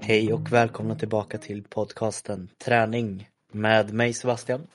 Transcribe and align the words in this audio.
Hej 0.00 0.32
och 0.32 0.52
välkomna 0.52 0.94
tillbaka 0.94 1.38
till 1.38 1.62
podcasten 1.62 2.48
Träning 2.64 3.28
med 3.52 3.94
mig 3.94 4.12
Sebastian. 4.12 4.66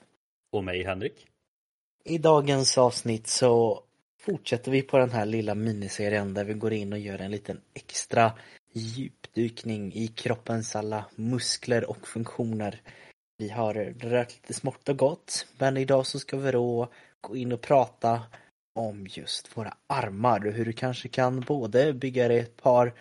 Och 0.52 0.64
mig 0.64 0.84
Henrik. 0.84 1.28
I 2.06 2.18
dagens 2.18 2.78
avsnitt 2.78 3.28
så 3.28 3.84
fortsätter 4.20 4.72
vi 4.72 4.82
på 4.82 4.98
den 4.98 5.12
här 5.12 5.26
lilla 5.26 5.56
miniserien 5.56 6.34
där 6.34 6.46
vi 6.46 6.54
går 6.54 6.74
in 6.74 6.94
och 6.94 7.00
gör 7.00 7.20
en 7.20 7.32
liten 7.32 7.62
extra 7.74 8.32
djupdykning 8.72 9.94
i 9.94 10.08
kroppens 10.08 10.76
alla 10.76 11.06
muskler 11.16 11.90
och 11.90 12.08
funktioner. 12.08 12.82
Vi 13.38 13.50
har 13.50 13.74
rört 14.00 14.34
lite 14.34 14.54
smått 14.54 14.90
och 14.90 14.98
gott 14.98 15.48
men 15.58 15.78
idag 15.78 16.06
så 16.06 16.20
ska 16.20 16.38
vi 16.38 16.52
då 16.52 16.92
gå 17.22 17.36
in 17.36 17.52
och 17.52 17.62
prata 17.62 18.22
om 18.76 19.08
just 19.10 19.58
våra 19.58 19.74
armar 19.88 20.48
och 20.48 20.54
hur 20.54 20.66
du 20.66 20.74
kanske 20.74 21.08
kan 21.08 21.42
både 21.42 21.94
bygga 21.94 22.28
dig 22.28 22.40
ett 22.40 22.58
par 22.58 22.94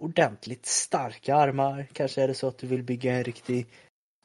ordentligt 0.00 0.66
starka 0.66 1.36
armar. 1.36 1.86
Kanske 1.92 2.22
är 2.22 2.28
det 2.28 2.34
så 2.34 2.48
att 2.48 2.58
du 2.58 2.66
vill 2.66 2.82
bygga 2.82 3.14
en 3.14 3.24
riktig 3.24 3.66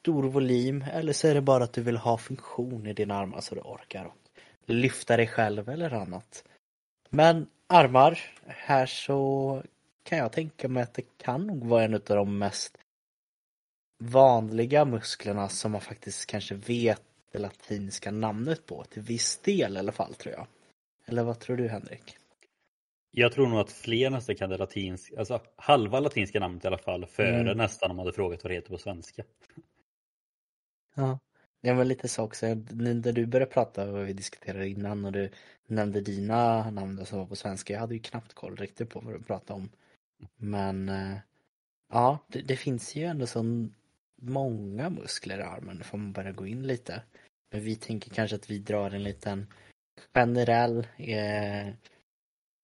stor 0.01 0.23
volym 0.23 0.85
eller 0.91 1.13
så 1.13 1.27
är 1.27 1.33
det 1.33 1.41
bara 1.41 1.63
att 1.63 1.73
du 1.73 1.81
vill 1.81 1.97
ha 1.97 2.17
funktion 2.17 2.87
i 2.87 2.93
dina 2.93 3.15
armar 3.15 3.41
så 3.41 3.55
du 3.55 3.61
orkar 3.61 4.05
och 4.05 4.15
lyfta 4.65 5.17
dig 5.17 5.27
själv 5.27 5.69
eller 5.69 5.93
annat. 5.93 6.43
Men 7.09 7.47
armar, 7.67 8.19
här 8.47 8.85
så 8.85 9.63
kan 10.03 10.17
jag 10.17 10.31
tänka 10.31 10.67
mig 10.67 10.83
att 10.83 10.93
det 10.93 11.17
kan 11.17 11.47
nog 11.47 11.65
vara 11.65 11.83
en 11.83 11.93
av 11.93 12.01
de 12.01 12.37
mest 12.37 12.77
vanliga 13.99 14.85
musklerna 14.85 15.49
som 15.49 15.71
man 15.71 15.81
faktiskt 15.81 16.25
kanske 16.25 16.55
vet 16.55 17.01
det 17.31 17.39
latinska 17.39 18.11
namnet 18.11 18.65
på, 18.65 18.83
till 18.83 19.01
viss 19.01 19.37
del 19.37 19.75
i 19.75 19.79
alla 19.79 19.91
fall 19.91 20.13
tror 20.13 20.33
jag. 20.35 20.47
Eller 21.05 21.23
vad 21.23 21.39
tror 21.39 21.57
du 21.57 21.67
Henrik? 21.67 22.17
Jag 23.11 23.31
tror 23.31 23.47
nog 23.47 23.59
att 23.59 23.71
fler 23.71 24.09
nästan 24.09 24.35
kan 24.35 24.49
det 24.49 24.57
latinska, 24.57 25.19
alltså 25.19 25.41
halva 25.55 25.99
latinska 25.99 26.39
namnet 26.39 26.63
i 26.63 26.67
alla 26.67 26.77
fall, 26.77 27.05
före 27.05 27.39
Mm. 27.39 27.57
nästan 27.57 27.91
om 27.91 27.97
man 27.97 28.05
hade 28.05 28.15
frågat 28.15 28.43
vad 28.43 28.51
det 28.51 28.55
heter 28.55 28.69
på 28.69 28.77
svenska. 28.77 29.23
Ja. 30.95 31.19
Det 31.61 31.73
var 31.73 31.85
lite 31.85 32.07
så 32.07 32.23
också, 32.23 32.45
när 32.45 33.11
du 33.11 33.25
började 33.25 33.51
prata 33.51 33.85
vad 33.85 34.05
vi 34.05 34.13
diskuterade 34.13 34.69
innan 34.69 35.05
och 35.05 35.11
du 35.11 35.29
nämnde 35.67 36.01
dina 36.01 36.69
namn 36.71 37.05
som 37.05 37.19
var 37.19 37.25
på 37.25 37.35
svenska, 37.35 37.73
jag 37.73 37.79
hade 37.79 37.93
ju 37.93 37.99
knappt 37.99 38.33
koll 38.33 38.55
riktigt 38.55 38.89
på 38.89 38.99
vad 38.99 39.13
du 39.13 39.23
pratade 39.23 39.59
om. 39.59 39.69
Men 40.35 40.89
eh, 40.89 41.17
ja, 41.89 42.17
det, 42.27 42.41
det 42.41 42.55
finns 42.55 42.95
ju 42.95 43.03
ändå 43.03 43.27
så 43.27 43.67
många 44.21 44.89
muskler 44.89 45.39
i 45.39 45.43
armen, 45.43 45.83
får 45.83 45.97
man 45.97 46.13
börja 46.13 46.31
gå 46.31 46.47
in 46.47 46.67
lite. 46.67 47.01
Men 47.51 47.61
vi 47.61 47.75
tänker 47.75 48.11
kanske 48.11 48.35
att 48.35 48.49
vi 48.49 48.59
drar 48.59 48.91
en 48.91 49.03
liten 49.03 49.47
generell 50.13 50.87
eh, 50.97 51.73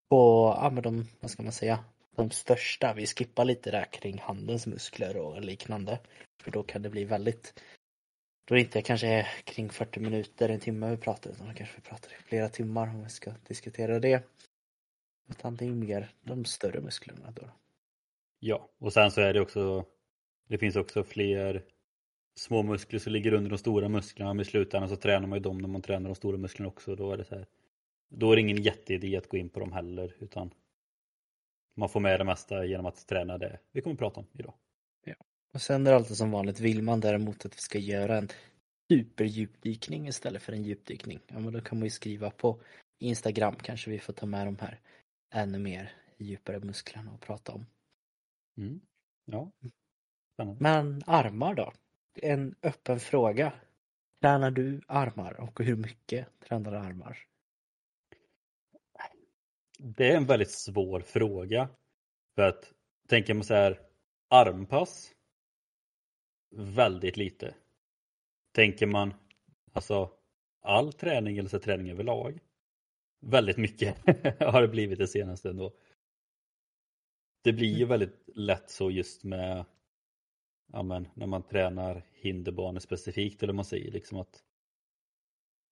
på, 0.10 0.54
ja 0.62 0.70
men 0.70 0.84
de, 0.84 1.08
vad 1.20 1.32
ska 1.32 1.44
man 1.44 1.52
säga, 1.52 1.84
de 2.16 2.32
största. 2.32 2.94
Vi 2.94 3.08
skippar 3.08 3.46
lite 3.46 3.72
där 3.72 3.86
kring 3.86 4.20
handens 4.20 4.68
muskler 4.68 5.18
och 5.18 5.42
liknande. 5.42 6.00
För 6.44 6.52
då 6.52 6.64
kan 6.64 6.82
det 6.82 6.90
bli 6.90 7.06
väldigt 7.06 7.54
då 8.48 8.56
det 8.56 8.62
inte 8.62 8.82
kanske 8.82 9.08
är 9.08 9.28
kring 9.44 9.70
40 9.70 10.00
minuter, 10.00 10.50
en 10.50 10.60
timme 10.60 10.90
vi 10.90 10.98
pratar 10.98 11.32
utan 11.32 11.56
kanske 11.56 11.76
vi 11.76 11.82
pratar 11.82 12.12
i 12.12 12.24
flera 12.24 12.50
timmar 12.50 12.88
om 12.88 13.04
vi 13.04 13.10
ska 13.10 13.32
diskutera 13.48 14.00
det. 14.00 14.24
Utan 15.30 15.56
det 15.56 15.66
är 15.66 15.72
mer 15.72 16.10
de 16.22 16.46
större 16.46 16.82
musklerna 16.82 17.32
då. 17.32 17.50
Ja, 18.40 18.70
och 18.78 18.94
sen 18.94 19.12
så 19.12 19.22
är 19.22 19.34
det 19.34 19.42
också, 19.42 19.86
det 20.48 20.58
finns 20.58 20.76
också 20.76 21.04
fler 21.04 21.64
små 22.36 22.64
muskler 22.64 23.00
som 23.00 23.14
ligger 23.14 23.34
under 23.34 23.50
de 23.50 23.58
stora 23.58 23.90
musklerna, 23.90 24.34
men 24.34 24.42
i 24.42 24.46
slutändan 24.46 24.90
så 24.90 24.96
tränar 24.96 25.28
man 25.28 25.38
ju 25.38 25.44
dem 25.44 25.58
när 25.58 25.70
man 25.70 25.82
tränar 25.82 26.10
de 26.10 26.16
stora 26.16 26.38
musklerna 26.38 26.68
också. 26.68 26.96
Då 26.96 27.12
är 27.12 27.18
det 27.18 27.26
så 27.26 27.36
här, 27.36 27.46
då 28.10 28.32
är 28.32 28.36
det 28.36 28.42
ingen 28.42 28.62
jätteidé 28.62 29.18
att 29.18 29.30
gå 29.30 29.38
in 29.38 29.50
på 29.50 29.60
dem 29.60 29.72
heller, 29.72 30.16
utan 30.20 30.54
man 31.76 31.90
får 31.90 32.00
med 32.00 32.20
det 32.20 32.24
mesta 32.24 32.66
genom 32.66 32.86
att 32.86 33.08
träna 33.08 33.38
det 33.38 33.60
vi 33.72 33.82
kommer 33.82 33.94
att 33.94 34.00
prata 34.00 34.20
om 34.20 34.28
idag. 34.34 34.54
Och 35.54 35.62
sen 35.62 35.88
är 35.88 35.92
det 35.92 35.98
alltid 35.98 36.18
som 36.18 36.32
vanligt, 36.32 36.60
vill 36.60 36.82
man 36.82 37.00
däremot 37.00 37.46
att 37.46 37.56
vi 37.56 37.60
ska 37.60 37.80
göra 37.80 38.18
en 38.18 38.30
superdjupdykning 38.92 40.08
istället 40.08 40.42
för 40.42 40.54
en 40.54 40.64
djupdykning, 40.64 41.20
ja 41.28 41.40
men 41.40 41.54
då 41.54 41.62
kan 41.62 41.78
man 41.78 41.86
ju 41.86 41.90
skriva 41.90 42.30
på 42.30 42.62
Instagram 43.00 43.56
kanske 43.56 43.92
vi 43.92 44.00
får 44.00 44.14
ta 44.14 44.26
med 44.26 44.48
de 44.48 44.58
här 44.60 44.80
ännu 45.30 45.60
mer 45.60 45.92
djupare 46.18 46.60
musklerna 46.60 47.12
och 47.12 47.22
prata 47.22 47.52
om. 47.52 47.66
Mm. 48.58 48.82
Ja, 49.26 49.52
spännande. 50.34 50.64
Men 50.64 51.02
armar 51.06 51.56
då? 51.56 51.74
En 52.14 52.56
öppen 52.62 53.00
fråga. 53.00 53.54
Tränar 54.22 54.52
du 54.52 54.82
armar 54.88 55.40
och 55.40 55.60
hur 55.60 55.76
mycket 55.76 56.40
tränar 56.40 56.72
du 56.72 56.78
armar? 56.78 57.18
Det 59.80 60.12
är 60.12 60.18
en 60.18 60.26
väldigt 60.26 60.52
svår 60.52 61.00
fråga. 61.00 61.70
För 62.36 62.42
att 62.42 62.74
tänker 63.08 63.34
man 63.34 63.44
så 63.44 63.54
här, 63.54 63.82
armpass 64.28 65.16
väldigt 66.56 67.18
lite. 67.18 67.56
Tänker 68.52 68.86
man 68.86 69.14
alltså 69.74 70.12
all 70.62 70.94
träning 70.94 71.38
eller 71.38 71.50
så 71.50 71.60
träning 71.60 71.92
överlag 71.92 72.40
väldigt 73.20 73.58
mycket 73.58 73.98
har 74.40 74.62
det 74.62 74.68
blivit 74.68 75.00
det 75.00 75.08
senaste 75.08 75.50
ändå. 75.50 75.74
Det 77.44 77.54
blir 77.54 77.78
ju 77.78 77.86
väldigt 77.86 78.30
lätt 78.36 78.70
så 78.70 78.92
just 78.92 79.24
med 79.24 79.66
ja 80.72 80.84
men, 80.84 81.08
när 81.14 81.28
man 81.28 81.44
tränar 81.44 82.04
hinderbanor 82.14 82.80
specifikt 82.80 83.44
eller 83.44 83.54
man 83.54 83.66
säger 83.66 83.92
liksom 83.92 84.18
att 84.18 84.44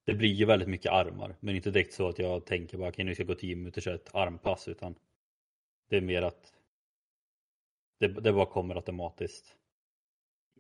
det 0.06 0.14
blir 0.14 0.34
ju 0.34 0.46
väldigt 0.46 0.70
mycket 0.70 0.92
armar 0.92 1.36
men 1.40 1.56
inte 1.56 1.72
direkt 1.72 1.94
så 1.94 2.08
att 2.08 2.20
jag 2.20 2.46
tänker 2.46 2.78
bara 2.78 2.90
okej 2.90 3.06
nu 3.06 3.14
ska 3.14 3.22
jag 3.22 3.28
gå 3.28 3.36
10 3.36 3.56
minuter 3.56 3.80
och 3.80 3.84
köra 3.84 3.96
ett 3.96 4.16
armpass 4.16 4.68
utan 4.68 4.96
det 5.90 5.98
är 5.98 6.02
mer 6.02 6.22
att 6.22 6.54
det, 8.00 8.08
det 8.08 8.34
bara 8.34 8.46
kommer 8.46 8.76
automatiskt. 8.76 9.56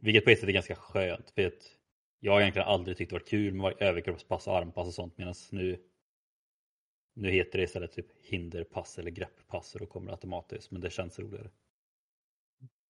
Vilket 0.01 0.25
på 0.25 0.29
ett 0.29 0.39
sätt 0.39 0.49
är 0.49 0.53
ganska 0.53 0.75
skönt 0.75 1.29
för 1.29 1.47
att 1.47 1.77
jag 2.19 2.31
har 2.31 2.41
egentligen 2.41 2.67
aldrig 2.67 2.97
tyckt 2.97 3.09
det 3.09 3.15
varit 3.15 3.27
kul 3.27 3.53
med 3.53 3.73
överkroppspass 3.79 4.47
och 4.47 4.57
armpass 4.57 4.87
och 4.87 4.93
sånt 4.93 5.17
medan 5.17 5.33
nu 5.51 5.83
nu 7.15 7.31
heter 7.31 7.57
det 7.57 7.63
istället 7.63 7.91
typ 7.91 8.25
hinderpass 8.25 8.99
eller 8.99 9.11
grepppass 9.11 9.73
och 9.73 9.79
då 9.79 9.85
kommer 9.85 10.07
det 10.07 10.13
automatiskt 10.13 10.71
men 10.71 10.81
det 10.81 10.89
känns 10.89 11.19
roligare. 11.19 11.49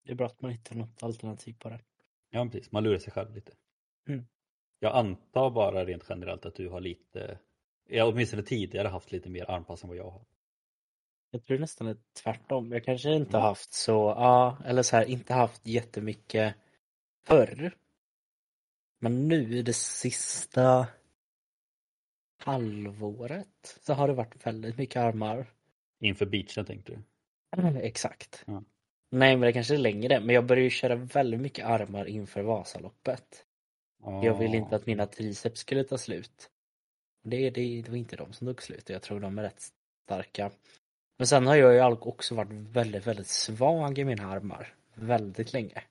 Det 0.03 0.11
är 0.11 0.15
bra 0.15 0.27
att 0.27 0.41
man 0.41 0.51
hittar 0.51 0.75
något 0.75 1.03
alternativ 1.03 1.55
på 1.59 1.69
det. 1.69 1.79
Ja 2.29 2.49
precis, 2.51 2.71
man 2.71 2.83
lurar 2.83 2.97
sig 2.97 3.13
själv 3.13 3.35
lite. 3.35 3.51
Mm. 4.07 4.25
Jag 4.79 4.95
antar 4.95 5.49
bara 5.49 5.85
rent 5.85 6.05
generellt 6.09 6.45
att 6.45 6.55
du 6.55 6.69
har 6.69 6.79
lite, 6.79 7.39
jag 7.87 8.09
åtminstone 8.09 8.43
tidigare 8.43 8.87
haft 8.87 9.11
lite 9.11 9.29
mer 9.29 9.51
armpass 9.51 9.83
än 9.83 9.89
vad 9.89 9.97
jag 9.97 10.09
har. 10.09 10.25
Jag 11.31 11.43
tror 11.43 11.57
nästan 11.57 11.87
är 11.87 11.97
tvärtom. 12.23 12.71
Jag 12.71 12.83
kanske 12.83 13.13
inte 13.13 13.37
har 13.37 13.47
haft 13.47 13.73
så, 13.73 13.91
ja, 13.91 14.57
eller 14.65 14.83
så 14.83 14.95
här, 14.95 15.05
inte 15.05 15.33
haft 15.33 15.67
jättemycket 15.67 16.55
förr. 17.27 17.71
Men 18.99 19.27
nu 19.27 19.57
i 19.57 19.61
det 19.61 19.73
sista 19.73 20.87
halvåret 22.37 23.79
så 23.81 23.93
har 23.93 24.07
det 24.07 24.13
varit 24.13 24.45
väldigt 24.47 24.77
mycket 24.77 24.97
armar. 24.97 25.45
Inför 25.99 26.25
beachen 26.25 26.65
tänkte 26.65 26.91
du? 26.91 26.99
Exakt. 27.79 28.43
Ja. 28.47 28.63
Nej 29.11 29.37
men 29.37 29.41
det 29.41 29.53
kanske 29.53 29.73
är 29.73 29.77
längre, 29.77 30.19
men 30.19 30.35
jag 30.35 30.45
började 30.45 30.63
ju 30.63 30.69
köra 30.69 30.95
väldigt 30.95 31.39
mycket 31.39 31.65
armar 31.65 32.05
inför 32.05 32.41
Vasaloppet. 32.41 33.45
Jag 34.23 34.37
ville 34.37 34.57
inte 34.57 34.75
att 34.75 34.85
mina 34.85 35.05
triceps 35.05 35.59
skulle 35.59 35.83
ta 35.83 35.97
slut. 35.97 36.49
Det, 37.23 37.49
det, 37.49 37.81
det 37.81 37.89
var 37.89 37.97
inte 37.97 38.15
de 38.15 38.33
som 38.33 38.47
tog 38.47 38.63
slut, 38.63 38.89
jag 38.89 39.01
tror 39.01 39.19
de 39.19 39.37
är 39.37 39.43
rätt 39.43 39.63
starka. 40.05 40.51
Men 41.17 41.27
sen 41.27 41.47
har 41.47 41.55
jag 41.55 41.73
ju 41.73 41.97
också 41.99 42.35
varit 42.35 42.51
väldigt, 42.51 43.07
väldigt 43.07 43.27
svag 43.27 43.99
i 43.99 44.03
mina 44.03 44.31
armar. 44.31 44.73
Väldigt 44.93 45.53
länge. 45.53 45.83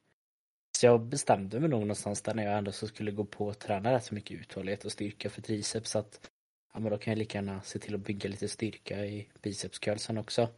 Så 0.79 0.87
jag 0.87 1.01
bestämde 1.01 1.61
mig 1.61 1.69
nog 1.69 1.81
någonstans 1.81 2.23
där 2.23 2.35
när 2.35 2.45
jag 2.45 2.59
ändå 2.59 2.73
så 2.73 2.87
skulle 2.87 3.11
gå 3.11 3.25
på 3.25 3.47
och 3.47 3.59
träna 3.59 3.93
rätt 3.93 4.05
så 4.05 4.15
mycket 4.15 4.41
uthållighet 4.41 4.85
och 4.85 4.93
styrka 4.93 5.31
för 5.31 5.43
triceps 5.43 5.97
att 5.97 6.31
ja 6.75 6.81
men 6.81 6.91
då 6.93 6.99
kan 6.99 7.11
jag 7.11 7.19
lika 7.19 7.39
gärna 7.39 7.63
se 7.63 7.79
till 7.79 7.95
att 7.95 8.01
bygga 8.01 8.31
lite 8.31 8.49
styrka 8.49 9.07
i 9.07 9.29
bicepskölsen 9.43 10.19
också. 10.19 10.49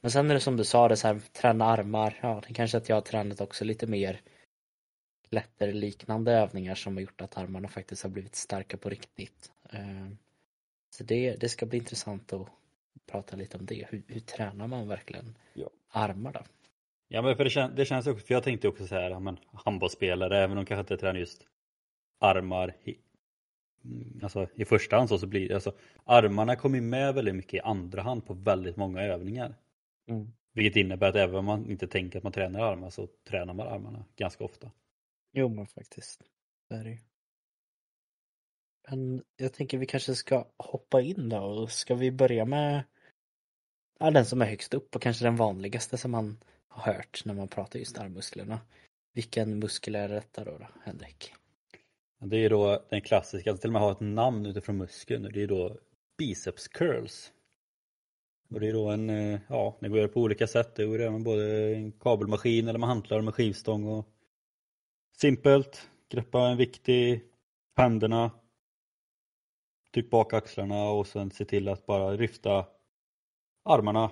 Men 0.00 0.10
sen 0.10 0.30
är 0.30 0.34
det 0.34 0.40
som 0.40 0.56
du 0.56 0.64
sa, 0.64 0.88
det 0.88 0.96
så 0.96 1.06
här, 1.08 1.18
träna 1.32 1.64
armar, 1.64 2.18
ja 2.22 2.42
det 2.48 2.54
kanske 2.54 2.76
att 2.78 2.88
jag 2.88 2.96
har 2.96 3.00
tränat 3.00 3.40
också 3.40 3.64
lite 3.64 3.86
mer 3.86 4.20
lättare 5.30 5.72
liknande 5.72 6.32
övningar 6.32 6.74
som 6.74 6.94
har 6.96 7.00
gjort 7.00 7.20
att 7.20 7.36
armarna 7.38 7.68
faktiskt 7.68 8.02
har 8.02 8.10
blivit 8.10 8.34
starka 8.36 8.76
på 8.76 8.88
riktigt. 8.88 9.52
Eh, 9.70 10.08
Så 10.90 11.04
det, 11.04 11.36
det 11.36 11.48
ska 11.48 11.66
bli 11.66 11.78
intressant 11.78 12.32
att 12.32 12.48
prata 13.06 13.36
lite 13.36 13.56
om 13.58 13.66
det. 13.66 13.86
Hur, 13.90 14.02
hur 14.08 14.20
tränar 14.20 14.66
man 14.66 14.88
verkligen 14.88 15.34
Ja. 15.54 15.68
armar 15.88 16.32
då? 16.32 16.40
Ja 17.08 17.22
men 17.22 17.36
för 17.36 17.44
det, 17.44 17.50
kän, 17.50 17.74
det 17.74 17.84
känns 17.84 18.06
också, 18.06 18.26
för 18.26 18.34
jag 18.34 18.42
tänkte 18.42 18.68
också 18.68 18.86
så 18.86 18.94
här, 18.94 19.10
ja, 19.10 19.20
men 19.20 19.38
handbollsspelare, 19.52 20.38
även 20.38 20.50
om 20.50 20.64
de 20.64 20.66
kanske 20.66 20.80
inte 20.80 20.96
tränar 20.96 21.20
just 21.20 21.46
armar 22.20 22.74
alltså, 24.22 24.48
i 24.54 24.64
första 24.64 24.96
hand 24.96 25.08
så, 25.08 25.18
så 25.18 25.26
blir 25.26 25.48
det, 25.48 25.54
alltså 25.54 25.72
armarna 26.04 26.56
kommer 26.56 26.80
med 26.80 27.14
väldigt 27.14 27.34
mycket 27.34 27.54
i 27.54 27.60
andra 27.60 28.02
hand 28.02 28.26
på 28.26 28.34
väldigt 28.34 28.76
många 28.76 29.02
övningar. 29.02 29.54
Mm. 30.08 30.32
Vilket 30.52 30.76
innebär 30.76 31.08
att 31.08 31.16
även 31.16 31.36
om 31.36 31.44
man 31.44 31.70
inte 31.70 31.86
tänker 31.86 32.18
att 32.18 32.22
man 32.22 32.32
tränar 32.32 32.60
armar 32.60 32.90
så 32.90 33.08
tränar 33.28 33.54
man 33.54 33.68
armarna 33.68 34.04
ganska 34.16 34.44
ofta. 34.44 34.70
Jo 35.32 35.48
men 35.48 35.66
faktiskt. 35.66 36.22
Det 36.68 36.74
är 36.74 36.84
det 36.84 36.90
ju. 36.90 36.98
Men 38.88 39.22
jag 39.36 39.52
tänker 39.52 39.78
vi 39.78 39.86
kanske 39.86 40.14
ska 40.14 40.46
hoppa 40.56 41.00
in 41.00 41.28
då 41.28 41.66
ska 41.66 41.94
vi 41.94 42.10
börja 42.10 42.44
med 42.44 42.84
ja, 43.98 44.10
den 44.10 44.26
som 44.26 44.42
är 44.42 44.46
högst 44.46 44.74
upp 44.74 44.96
och 44.96 45.02
kanske 45.02 45.24
den 45.24 45.36
vanligaste 45.36 45.98
som 45.98 46.10
man 46.10 46.38
har 46.68 46.92
hört 46.92 47.22
när 47.24 47.34
man 47.34 47.48
pratar 47.48 47.78
just 47.78 47.98
armmusklerna. 47.98 48.60
Vilken 49.12 49.58
muskel 49.58 49.94
är 49.94 50.08
detta 50.08 50.44
då, 50.44 50.58
då 50.58 50.68
Henrik? 50.82 51.34
Det 52.26 52.36
är 52.36 52.50
då 52.50 52.82
den 52.90 53.00
klassiska, 53.00 53.52
att 53.52 53.60
till 53.60 53.68
och 53.68 53.72
med 53.72 53.82
ha 53.82 53.92
ett 53.92 54.00
namn 54.00 54.46
utifrån 54.46 54.76
muskeln 54.76 55.30
det 55.32 55.42
är 55.42 55.46
då 55.46 55.76
biceps 56.18 56.68
curls. 56.68 57.32
Och 58.50 58.60
det 58.60 58.68
är 58.68 58.72
då 58.72 58.88
en, 58.88 59.10
eh, 59.10 59.40
ja, 59.48 59.76
det 59.80 59.88
går 59.88 59.96
att 59.96 60.00
göra 60.00 60.12
på 60.12 60.20
olika 60.20 60.46
sätt. 60.46 60.74
Det 60.74 60.84
går 60.84 60.94
att 60.94 61.00
göra 61.00 61.10
med 61.10 61.22
både 61.22 61.74
en 61.74 61.92
kabelmaskin 61.92 62.68
eller 62.68 62.78
med 62.78 62.88
hantlar 62.88 63.20
med 63.20 63.34
skivstång 63.34 63.84
och 63.84 64.08
simpelt. 65.16 65.90
Greppa 66.08 66.40
en 66.40 66.56
viktig, 66.56 67.24
händerna, 67.76 68.30
tryck 69.94 70.10
bak 70.10 70.32
axlarna 70.32 70.90
och 70.90 71.06
sen 71.06 71.30
se 71.30 71.44
till 71.44 71.68
att 71.68 71.86
bara 71.86 72.10
lyfta 72.10 72.66
armarna 73.64 74.10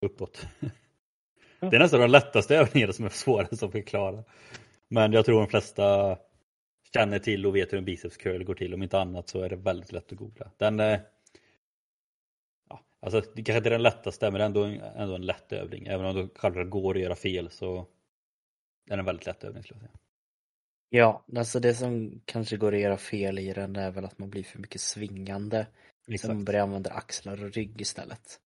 uppåt. 0.00 0.46
Det 1.60 1.76
är 1.76 1.80
nästan 1.80 2.00
de 2.00 2.10
lättaste 2.10 2.56
övningarna 2.56 2.92
som 2.92 3.04
är 3.04 3.08
svårast 3.08 3.62
att 3.62 3.72
förklara. 3.72 4.24
Men 4.88 5.12
jag 5.12 5.24
tror 5.24 5.40
de 5.40 5.48
flesta 5.48 6.18
känner 6.94 7.18
till 7.18 7.46
och 7.46 7.56
vet 7.56 7.72
hur 7.72 7.78
en 7.78 7.84
biceps 7.84 8.16
curl 8.16 8.44
går 8.44 8.54
till. 8.54 8.74
Om 8.74 8.82
inte 8.82 8.98
annat 8.98 9.28
så 9.28 9.40
är 9.40 9.48
det 9.48 9.56
väldigt 9.56 9.92
lätt 9.92 10.12
att 10.12 10.18
googla. 10.18 10.50
Den, 10.56 10.80
eh, 10.80 11.00
ja, 12.68 12.80
alltså, 13.00 13.20
det 13.20 13.42
kanske 13.42 13.56
inte 13.56 13.68
är 13.68 13.70
den 13.70 13.82
lättaste 13.82 14.30
men 14.30 14.40
ändå, 14.40 14.64
ändå 14.96 15.14
en 15.14 15.26
lätt 15.26 15.52
övning. 15.52 15.86
Även 15.86 16.06
om 16.06 16.16
det 16.16 16.28
självklart 16.34 16.70
går 16.70 16.94
att 16.94 17.02
göra 17.02 17.16
fel 17.16 17.50
så 17.50 17.78
är 18.90 18.96
det 18.96 19.00
en 19.00 19.04
väldigt 19.04 19.26
lätt 19.26 19.44
övning. 19.44 19.62
Skulle 19.62 19.80
jag 19.80 19.88
säga. 19.88 19.98
Ja, 20.92 21.24
alltså 21.36 21.60
det 21.60 21.74
som 21.74 22.20
kanske 22.24 22.56
går 22.56 22.74
att 22.74 22.80
göra 22.80 22.96
fel 22.96 23.38
i 23.38 23.52
den 23.52 23.76
är 23.76 23.90
väl 23.90 24.04
att 24.04 24.18
man 24.18 24.30
blir 24.30 24.42
för 24.42 24.58
mycket 24.58 24.80
svingande. 24.80 25.66
Exakt. 26.08 26.20
Så 26.20 26.34
man 26.34 26.44
börjar 26.44 26.62
använda 26.62 26.90
axlar 26.90 27.44
och 27.44 27.52
rygg 27.52 27.80
istället. 27.80 28.40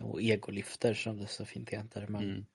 Och 0.00 0.22
egolyfter 0.22 0.94
som 0.94 1.18
det 1.18 1.26
så 1.26 1.44
fint 1.44 1.70
heter. 1.70 2.06
Men 2.08 2.22
mm. 2.22 2.46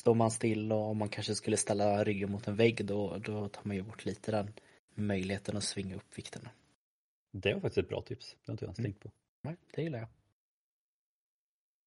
Står 0.00 0.14
man 0.14 0.30
still 0.30 0.72
och 0.72 0.96
man 0.96 1.08
kanske 1.08 1.34
skulle 1.34 1.56
ställa 1.56 2.04
ryggen 2.04 2.30
mot 2.30 2.48
en 2.48 2.56
vägg 2.56 2.84
då, 2.84 3.18
då 3.18 3.48
tar 3.48 3.62
man 3.64 3.76
ju 3.76 3.82
bort 3.82 4.04
lite 4.04 4.30
den 4.30 4.52
möjligheten 4.94 5.56
att 5.56 5.64
svinga 5.64 5.96
upp 5.96 6.18
vikterna. 6.18 6.50
Det 7.32 7.54
var 7.54 7.60
faktiskt 7.60 7.78
ett 7.78 7.88
bra 7.88 8.02
tips. 8.02 8.36
Det 8.44 8.50
har 8.50 8.52
inte 8.52 8.64
jag 8.64 8.68
ens 8.68 8.78
mm. 8.78 8.92
tänkt 8.92 9.02
på. 9.02 9.10
Nej, 9.42 9.56
det 9.74 9.82
gillar 9.82 9.98
jag. 9.98 10.08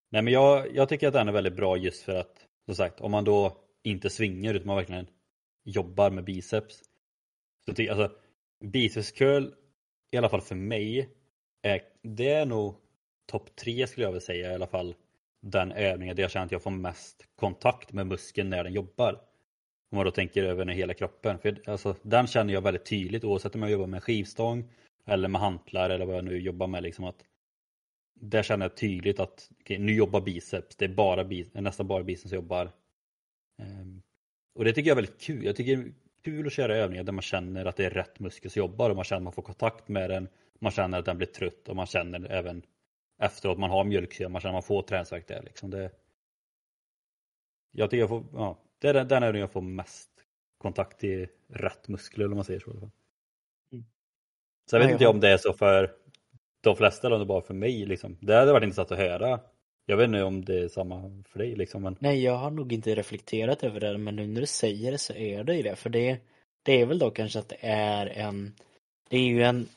Nej 0.09 0.21
men 0.21 0.33
jag, 0.33 0.75
jag 0.75 0.89
tycker 0.89 1.07
att 1.07 1.13
den 1.13 1.27
är 1.27 1.31
väldigt 1.31 1.55
bra 1.55 1.77
just 1.77 2.03
för 2.03 2.15
att 2.15 2.47
som 2.65 2.75
sagt 2.75 3.01
om 3.01 3.11
man 3.11 3.23
då 3.23 3.57
inte 3.83 4.09
svingar 4.09 4.53
utan 4.53 4.67
man 4.67 4.75
verkligen 4.75 5.07
jobbar 5.63 6.11
med 6.11 6.23
biceps. 6.23 6.83
Så 7.65 7.73
ty, 7.73 7.89
alltså, 7.89 8.17
biceps 8.59 9.11
curl, 9.11 9.51
i 10.11 10.17
alla 10.17 10.29
fall 10.29 10.41
för 10.41 10.55
mig, 10.55 11.09
är, 11.61 11.81
det 12.01 12.29
är 12.29 12.45
nog 12.45 12.75
topp 13.25 13.55
tre 13.55 13.87
skulle 13.87 14.05
jag 14.05 14.11
vilja 14.11 14.25
säga 14.25 14.51
i 14.51 14.55
alla 14.55 14.67
fall. 14.67 14.95
Den 15.41 15.71
övningen 15.71 16.15
där 16.15 16.23
jag 16.23 16.31
känner 16.31 16.45
att 16.45 16.51
jag 16.51 16.63
får 16.63 16.71
mest 16.71 17.27
kontakt 17.35 17.93
med 17.93 18.07
muskeln 18.07 18.49
när 18.49 18.63
den 18.63 18.73
jobbar. 18.73 19.13
Om 19.91 19.95
man 19.95 20.05
då 20.05 20.11
tänker 20.11 20.43
över 20.43 20.65
den 20.65 20.75
hela 20.75 20.93
kroppen. 20.93 21.39
För 21.39 21.61
alltså, 21.65 21.95
den 22.01 22.27
känner 22.27 22.53
jag 22.53 22.61
väldigt 22.61 22.85
tydligt 22.85 23.23
oavsett 23.23 23.55
om 23.55 23.61
jag 23.61 23.71
jobbar 23.71 23.87
med 23.87 24.03
skivstång 24.03 24.71
eller 25.05 25.27
med 25.27 25.41
hantlar 25.41 25.89
eller 25.89 26.05
vad 26.05 26.15
jag 26.15 26.25
nu 26.25 26.37
jobbar 26.39 26.67
med. 26.67 26.83
Liksom 26.83 27.05
att 27.05 27.23
där 28.19 28.43
känner 28.43 28.65
jag 28.65 28.77
tydligt 28.77 29.19
att 29.19 29.51
okay, 29.59 29.77
nu 29.77 29.93
jobbar 29.93 30.21
biceps. 30.21 30.75
Det 30.75 30.85
är 30.85 30.89
bara 30.89 31.23
nästan 31.53 31.87
bara 31.87 32.03
biceps 32.03 32.29
som 32.29 32.35
jobbar. 32.35 32.71
Um, 33.61 34.01
och 34.55 34.63
det 34.65 34.73
tycker 34.73 34.89
jag 34.89 34.97
är 34.97 35.01
väldigt 35.01 35.21
kul. 35.21 35.45
Jag 35.45 35.55
tycker 35.55 35.77
det 35.77 35.83
är 35.83 35.93
kul 36.23 36.47
att 36.47 36.53
köra 36.53 36.75
övningar 36.75 37.03
där 37.03 37.13
man 37.13 37.21
känner 37.21 37.65
att 37.65 37.75
det 37.75 37.85
är 37.85 37.89
rätt 37.89 38.19
muskel 38.19 38.51
som 38.51 38.59
jobbar 38.59 38.89
och 38.89 38.95
man 38.95 39.05
känner 39.05 39.17
att 39.17 39.23
man 39.23 39.33
får 39.33 39.41
kontakt 39.41 39.87
med 39.87 40.09
den. 40.09 40.27
Man 40.59 40.71
känner 40.71 40.99
att 40.99 41.05
den 41.05 41.17
blir 41.17 41.27
trött 41.27 41.69
och 41.69 41.75
man 41.75 41.85
känner 41.85 42.31
även 42.31 42.61
efteråt 43.17 43.57
man 43.57 43.69
har 43.69 43.83
mjölksyra, 43.83 44.29
man 44.29 44.41
känner 44.41 44.51
att 44.51 44.55
man 44.55 44.67
får 44.67 44.81
träningsvärk 44.81 45.27
där. 45.27 45.41
Liksom 45.43 45.69
det, 45.69 45.91
jag 47.71 47.89
tycker 47.89 47.99
jag 47.99 48.09
får, 48.09 48.23
ja, 48.33 48.57
det 48.79 48.87
är 48.87 48.93
den, 48.93 49.07
den 49.07 49.23
övningen 49.23 49.41
jag 49.41 49.51
får 49.51 49.61
mest 49.61 50.09
kontakt 50.57 50.99
till 50.99 51.27
rätt 51.47 51.87
muskler 51.87 52.25
om 52.25 52.35
man 52.35 52.45
säger 52.45 52.59
så. 52.59 52.71
Mm. 52.71 53.85
Så 54.69 54.75
jag 54.75 54.79
vet 54.79 54.87
ja, 54.87 54.93
inte 54.93 55.03
jag 55.03 55.13
om 55.13 55.19
det 55.19 55.29
är 55.29 55.37
så 55.37 55.53
för 55.53 55.95
de 56.61 56.75
flesta 56.75 57.07
eller 57.07 57.15
om 57.15 57.19
det 57.19 57.25
bara 57.25 57.41
för 57.41 57.53
mig. 57.53 57.85
Liksom. 57.85 58.17
Det 58.21 58.35
hade 58.35 58.51
varit 58.51 58.63
intressant 58.63 58.91
att 58.91 58.97
höra 58.97 59.39
jag 59.89 59.97
vet 59.97 60.07
inte 60.07 60.23
om 60.23 60.45
det 60.45 60.59
är 60.59 60.67
samma 60.67 61.23
för 61.25 61.39
dig 61.39 61.55
liksom. 61.55 61.83
Men... 61.83 61.95
Nej, 61.99 62.23
jag 62.23 62.37
har 62.37 62.51
nog 62.51 62.73
inte 62.73 62.95
reflekterat 62.95 63.63
över 63.63 63.79
det, 63.79 63.97
men 63.97 64.15
nu 64.15 64.27
när 64.27 64.41
du 64.41 64.47
säger 64.47 64.91
det 64.91 64.97
så 64.97 65.13
är 65.13 65.43
det 65.43 65.55
ju 65.55 65.63
det. 65.63 65.75
För 65.75 65.89
det, 65.89 66.19
det 66.63 66.81
är 66.81 66.85
väl 66.85 66.99
då 66.99 67.11
kanske 67.11 67.39
att 67.39 67.49
det 67.49 67.57
är 67.61 68.05
en, 68.07 68.53
det 69.09 69.17
är 69.17 69.27
ju 69.27 69.43
en 69.43 69.67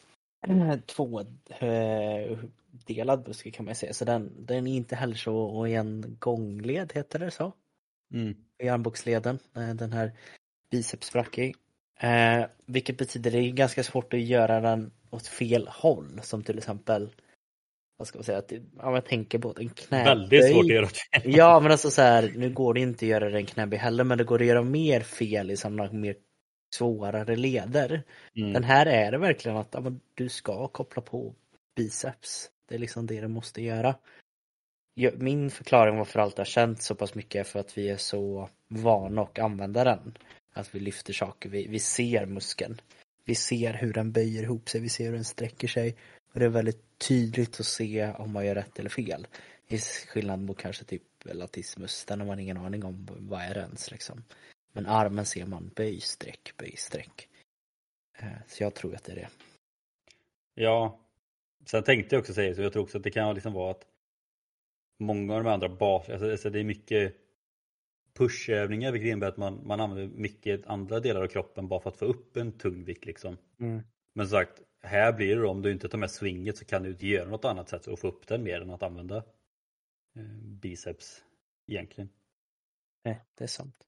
tvådelad 2.91 3.25
buske 3.25 3.51
kan 3.51 3.65
man 3.65 3.75
säga. 3.75 3.93
Så 3.93 4.05
den, 4.05 4.47
den 4.47 4.67
är 4.67 4.77
inte 4.77 4.97
heller 4.97 5.15
så, 5.15 5.37
och 5.37 5.69
en 5.69 6.17
gångled 6.19 6.93
heter 6.95 7.19
det 7.19 7.31
så. 7.31 7.53
Mm. 8.15 8.35
I 8.63 8.69
armbågsleden, 8.69 9.39
eh, 9.57 9.75
den 9.75 9.93
här 9.93 10.13
bicepsbracki. 10.71 11.55
Eh, 12.01 12.47
vilket 12.67 12.99
betyder 12.99 13.31
det 13.31 13.39
är 13.39 13.51
ganska 13.51 13.83
svårt 13.83 14.15
att 14.15 14.21
göra 14.21 14.61
den 14.61 14.93
åt 15.11 15.27
fel 15.27 15.69
håll, 15.69 16.21
som 16.23 16.43
till 16.43 16.59
exempel 16.59 17.11
vad 17.99 18.09
ska 18.09 18.19
man 18.19 18.25
säga, 18.25 18.39
att, 18.39 18.53
ja, 18.79 18.95
jag 18.95 19.05
tänker 19.05 19.39
på 19.39 19.55
en 19.59 19.69
knäböj. 19.69 20.05
Väldigt 20.05 20.53
svårt 20.53 20.65
att 20.65 20.71
göra 20.71 20.89
Ja 21.25 21.61
men 21.61 21.73
alltså 21.73 21.91
så 21.91 22.03
här, 22.03 22.33
nu 22.37 22.51
går 22.51 22.75
det 22.75 22.81
inte 22.81 23.05
att 23.05 23.11
göra 23.11 23.31
den 23.31 23.47
knäböj 23.47 23.79
heller 23.79 24.05
men 24.05 24.19
det 24.19 24.25
går 24.25 24.41
att 24.41 24.47
göra 24.47 24.63
mer 24.63 25.01
fel 25.01 25.51
i 25.51 25.57
sådana 25.57 25.93
mer 25.93 26.17
svårare 26.75 27.37
leder. 27.37 28.03
Mm. 28.37 28.53
Den 28.53 28.65
här 28.65 28.87
är 28.87 29.13
det 29.13 29.19
verkligen 29.19 29.57
att 29.57 29.69
ja, 29.73 29.93
du 30.15 30.29
ska 30.29 30.69
koppla 30.69 31.03
på 31.03 31.35
biceps. 31.77 32.51
Det 32.71 32.77
är 32.77 32.79
liksom 32.79 33.07
det 33.07 33.21
den 33.21 33.31
måste 33.31 33.63
göra. 33.63 33.95
Min 35.15 35.51
förklaring 35.51 35.97
varför 35.97 36.21
allt 36.21 36.39
har 36.39 36.45
känts 36.45 36.87
så 36.87 36.95
pass 36.95 37.15
mycket 37.15 37.41
är 37.41 37.45
för 37.45 37.61
att 37.61 37.79
vi 37.79 37.89
är 37.89 37.97
så 37.97 38.49
vana 38.69 39.23
att 39.23 39.39
använda 39.39 39.85
den. 39.85 40.19
Att 40.53 40.75
vi 40.75 40.81
lyfter 40.81 41.13
saker, 41.13 41.49
vi, 41.49 41.67
vi 41.67 41.79
ser 41.79 42.27
muskeln. 42.27 42.81
Vi 43.25 43.35
ser 43.35 43.73
hur 43.73 43.93
den 43.93 44.13
böjer 44.13 44.43
ihop 44.43 44.69
sig, 44.69 44.81
vi 44.81 44.89
ser 44.89 45.05
hur 45.05 45.13
den 45.13 45.25
sträcker 45.25 45.69
sig. 45.69 45.97
Och 46.33 46.41
det 46.41 46.45
är 46.45 46.51
väldigt 46.51 46.99
tydligt 46.99 47.61
att 47.61 47.67
se 47.67 48.13
om 48.13 48.33
man 48.33 48.47
gör 48.47 48.55
rätt 48.55 48.79
eller 48.79 48.91
fel. 48.91 49.27
I 49.69 49.79
skillnad 49.79 50.41
mot 50.41 50.59
kanske 50.59 50.85
typ 50.85 51.03
latissimus, 51.25 52.05
den 52.05 52.21
har 52.21 52.27
man 52.27 52.39
ingen 52.39 52.57
aning 52.57 52.85
om 52.85 53.09
vad 53.11 53.41
är 53.41 53.59
ens 53.59 53.91
liksom. 53.91 54.25
Men 54.73 54.87
armen 54.87 55.27
ser 55.27 55.47
man 55.47 55.71
böj, 55.77 56.01
streck, 56.01 56.53
böj, 56.57 56.75
streck. 56.77 57.29
Eh, 58.19 58.29
så 58.49 58.63
jag 58.63 58.75
tror 58.75 58.95
att 58.95 59.05
det 59.05 59.13
är 59.13 59.17
det. 59.17 59.29
Ja, 60.55 60.99
sen 61.65 61.83
tänkte 61.83 62.15
jag 62.15 62.21
också 62.21 62.35
säga 62.35 62.55
så, 62.55 62.63
jag 62.63 62.73
tror 62.73 62.83
också 62.83 62.99
att 62.99 63.05
det 63.05 63.11
kan 63.11 63.35
liksom 63.35 63.53
vara 63.53 63.71
att 63.71 63.87
många 64.99 65.35
av 65.35 65.45
de 65.45 65.51
andra 65.51 65.69
bas, 65.69 66.09
alltså, 66.09 66.31
alltså 66.31 66.51
det 66.51 66.61
är 66.61 66.65
mycket 66.65 67.17
pushövningar 68.13 68.93
vilket 68.93 69.09
innebär 69.09 69.29
att 69.29 69.37
man, 69.37 69.67
man 69.67 69.81
använder 69.81 70.17
mycket 70.17 70.67
andra 70.67 71.01
delar 71.01 71.23
av 71.23 71.27
kroppen 71.27 71.69
bara 71.69 71.81
för 71.81 71.91
att 71.91 71.97
få 71.97 72.05
upp 72.05 72.37
en 72.37 72.53
tung 72.53 72.85
vikt 72.85 73.05
liksom. 73.05 73.37
Mm. 73.61 73.83
Men 74.13 74.29
som 74.29 74.39
sagt, 74.39 74.63
här 74.83 75.13
blir 75.13 75.37
det 75.37 75.43
då, 75.43 75.51
om 75.51 75.63
du 75.63 75.73
inte 75.73 75.89
tar 75.89 75.99
med 75.99 76.11
swinget 76.11 76.59
så 76.59 76.65
kan 76.65 76.83
du 76.83 76.91
inte 76.91 77.07
göra 77.07 77.31
något 77.31 77.45
annat 77.45 77.69
sätt 77.69 77.87
och 77.87 77.99
få 77.99 78.09
upp 78.09 78.27
den 78.27 78.43
mer 78.43 78.61
än 78.61 78.71
att 78.71 78.83
använda 78.83 79.17
eh, 80.17 80.23
biceps 80.43 81.25
egentligen. 81.67 82.11
Nej, 83.05 83.21
det 83.35 83.45
är 83.45 83.49
sant. 83.49 83.87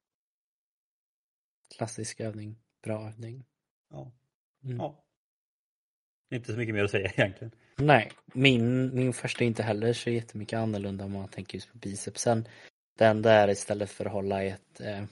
Klassisk 1.77 2.21
övning, 2.21 2.57
bra 2.83 3.09
övning. 3.09 3.45
Ja. 3.91 4.13
Mm. 4.65 4.77
ja. 4.77 5.05
Inte 6.33 6.53
så 6.53 6.59
mycket 6.59 6.75
mer 6.75 6.85
att 6.85 6.91
säga 6.91 7.11
egentligen. 7.17 7.51
Nej, 7.77 8.11
min, 8.27 8.95
min 8.95 9.13
första 9.13 9.45
är 9.45 9.49
inte 9.49 9.63
heller 9.63 9.93
så 9.93 10.11
jättemycket 10.11 10.59
annorlunda 10.59 11.05
om 11.05 11.13
man 11.13 11.29
tänker 11.29 11.55
just 11.55 11.73
på 11.73 11.79
bicepsen. 11.79 12.49
Den 12.99 13.23
där 13.23 13.51
istället 13.51 13.91
för 13.91 14.05
att 14.05 14.13
hålla 14.13 14.43
ett, 14.43 14.81
eh, 14.81 15.05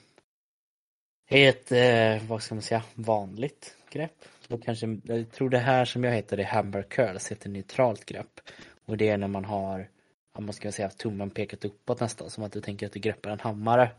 ett 1.29 1.71
eh, 1.71 2.27
vad 2.27 2.43
ska 2.43 2.55
man 2.55 2.61
säga, 2.61 2.83
vanligt 2.95 3.75
grepp 3.89 4.25
då 4.51 4.57
kanske, 4.57 4.97
jag 5.03 5.31
tror 5.31 5.49
det 5.49 5.57
här 5.57 5.85
som 5.85 6.03
jag 6.03 6.11
heter 6.11 6.37
det 6.37 6.43
hamburger 6.43 6.89
curls 6.89 7.31
heter 7.31 7.49
neutralt 7.49 8.05
grepp. 8.05 8.39
Och 8.85 8.97
det 8.97 9.09
är 9.09 9.17
när 9.17 9.27
man 9.27 9.45
har, 9.45 9.89
om 10.33 10.45
man 10.45 10.53
ska 10.53 10.71
säga 10.71 10.89
tummen 10.89 11.29
pekat 11.29 11.65
uppåt 11.65 11.99
nästan, 11.99 12.29
som 12.29 12.43
att 12.43 12.51
du 12.51 12.61
tänker 12.61 12.85
att 12.85 12.93
du 12.93 12.99
greppar 12.99 13.29
en 13.29 13.39
hammare. 13.39 13.91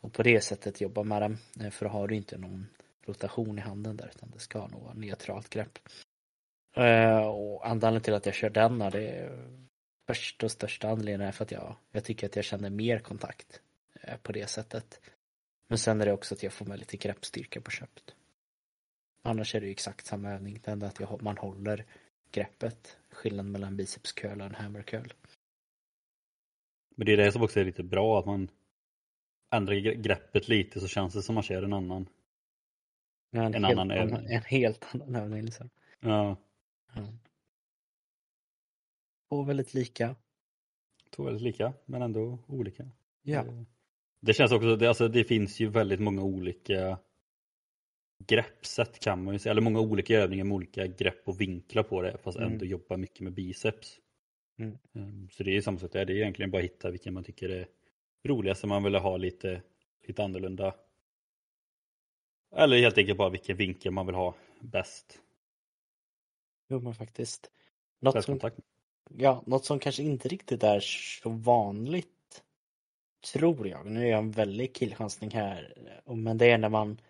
Och 0.00 0.12
på 0.12 0.22
det 0.22 0.40
sättet 0.40 0.80
jobba 0.80 1.02
med 1.02 1.22
den, 1.22 1.38
eh, 1.60 1.70
för 1.70 1.86
då 1.86 1.92
har 1.92 2.08
du 2.08 2.16
inte 2.16 2.38
någon 2.38 2.66
rotation 3.06 3.58
i 3.58 3.60
handen 3.60 3.96
där 3.96 4.10
utan 4.14 4.30
det 4.30 4.40
ska 4.40 4.66
nog 4.66 4.82
vara 4.82 4.94
neutralt 4.94 5.50
grepp. 5.50 5.78
Eh, 6.78 7.26
och 7.26 7.66
anledningen 7.66 8.02
till 8.02 8.14
att 8.14 8.26
jag 8.26 8.34
kör 8.34 8.50
den 8.50 8.82
är 8.82 8.90
det 8.90 9.30
första 10.06 10.46
och 10.46 10.52
största 10.52 10.88
anledningen 10.88 11.20
är 11.20 11.32
för 11.32 11.44
att 11.44 11.52
jag, 11.52 11.76
jag 11.92 12.04
tycker 12.04 12.26
att 12.26 12.36
jag 12.36 12.44
känner 12.44 12.70
mer 12.70 12.98
kontakt 12.98 13.62
eh, 14.02 14.16
på 14.16 14.32
det 14.32 14.50
sättet. 14.50 15.00
Men 15.68 15.78
sen 15.78 16.00
är 16.00 16.06
det 16.06 16.12
också 16.12 16.34
att 16.34 16.42
jag 16.42 16.52
får 16.52 16.66
med 16.66 16.78
lite 16.78 16.96
greppstyrka 16.96 17.60
på 17.60 17.70
köpet. 17.70 18.14
Annars 19.22 19.54
är 19.54 19.60
det 19.60 19.66
ju 19.66 19.72
exakt 19.72 20.06
samma 20.06 20.30
övning, 20.30 20.60
det 20.64 20.70
enda 20.70 20.86
att 20.86 21.20
man 21.20 21.38
håller 21.38 21.84
greppet. 22.32 22.96
Skillnaden 23.10 23.52
mellan 23.52 23.76
biceps 23.76 24.12
curl 24.12 24.40
och 24.40 24.46
en 24.46 24.54
hammer 24.54 24.82
curl. 24.82 25.12
Men 26.96 27.06
det 27.06 27.12
är 27.12 27.16
det 27.16 27.32
som 27.32 27.42
också 27.42 27.60
är 27.60 27.64
lite 27.64 27.82
bra, 27.82 28.18
att 28.18 28.26
man 28.26 28.50
ändrar 29.54 29.74
greppet 29.74 30.48
lite 30.48 30.80
så 30.80 30.88
känns 30.88 31.14
det 31.14 31.22
som 31.22 31.34
man 31.34 31.44
kör 31.44 31.62
en 31.62 31.72
annan. 31.72 32.08
Ja, 33.30 33.42
en, 33.42 33.54
En 33.54 33.64
annan 33.64 33.90
övning. 33.90 34.26
En 34.26 34.42
helt 34.42 34.94
annan 34.94 35.14
övning 35.14 35.42
liksom. 35.42 35.70
Ja. 36.00 36.36
Två 39.28 39.42
väldigt 39.42 39.74
lika. 39.74 40.16
två 41.10 41.22
väldigt 41.22 41.42
lika 41.42 41.72
men 41.84 42.02
ändå 42.02 42.38
olika. 42.46 42.90
Ja. 43.22 43.42
Det, 43.42 43.64
det 44.20 44.34
känns 44.34 44.52
också, 44.52 44.76
det, 44.76 44.88
alltså, 44.88 45.08
det 45.08 45.24
finns 45.24 45.60
ju 45.60 45.68
väldigt 45.68 46.00
många 46.00 46.22
olika 46.22 46.98
greppsätt 48.26 49.00
kan 49.00 49.24
man 49.24 49.34
ju 49.34 49.38
säga, 49.38 49.50
eller 49.50 49.62
många 49.62 49.80
olika 49.80 50.14
övningar 50.18 50.44
med 50.44 50.54
olika 50.54 50.86
grepp 50.86 51.28
och 51.28 51.40
vinklar 51.40 51.82
på 51.82 52.02
det 52.02 52.18
fast 52.18 52.38
Mm. 52.38 52.52
ändå 52.52 52.64
jobba 52.64 52.96
mycket 52.96 53.20
med 53.20 53.32
biceps. 53.32 53.98
Mm. 54.58 54.78
Ehm, 54.94 55.28
Så 55.30 55.42
det 55.42 55.56
är 55.56 55.60
samma 55.60 55.78
sak 55.78 55.92
där, 55.92 56.04
det 56.04 56.12
är 56.12 56.16
egentligen 56.16 56.50
bara 56.50 56.58
att 56.58 56.64
hitta 56.64 56.90
vilken 56.90 57.14
man 57.14 57.24
tycker 57.24 57.48
är 57.48 57.68
roligast 58.24 58.64
om 58.64 58.68
man 58.68 58.82
vill 58.82 58.94
ha 58.94 59.16
lite, 59.16 59.62
lite 60.06 60.24
annorlunda. 60.24 60.74
Eller 62.56 62.78
helt 62.78 62.98
enkelt 62.98 63.18
bara 63.18 63.30
vilken 63.30 63.56
vinkel 63.56 63.92
man 63.92 64.06
vill 64.06 64.14
ha 64.14 64.34
bäst. 64.60 65.20
Jo 66.68 66.80
men 66.80 66.94
faktiskt. 66.94 67.50
Något 68.00 68.24
som, 68.24 68.40
ja, 69.16 69.42
något 69.46 69.64
som 69.64 69.78
kanske 69.78 70.02
inte 70.02 70.28
riktigt 70.28 70.62
är 70.62 70.80
så 70.80 71.30
vanligt. 71.30 72.42
Tror 73.32 73.68
jag. 73.68 73.86
Nu 73.86 74.06
är 74.06 74.10
jag 74.10 74.18
en 74.18 74.30
väldig 74.30 74.74
killchansning 74.74 75.30
här. 75.30 75.74
Men 76.04 76.38
det 76.38 76.50
är 76.50 76.58
när 76.58 76.68
man 76.68 77.00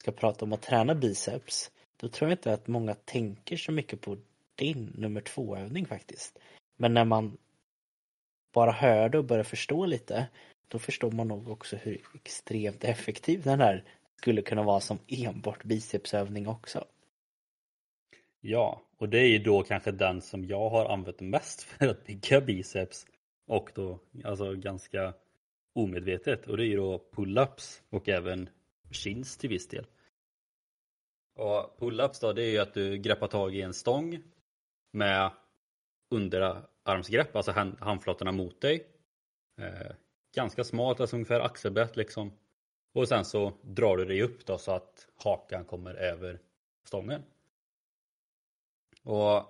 ska 0.00 0.12
prata 0.12 0.44
om 0.44 0.52
att 0.52 0.62
träna 0.62 0.94
biceps. 0.94 1.70
Då 1.96 2.08
tror 2.08 2.30
jag 2.30 2.38
inte 2.38 2.52
att 2.52 2.66
många 2.66 2.94
tänker 2.94 3.56
så 3.56 3.72
mycket 3.72 4.00
på 4.00 4.16
din 4.54 4.92
nummer 4.98 5.20
två 5.20 5.56
övning 5.56 5.86
faktiskt. 5.86 6.38
Men 6.76 6.94
när 6.94 7.04
man 7.04 7.38
bara 8.52 8.72
hör 8.72 9.08
det 9.08 9.18
och 9.18 9.24
börjar 9.24 9.44
förstå 9.44 9.86
lite. 9.86 10.28
Då 10.68 10.78
förstår 10.78 11.10
man 11.10 11.28
nog 11.28 11.48
också 11.48 11.76
hur 11.76 12.02
extremt 12.14 12.84
effektiv 12.84 13.42
den 13.42 13.60
här 13.60 13.84
skulle 14.16 14.42
kunna 14.42 14.62
vara 14.62 14.80
som 14.80 14.98
enbart 15.06 15.64
bicepsövning 15.64 16.48
också. 16.48 16.84
Ja, 18.40 18.82
och 18.98 19.08
det 19.08 19.18
är 19.18 19.28
ju 19.28 19.38
då 19.38 19.62
kanske 19.62 19.90
den 19.90 20.22
som 20.22 20.44
jag 20.44 20.70
har 20.70 20.92
använt 20.92 21.20
mest 21.20 21.62
för 21.62 21.88
att 21.88 22.04
bygga 22.04 22.40
biceps 22.40 23.06
och 23.46 23.70
då 23.74 23.98
alltså 24.24 24.54
ganska 24.54 25.14
omedvetet 25.74 26.46
och 26.46 26.56
det 26.56 26.64
är 26.64 26.68
ju 26.68 26.76
då 26.76 27.04
pull-ups 27.12 27.82
och 27.90 28.08
även 28.08 28.48
chins 28.90 29.36
till 29.36 29.50
viss 29.50 29.68
del. 29.68 29.86
Och 31.34 31.78
pull-ups 31.78 32.20
då 32.20 32.32
det 32.32 32.42
är 32.42 32.50
ju 32.50 32.58
att 32.58 32.74
du 32.74 32.98
greppar 32.98 33.26
tag 33.26 33.56
i 33.56 33.62
en 33.62 33.74
stång 33.74 34.22
med 34.92 35.30
underarmsgrepp, 36.10 37.36
alltså 37.36 37.52
hand, 37.52 37.76
handflatorna 37.80 38.32
mot 38.32 38.60
dig. 38.60 38.86
Eh, 39.60 39.92
ganska 40.34 40.64
smalt, 40.64 41.00
alltså 41.00 41.16
ungefär 41.16 41.40
axelbrett 41.40 41.96
liksom. 41.96 42.32
Och 42.94 43.08
sen 43.08 43.24
så 43.24 43.52
drar 43.62 43.96
du 43.96 44.04
dig 44.04 44.22
upp 44.22 44.46
då 44.46 44.58
så 44.58 44.72
att 44.72 45.06
hakan 45.16 45.64
kommer 45.64 45.94
över 45.94 46.40
stången. 46.84 47.22
Och 49.08 49.44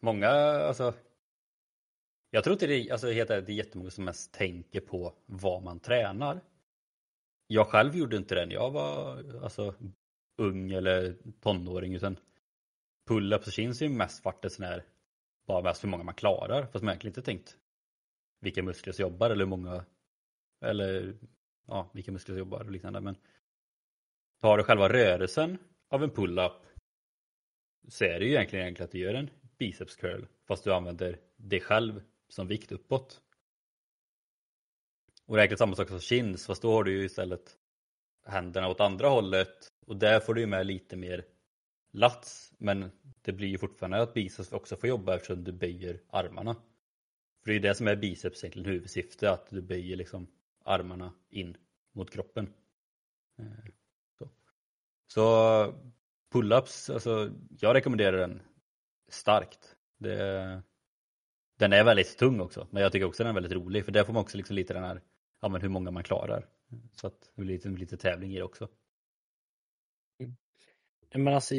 många, 0.00 0.28
alltså 0.28 0.94
jag 2.30 2.44
tror 2.44 2.52
inte 2.52 2.66
det, 2.66 2.90
alltså 2.90 3.10
helt 3.10 3.30
ärligt, 3.30 3.46
det 3.46 3.52
är 3.52 3.54
jättemånga 3.54 3.90
som 3.90 4.04
mest 4.04 4.32
tänker 4.32 4.80
på 4.80 5.14
vad 5.26 5.62
man 5.62 5.80
tränar. 5.80 6.40
Jag 7.46 7.66
själv 7.66 7.96
gjorde 7.96 8.16
inte 8.16 8.34
det 8.34 8.46
när 8.46 8.54
jag 8.54 8.70
var 8.70 9.24
alltså, 9.42 9.74
ung 10.36 10.72
eller 10.72 11.16
tonåring 11.40 11.94
utan 11.94 12.16
pull-ups 13.08 13.46
och 13.46 13.52
chins 13.52 13.82
är 13.82 13.86
ju 13.86 13.92
mest 13.92 14.24
vart 14.24 14.42
det 14.42 14.50
sån 14.50 14.64
här, 14.64 14.84
bara 15.46 15.62
mest 15.62 15.84
hur 15.84 15.88
många 15.88 16.04
man 16.04 16.14
klarar 16.14 16.66
fast 16.66 16.84
man 16.84 16.92
egentligen 16.92 17.10
inte 17.10 17.22
tänkt 17.22 17.56
vilka 18.40 18.62
muskler 18.62 18.92
som 18.92 19.02
jobbar 19.02 19.30
eller 19.30 19.44
hur 19.44 19.50
många 19.50 19.84
eller 20.64 21.16
ja, 21.66 21.90
vilka 21.94 22.12
muskler 22.12 22.34
som 22.34 22.38
jobbar 22.38 22.64
och 22.64 22.70
liknande 22.70 23.00
men 23.00 23.16
tar 24.40 24.58
du 24.58 24.64
själva 24.64 24.88
rörelsen 24.88 25.58
av 25.90 26.02
en 26.02 26.10
pull-up 26.10 26.73
så 27.88 28.04
är 28.04 28.18
det 28.18 28.24
ju 28.24 28.30
egentligen 28.30 28.66
enkelt 28.66 28.84
att 28.84 28.92
du 28.92 28.98
gör 28.98 29.14
en 29.14 29.30
biceps 29.58 29.96
curl 29.96 30.24
fast 30.48 30.64
du 30.64 30.72
använder 30.72 31.18
dig 31.36 31.60
själv 31.60 32.02
som 32.28 32.46
vikt 32.46 32.72
uppåt. 32.72 33.20
Och 35.26 35.36
det 35.36 35.40
är 35.40 35.42
egentligen 35.42 35.58
samma 35.58 35.76
sak 35.76 35.88
som 35.88 36.00
chins 36.00 36.46
fast 36.46 36.62
då 36.62 36.72
har 36.72 36.84
du 36.84 36.92
ju 36.92 37.04
istället 37.04 37.58
händerna 38.26 38.68
åt 38.68 38.80
andra 38.80 39.08
hållet 39.08 39.72
och 39.86 39.96
där 39.96 40.20
får 40.20 40.34
du 40.34 40.40
ju 40.40 40.46
med 40.46 40.66
lite 40.66 40.96
mer 40.96 41.24
lats 41.92 42.54
men 42.58 42.90
det 43.22 43.32
blir 43.32 43.48
ju 43.48 43.58
fortfarande 43.58 44.02
att 44.02 44.14
biceps 44.14 44.52
också 44.52 44.76
får 44.76 44.88
jobba 44.88 45.14
eftersom 45.14 45.44
du 45.44 45.52
böjer 45.52 46.00
armarna. 46.10 46.54
För 47.42 47.50
det 47.50 47.52
är 47.52 47.54
ju 47.54 47.60
det 47.60 47.74
som 47.74 47.88
är 47.88 47.96
biceps 47.96 48.44
egentligen 48.44 48.68
huvudsyfte 48.68 49.30
att 49.30 49.50
du 49.50 49.62
böjer 49.62 49.96
liksom 49.96 50.26
armarna 50.64 51.12
in 51.30 51.56
mot 51.92 52.10
kroppen. 52.10 52.54
Eh, 53.38 53.70
så, 54.18 54.28
så 55.06 55.74
pull-ups, 56.34 56.92
alltså 56.92 57.30
jag 57.58 57.74
rekommenderar 57.74 58.16
den 58.16 58.42
starkt. 59.08 59.76
Det, 59.98 60.62
den 61.58 61.72
är 61.72 61.84
väldigt 61.84 62.18
tung 62.18 62.40
också, 62.40 62.68
men 62.70 62.82
jag 62.82 62.92
tycker 62.92 63.06
också 63.06 63.22
den 63.22 63.30
är 63.30 63.34
väldigt 63.34 63.52
rolig 63.52 63.84
för 63.84 63.92
där 63.92 64.04
får 64.04 64.12
man 64.12 64.22
också 64.22 64.36
liksom 64.36 64.56
lite 64.56 64.74
den 64.74 64.84
här, 64.84 65.00
ja 65.40 65.48
men 65.48 65.60
hur 65.60 65.68
många 65.68 65.90
man 65.90 66.02
klarar. 66.02 66.48
Så 66.92 67.06
att 67.06 67.20
det 67.34 67.42
blir 67.42 67.54
lite, 67.54 67.68
lite 67.68 67.96
tävling 67.96 68.32
i 68.32 68.36
det 68.36 68.42
också. 68.42 68.68
Mm. 70.20 70.36
Men 71.14 71.34
alltså, 71.34 71.54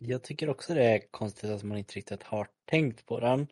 jag 0.00 0.22
tycker 0.22 0.48
också 0.48 0.74
det 0.74 0.84
är 0.84 1.10
konstigt 1.10 1.50
att 1.50 1.62
man 1.62 1.78
inte 1.78 1.94
riktigt 1.94 2.22
har 2.22 2.48
tänkt 2.64 3.06
på 3.06 3.20
den. 3.20 3.46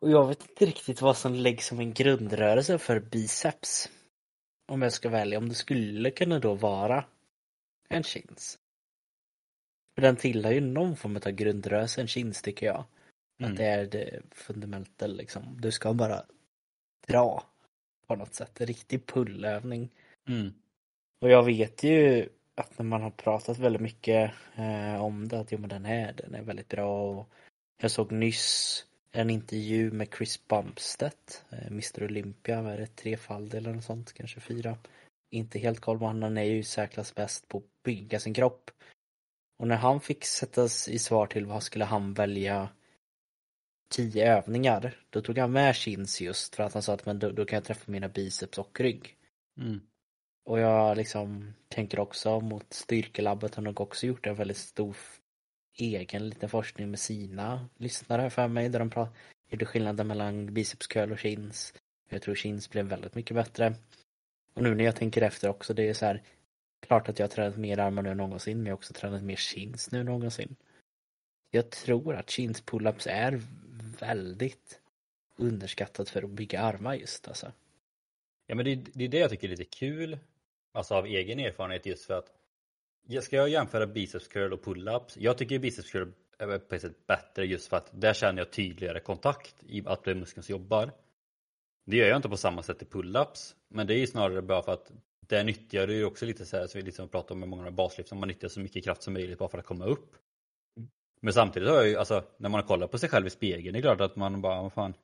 Och 0.00 0.10
jag 0.10 0.28
vet 0.28 0.48
inte 0.48 0.66
riktigt 0.66 1.02
vad 1.02 1.16
som 1.16 1.34
läggs 1.34 1.66
som 1.66 1.80
en 1.80 1.94
grundrörelse 1.94 2.78
för 2.78 3.00
biceps. 3.00 3.90
Om 4.66 4.82
jag 4.82 4.92
ska 4.92 5.08
välja, 5.08 5.38
om 5.38 5.48
det 5.48 5.54
skulle 5.54 6.10
kunna 6.10 6.38
då 6.38 6.54
vara 6.54 7.04
en 7.88 8.02
chins. 8.02 8.58
För 9.94 10.02
den 10.02 10.16
tillhör 10.16 10.52
ju 10.52 10.60
någon 10.60 10.96
form 10.96 11.16
av 11.16 11.30
grundrörelse, 11.30 12.00
en 12.00 12.06
chins 12.06 12.42
tycker 12.42 12.66
jag. 12.66 12.84
Mm. 13.38 13.52
Att 13.52 13.58
det 13.58 13.64
är 13.64 13.86
det 13.86 14.22
fundamenta 14.30 15.06
liksom. 15.06 15.60
Du 15.60 15.72
ska 15.72 15.94
bara 15.94 16.24
dra 17.06 17.44
på 18.06 18.16
något 18.16 18.34
sätt. 18.34 18.60
En 18.60 18.66
riktig 18.66 19.06
pullövning. 19.06 19.90
Mm. 20.28 20.54
Och 21.20 21.30
jag 21.30 21.42
vet 21.42 21.82
ju 21.82 22.28
att 22.54 22.78
när 22.78 22.84
man 22.84 23.02
har 23.02 23.10
pratat 23.10 23.58
väldigt 23.58 23.82
mycket 23.82 24.32
eh, 24.56 25.04
om 25.04 25.28
det, 25.28 25.40
att 25.40 25.52
jo 25.52 25.58
men 25.58 25.68
den 25.68 25.86
är, 25.86 26.12
den 26.12 26.34
är 26.34 26.42
väldigt 26.42 26.68
bra. 26.68 27.10
Och 27.10 27.28
jag 27.82 27.90
såg 27.90 28.12
nyss 28.12 28.84
en 29.12 29.30
intervju 29.30 29.90
med 29.90 30.08
Chris 30.16 30.48
Bumstead, 30.48 31.12
eh, 31.50 31.66
Mr 31.66 32.04
Olympia, 32.04 32.62
vad 32.62 32.72
är 32.72 32.78
det, 32.78 32.96
trefaldig 32.96 33.58
eller 33.58 33.72
något 33.72 33.84
sånt, 33.84 34.12
kanske 34.12 34.40
fyra. 34.40 34.78
Inte 35.30 35.58
helt 35.58 35.80
koll 35.80 35.98
på 35.98 36.04
honom, 36.04 36.22
han 36.22 36.38
är 36.38 36.42
ju 36.42 36.62
säkrast 36.62 37.14
bäst 37.14 37.48
på 37.48 37.58
att 37.58 37.82
bygga 37.82 38.20
sin 38.20 38.34
kropp. 38.34 38.70
Och 39.56 39.68
när 39.68 39.76
han 39.76 40.00
fick 40.00 40.24
sättas 40.24 40.88
i 40.88 40.98
svar 40.98 41.26
till 41.26 41.46
vad 41.46 41.62
skulle 41.62 41.84
han 41.84 42.14
välja 42.14 42.68
tio 43.88 44.36
övningar, 44.36 44.96
då 45.10 45.20
tog 45.20 45.38
han 45.38 45.52
med 45.52 45.76
chins 45.76 46.20
just 46.20 46.54
för 46.54 46.62
att 46.62 46.72
han 46.72 46.82
sa 46.82 46.94
att 46.94 47.06
men 47.06 47.18
då, 47.18 47.30
då 47.30 47.44
kan 47.44 47.56
jag 47.56 47.64
träffa 47.64 47.92
mina 47.92 48.08
biceps 48.08 48.58
och 48.58 48.80
rygg. 48.80 49.16
Mm. 49.60 49.80
Och 50.44 50.60
jag 50.60 50.96
liksom 50.96 51.54
tänker 51.68 52.00
också 52.00 52.40
mot 52.40 52.72
Styrkelabbet 52.72 53.54
har 53.54 53.62
nog 53.62 53.80
också 53.80 54.06
gjort 54.06 54.26
en 54.26 54.34
väldigt 54.34 54.56
stor 54.56 54.96
egen 55.78 56.28
liten 56.28 56.48
forskning 56.48 56.90
med 56.90 57.00
sina 57.00 57.68
lyssnare 57.76 58.30
för 58.30 58.48
mig 58.48 58.68
där 58.68 58.78
de 58.78 59.08
gjorde 59.48 59.66
skillnaden 59.66 60.06
mellan 60.06 60.54
biceps 60.54 60.86
curl 60.86 61.12
och 61.12 61.18
chins. 61.18 61.74
Jag 62.08 62.22
tror 62.22 62.34
chins 62.34 62.70
blev 62.70 62.86
väldigt 62.86 63.14
mycket 63.14 63.34
bättre. 63.34 63.74
Och 64.54 64.62
nu 64.62 64.74
när 64.74 64.84
jag 64.84 64.96
tänker 64.96 65.22
efter 65.22 65.48
också, 65.48 65.74
det 65.74 65.88
är 65.88 65.94
så 65.94 66.06
här 66.06 66.22
klart 66.84 67.08
att 67.08 67.18
jag 67.18 67.26
har 67.26 67.30
tränat 67.30 67.56
mer 67.56 67.78
armar 67.78 68.02
nu 68.02 68.10
än 68.10 68.16
någonsin 68.16 68.56
men 68.56 68.66
jag 68.66 68.72
har 68.72 68.78
också 68.78 68.92
tränat 68.92 69.22
mer 69.22 69.36
chins 69.36 69.92
nu 69.92 70.00
än 70.00 70.06
någonsin. 70.06 70.56
Jag 71.50 71.70
tror 71.70 72.14
att 72.14 72.30
chins 72.30 72.62
pull-ups 72.62 73.08
är 73.08 73.40
väldigt 74.00 74.80
underskattat 75.36 76.08
för 76.08 76.22
att 76.22 76.30
bygga 76.30 76.60
armar 76.60 76.94
just 76.94 77.28
alltså. 77.28 77.52
Ja 78.46 78.54
men 78.54 78.64
det, 78.64 78.74
det 78.74 79.04
är 79.04 79.08
det 79.08 79.18
jag 79.18 79.30
tycker 79.30 79.46
är 79.46 79.50
lite 79.50 79.64
kul, 79.64 80.18
alltså 80.72 80.94
av 80.94 81.06
egen 81.06 81.40
erfarenhet 81.40 81.86
just 81.86 82.04
för 82.04 82.14
att 82.14 82.30
ska 83.22 83.36
jag 83.36 83.48
jämföra 83.48 83.86
biceps 83.86 84.28
curl 84.28 84.52
och 84.52 84.64
pull-ups? 84.64 85.16
Jag 85.20 85.38
tycker 85.38 85.58
biceps 85.58 85.90
curl 85.90 86.12
är 86.38 86.58
på 86.58 86.74
ett 86.74 86.82
sätt 86.82 87.06
bättre 87.06 87.46
just 87.46 87.68
för 87.68 87.76
att 87.76 87.90
där 88.00 88.14
känner 88.14 88.38
jag 88.38 88.52
tydligare 88.52 89.00
kontakt 89.00 89.54
i 89.66 89.82
att 89.86 90.04
det 90.04 90.10
är 90.10 90.14
muskeln 90.14 90.42
som 90.42 90.52
jobbar. 90.52 90.92
Det 91.84 91.96
gör 91.96 92.06
jag 92.06 92.16
inte 92.16 92.28
på 92.28 92.36
samma 92.36 92.62
sätt 92.62 92.82
i 92.82 92.84
pull-ups, 92.84 93.54
men 93.68 93.86
det 93.86 93.94
är 93.94 93.98
ju 93.98 94.06
snarare 94.06 94.42
bara 94.42 94.62
för 94.62 94.72
att 94.72 94.92
där 95.28 95.44
nyttjar 95.44 95.86
du 95.86 95.94
ju 95.94 96.04
också 96.04 96.26
lite 96.26 96.46
så 96.46 96.56
här, 96.56 96.66
så 96.66 96.78
vi 96.78 96.84
liksom 96.84 97.08
pratar 97.08 97.34
om 97.34 97.40
med 97.40 97.48
många 97.48 97.70
baslyft, 97.70 98.12
man 98.12 98.28
nyttjar 98.28 98.48
så 98.48 98.60
mycket 98.60 98.84
kraft 98.84 99.02
som 99.02 99.12
möjligt 99.12 99.38
bara 99.38 99.48
för 99.48 99.58
att 99.58 99.66
komma 99.66 99.84
upp. 99.84 100.16
Mm. 100.76 100.88
Men 101.20 101.32
samtidigt 101.32 101.68
har 101.68 101.76
jag 101.76 101.88
ju, 101.88 101.96
alltså 101.96 102.24
när 102.36 102.48
man 102.48 102.62
kollar 102.62 102.86
på 102.86 102.98
sig 102.98 103.08
själv 103.08 103.26
i 103.26 103.30
spegeln, 103.30 103.72
det 103.72 103.78
är 103.78 103.82
klart 103.82 104.00
att 104.00 104.16
man 104.16 104.40
bara, 104.40 104.62
vad 104.62 104.72
fan, 104.72 104.94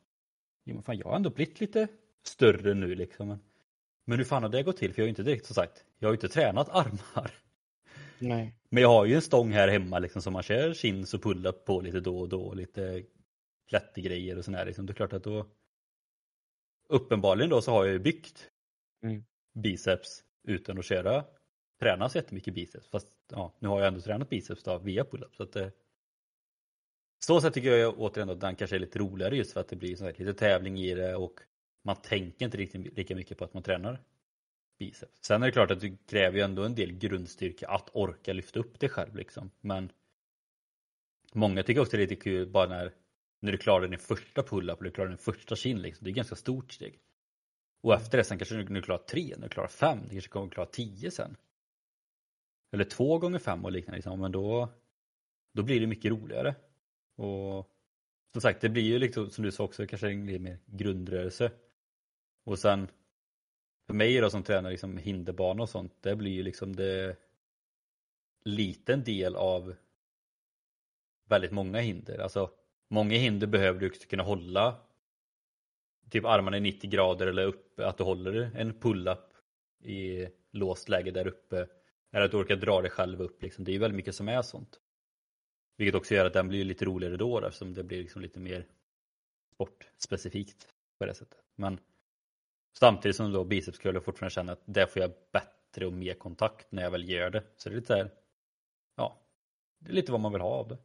jo, 0.65 0.75
men 0.75 0.83
fan 0.83 0.99
jag 0.99 1.07
har 1.07 1.17
ändå 1.17 1.31
blivit 1.31 1.61
lite 1.61 1.89
större 2.23 2.75
nu 2.75 2.95
liksom. 2.95 3.29
Men, 3.29 3.39
men 4.07 4.19
hur 4.19 4.25
fan 4.25 4.43
har 4.43 4.51
det 4.51 4.63
gått 4.63 4.77
till? 4.77 4.95
För 4.95 5.01
jag 5.01 5.05
har 5.05 5.09
ju 5.09 5.11
inte 5.11 5.23
direkt 5.23 5.47
som 5.47 5.55
sagt, 5.55 5.85
jag 5.99 6.09
har 6.09 6.13
ju 6.13 6.17
inte 6.17 6.29
tränat 6.29 6.69
armar. 6.69 7.31
Nej. 8.19 8.55
Men 8.69 8.83
jag 8.83 8.89
har 8.89 9.05
ju 9.05 9.15
en 9.15 9.23
stång 9.23 9.53
här 9.53 9.69
hemma 9.69 9.99
liksom 9.99 10.23
som 10.23 10.33
man 10.33 10.43
kör 10.43 10.75
chins 10.75 11.15
och 11.15 11.23
pull-up 11.23 11.65
på 11.65 11.81
lite 11.81 12.01
då 12.01 12.21
och 12.21 12.29
då. 12.29 12.55
Lite 12.55 13.03
klättergrejer 13.69 14.39
och 14.39 14.45
sådär 14.45 14.65
liksom. 14.65 14.87
Det 14.87 14.93
är 14.93 14.95
klart 14.95 15.13
att 15.13 15.25
då 15.25 15.47
uppenbarligen 16.89 17.51
då 17.51 17.63
så 17.63 17.71
har 17.71 17.85
jag 17.85 17.93
ju 17.93 17.99
byggt 17.99 18.51
Mm 19.03 19.25
biceps 19.53 20.25
utan 20.43 20.79
att 20.79 20.85
köra 20.85 21.25
träna 21.81 22.09
så 22.09 22.19
jättemycket 22.19 22.55
biceps. 22.55 22.89
Fast 22.89 23.09
ja, 23.31 23.55
nu 23.59 23.69
har 23.69 23.79
jag 23.79 23.89
ändå 23.89 24.01
tränat 24.01 24.29
biceps 24.29 24.63
då 24.63 24.79
via 24.79 25.05
pull-up. 25.05 25.37
Så 25.37 25.43
att 25.43 25.53
det, 25.53 25.73
så 27.19 27.41
sätt 27.41 27.55
tycker 27.55 27.77
jag 27.77 28.01
återigen 28.01 28.31
att 28.31 28.41
den 28.41 28.57
kanske 28.57 28.77
är 28.77 28.81
lite 28.81 28.99
roligare 28.99 29.37
just 29.37 29.53
för 29.53 29.61
att 29.61 29.69
det 29.69 29.77
blir 29.77 29.97
så 29.97 30.05
här, 30.05 30.15
lite 30.19 30.35
tävling 30.35 30.79
i 30.79 30.95
det 30.95 31.17
och 31.17 31.41
man 31.85 31.97
tänker 31.97 32.45
inte 32.45 32.59
riktigt 32.59 32.97
lika 32.97 33.15
mycket 33.15 33.39
på 33.39 33.45
att 33.45 33.55
man 33.55 33.63
tränar 33.63 34.03
biceps. 34.79 35.25
Sen 35.25 35.43
är 35.43 35.47
det 35.47 35.53
klart 35.53 35.71
att 35.71 35.81
det 35.81 35.97
kräver 36.07 36.39
ju 36.39 36.45
ändå 36.45 36.65
en 36.65 36.75
del 36.75 36.93
grundstyrka 36.93 37.69
att 37.69 37.91
orka 37.93 38.33
lyfta 38.33 38.61
upp 38.61 38.81
det 38.81 38.89
själv 38.89 39.17
liksom. 39.17 39.51
Men 39.61 39.93
många 41.33 41.63
tycker 41.63 41.81
också 41.81 41.97
det 41.97 42.03
är 42.03 42.09
lite 42.09 42.23
kul 42.23 42.49
bara 42.49 42.69
när, 42.69 42.95
när 43.41 43.53
du 43.53 43.59
klarar 43.59 43.89
din 43.89 43.99
första 43.99 44.43
pull-up 44.43 44.79
och 44.79 44.85
du 44.85 44.91
klarar 44.91 45.09
din 45.09 45.19
första 45.19 45.57
chin 45.57 45.83
liksom. 45.83 46.05
Det 46.05 46.09
är 46.09 46.13
ett 46.13 46.17
ganska 46.17 46.37
stort 46.37 46.73
steg. 46.73 46.99
Och 47.83 47.95
efter 47.95 48.19
det 48.19 48.25
sen 48.25 48.39
kanske 48.39 48.55
du, 48.55 48.83
klarar 48.83 49.03
tre, 49.03 49.35
nu 49.37 49.43
du 49.43 49.49
klarar 49.49 49.69
fem, 49.69 49.99
du 50.03 50.11
kanske 50.11 50.31
kommer 50.31 50.51
klara 50.51 50.67
tio 50.67 51.11
sen. 51.11 51.37
Eller 52.73 52.85
två 52.85 53.19
gånger 53.19 53.39
fem 53.39 53.65
och 53.65 53.73
liknande 53.73 53.97
liksom. 53.97 54.21
Men 54.21 54.33
då, 54.33 54.69
då 55.53 55.63
blir 55.63 55.81
det 55.81 55.87
mycket 55.87 56.11
roligare. 56.11 56.55
Och 57.17 57.71
som 58.33 58.41
sagt, 58.41 58.61
det 58.61 58.69
blir 58.69 58.83
ju 58.83 58.99
liksom 58.99 59.31
som 59.31 59.45
du 59.45 59.53
sa 59.53 59.65
också 59.65 59.87
kanske 59.87 60.11
en 60.11 60.27
lite 60.27 60.39
mer 60.39 60.59
grundrörelse. 60.67 61.53
Och 62.45 62.59
sen 62.59 62.89
för 63.87 63.95
mig 63.95 64.21
då 64.21 64.31
som 64.31 64.43
tränar 64.43 64.71
liksom 64.71 64.99
hinderbana 64.99 65.63
och 65.63 65.69
sånt, 65.69 65.93
det 66.01 66.17
blir 66.17 66.33
ju 66.33 66.43
liksom 66.43 66.77
det 66.77 67.17
liten 68.45 69.05
del 69.05 69.37
av 69.37 69.75
väldigt 71.29 71.53
många 71.53 71.81
hinder. 71.81 72.19
Alltså 72.19 72.51
många 72.89 73.15
hinder 73.15 73.47
behöver 73.47 73.81
du 73.81 73.91
kunna 73.91 74.23
hålla 74.23 74.81
typ 76.11 76.25
armarna 76.25 76.57
i 76.57 76.61
90 76.61 76.91
grader 76.91 77.27
eller 77.27 77.47
uppe, 77.47 77.87
att 77.87 77.99
du 77.99 78.05
håller 78.05 78.51
en 78.57 78.81
pull-up 78.81 79.33
i 79.83 80.29
låst 80.51 80.89
läge 80.89 81.11
där 81.11 81.27
uppe. 81.27 81.69
Eller 82.13 82.25
att 82.25 82.31
du 82.31 82.37
orkar 82.37 82.57
dra 82.57 82.81
dig 82.81 82.91
själv 82.91 83.23
upp 83.23 83.43
liksom. 83.43 83.65
Det 83.65 83.71
är 83.71 83.73
ju 83.73 83.79
väldigt 83.79 83.97
mycket 83.97 84.15
som 84.15 84.29
är 84.29 84.43
sånt. 84.43 84.81
Vilket 85.77 85.95
också 85.95 86.15
gör 86.15 86.27
att 86.27 86.33
den 86.33 86.49
blir 86.49 86.65
lite 86.65 86.85
roligare 86.85 87.17
då 87.17 87.47
eftersom 87.47 87.75
det 87.75 87.85
blir 87.85 88.03
liksom 88.03 88.23
lite 88.23 88.41
mer 88.41 88.67
sportspecifikt 89.55 90.69
på 90.99 91.07
det 91.07 91.15
sättet. 91.15 91.39
Men 91.55 91.81
samtidigt 92.79 93.17
som 93.17 93.33
då 93.33 93.45
biceps 93.45 93.79
curl 93.79 93.95
jag 93.95 94.05
fortfarande 94.05 94.35
känner 94.35 94.53
att 94.53 94.63
där 94.65 94.87
får 94.87 95.03
jag 95.03 95.13
bättre 95.33 95.87
och 95.87 95.93
mer 95.93 96.15
kontakt 96.15 96.73
när 96.73 96.83
jag 96.83 96.91
väl 96.91 97.09
gör 97.09 97.31
det. 97.31 97.43
Så 97.57 97.69
det 97.69 97.75
är 97.75 97.77
lite 97.77 97.95
här, 97.95 98.11
ja, 98.97 99.21
det 99.79 99.91
är 99.91 99.95
lite 99.95 100.13
vad 100.13 100.21
man 100.21 100.33
vill 100.33 100.41
ha 100.41 100.51
av 100.51 100.69
det. 100.69 100.79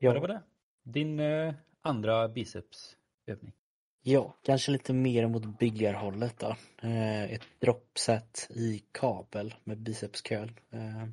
Ja, 0.00 0.12
det 0.12 0.20
var 0.20 0.28
det. 0.28 0.42
Din 0.92 1.20
eh, 1.20 1.54
andra 1.82 2.28
bicepsövning? 2.28 3.52
Ja, 4.02 4.34
kanske 4.42 4.72
lite 4.72 4.92
mer 4.92 5.26
mot 5.26 5.58
byggarhållet 5.58 6.38
då. 6.38 6.56
Eh, 6.82 7.32
ett 7.32 7.46
droppset 7.58 8.48
i 8.50 8.82
kabel 8.92 9.54
med 9.64 9.78
bicepscurl. 9.78 10.50
Eh, 10.70 11.08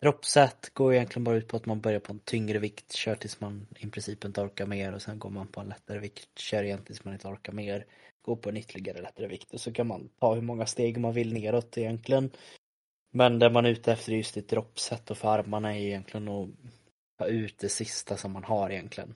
droppset 0.00 0.74
går 0.74 0.94
egentligen 0.94 1.24
bara 1.24 1.36
ut 1.36 1.48
på 1.48 1.56
att 1.56 1.66
man 1.66 1.80
börjar 1.80 2.00
på 2.00 2.12
en 2.12 2.18
tyngre 2.18 2.58
vikt, 2.58 2.92
kör 2.92 3.14
tills 3.14 3.40
man 3.40 3.66
i 3.78 3.90
princip 3.90 4.24
inte 4.24 4.40
orkar 4.40 4.66
mer 4.66 4.94
och 4.94 5.02
sen 5.02 5.18
går 5.18 5.30
man 5.30 5.46
på 5.46 5.60
en 5.60 5.68
lättare 5.68 5.98
vikt, 5.98 6.38
kör 6.38 6.62
igen 6.62 6.84
tills 6.84 7.04
man 7.04 7.14
inte 7.14 7.28
orkar 7.28 7.52
mer, 7.52 7.86
går 8.22 8.36
på 8.36 8.48
en 8.48 8.56
ytterligare 8.56 9.02
lättare 9.02 9.26
vikt 9.26 9.54
och 9.54 9.60
så 9.60 9.72
kan 9.72 9.86
man 9.86 10.08
ta 10.20 10.34
hur 10.34 10.42
många 10.42 10.66
steg 10.66 10.98
man 10.98 11.14
vill 11.14 11.32
neråt 11.32 11.78
egentligen. 11.78 12.30
Men 13.12 13.38
det 13.38 13.50
man 13.50 13.66
är 13.66 13.70
ute 13.70 13.92
efter 13.92 14.12
är 14.12 14.16
just 14.16 14.36
ett 14.36 14.48
droppset 14.48 15.10
och 15.10 15.18
för 15.18 15.28
armarna 15.28 15.76
är 15.76 15.80
egentligen 15.80 16.28
att 16.28 16.48
ta 17.16 17.26
ut 17.26 17.58
det 17.58 17.68
sista 17.68 18.16
som 18.16 18.32
man 18.32 18.44
har 18.44 18.70
egentligen. 18.70 19.14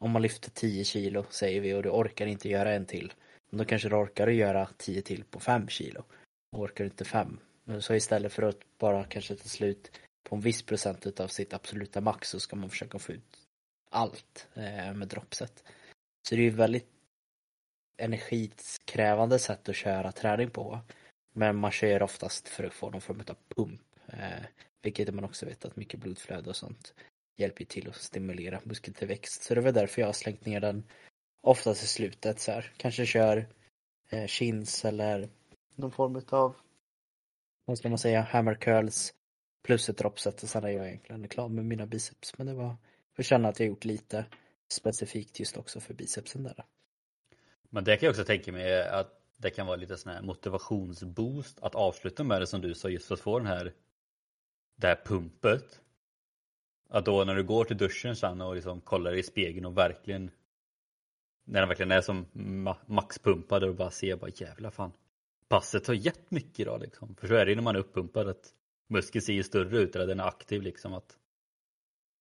Om 0.00 0.10
man 0.10 0.22
lyfter 0.22 0.50
10 0.50 0.84
kilo 0.84 1.24
säger 1.30 1.60
vi 1.60 1.74
och 1.74 1.82
du 1.82 1.88
orkar 1.88 2.26
inte 2.26 2.48
göra 2.48 2.72
en 2.72 2.86
till. 2.86 3.12
Då 3.50 3.64
kanske 3.64 3.88
du 3.88 3.96
orkar 3.96 4.28
göra 4.28 4.68
10 4.76 5.02
till 5.02 5.24
på 5.24 5.40
5 5.40 5.68
kilo. 5.68 6.04
Och 6.52 6.60
orkar 6.60 6.84
inte 6.84 7.04
5. 7.04 7.38
Så 7.80 7.94
istället 7.94 8.32
för 8.32 8.42
att 8.42 8.78
bara 8.78 9.04
kanske 9.04 9.36
ta 9.36 9.48
slut 9.48 9.90
på 10.22 10.36
en 10.36 10.40
viss 10.40 10.62
procent 10.62 11.20
av 11.20 11.28
sitt 11.28 11.54
absoluta 11.54 12.00
max 12.00 12.28
så 12.28 12.40
ska 12.40 12.56
man 12.56 12.70
försöka 12.70 12.98
få 12.98 13.12
ut 13.12 13.38
allt 13.90 14.48
eh, 14.54 14.94
med 14.94 15.08
droppset. 15.08 15.64
Så 16.28 16.34
det 16.34 16.40
är 16.40 16.44
ju 16.44 16.50
väldigt 16.50 16.88
energikrävande 17.96 19.38
sätt 19.38 19.68
att 19.68 19.76
köra 19.76 20.12
träning 20.12 20.50
på. 20.50 20.80
Men 21.32 21.56
man 21.56 21.70
kör 21.70 22.02
oftast 22.02 22.48
för 22.48 22.64
att 22.64 22.74
få 22.74 22.90
någon 22.90 23.00
form 23.00 23.22
av 23.28 23.36
pump. 23.48 23.80
Eh, 24.06 24.44
vilket 24.82 25.14
man 25.14 25.24
också 25.24 25.46
vet 25.46 25.64
att 25.64 25.76
mycket 25.76 26.00
blodflöde 26.00 26.50
och 26.50 26.56
sånt 26.56 26.94
hjälper 27.36 27.64
till 27.64 27.88
att 27.88 27.96
stimulera 27.96 28.60
muskeltillväxt. 28.64 29.42
Så 29.42 29.54
det 29.54 29.60
var 29.60 29.72
därför 29.72 30.00
jag 30.00 30.08
har 30.08 30.12
slängt 30.12 30.46
ner 30.46 30.60
den 30.60 30.84
oftast 31.40 31.82
i 31.82 31.86
slutet 31.86 32.40
så 32.40 32.52
här. 32.52 32.72
Kanske 32.76 33.06
kör 33.06 33.48
eh, 34.08 34.26
chins 34.26 34.84
eller 34.84 35.28
någon 35.74 35.92
form 35.92 36.22
av 36.28 36.56
vad 37.64 37.78
ska 37.78 37.88
man 37.88 37.98
säga, 37.98 38.20
hammer 38.20 38.54
curls 38.54 39.14
plus 39.62 39.88
ett 39.88 39.98
dropset 39.98 40.42
och 40.42 40.48
sen 40.48 40.64
är 40.64 40.68
jag 40.68 40.86
egentligen 40.86 41.28
klar 41.28 41.48
med 41.48 41.64
mina 41.64 41.86
biceps. 41.86 42.38
Men 42.38 42.46
det 42.46 42.54
var 42.54 42.76
för 43.16 43.22
att 43.22 43.26
känna 43.26 43.48
att 43.48 43.60
jag 43.60 43.68
gjort 43.68 43.84
lite 43.84 44.24
specifikt 44.72 45.40
just 45.40 45.56
också 45.56 45.80
för 45.80 45.94
bicepsen 45.94 46.42
där. 46.42 46.64
Men 47.70 47.84
det 47.84 47.96
kan 47.96 48.06
jag 48.06 48.10
också 48.10 48.24
tänka 48.24 48.52
mig 48.52 48.88
att 48.88 49.22
det 49.36 49.50
kan 49.50 49.66
vara 49.66 49.76
lite 49.76 49.96
sån 49.96 50.12
här 50.12 50.22
motivationsboost 50.22 51.58
att 51.62 51.74
avsluta 51.74 52.24
med 52.24 52.40
det 52.40 52.46
som 52.46 52.60
du 52.60 52.74
sa 52.74 52.88
just 52.88 53.06
för 53.06 53.14
att 53.14 53.20
få 53.20 53.38
den 53.38 53.46
här 53.48 53.72
det 54.76 54.86
här 54.86 55.00
pumpet. 55.04 55.80
Att 56.92 57.04
då 57.04 57.24
när 57.24 57.34
du 57.34 57.42
går 57.42 57.64
till 57.64 57.76
duschen 57.76 58.16
sen 58.16 58.40
och 58.40 58.54
liksom 58.54 58.80
kollar 58.80 59.14
i 59.14 59.22
spegeln 59.22 59.66
och 59.66 59.78
verkligen 59.78 60.30
när 61.44 61.60
den 61.60 61.68
verkligen 61.68 61.92
är 61.92 62.00
som 62.00 62.26
maxpumpad 62.86 63.64
och 63.64 63.74
bara 63.74 63.90
ser 63.90 64.16
bara 64.16 64.30
jävla 64.34 64.70
fan. 64.70 64.92
Passet 65.48 65.86
har 65.86 65.94
gett 65.94 66.30
mycket 66.30 66.60
idag 66.60 66.80
liksom. 66.80 67.14
För 67.14 67.28
så 67.28 67.34
är 67.34 67.44
det 67.44 67.50
ju 67.50 67.56
när 67.56 67.62
man 67.62 67.76
är 67.76 67.80
uppumpad 67.80 68.28
att 68.28 68.54
muskeln 68.88 69.22
ser 69.22 69.32
ju 69.32 69.42
större 69.42 69.78
ut 69.78 69.96
eller 69.96 70.06
den 70.06 70.20
är 70.20 70.24
aktiv 70.24 70.62
liksom. 70.62 70.94
Att, 70.94 71.18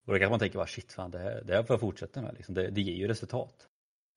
och 0.06 0.14
då 0.14 0.20
kan 0.20 0.30
man 0.30 0.40
tänka 0.40 0.58
bara 0.58 0.68
shit 0.68 0.94
fan 0.94 1.12
det 1.12 1.20
här, 1.20 1.44
det 1.44 1.54
här 1.54 1.64
får 1.64 1.74
jag 1.74 1.82
fortsätta 1.82 2.22
med 2.22 2.34
liksom. 2.34 2.56
Det, 2.56 2.70
det 2.70 2.82
ger 2.82 2.96
ju 2.96 3.08
resultat. 3.08 3.68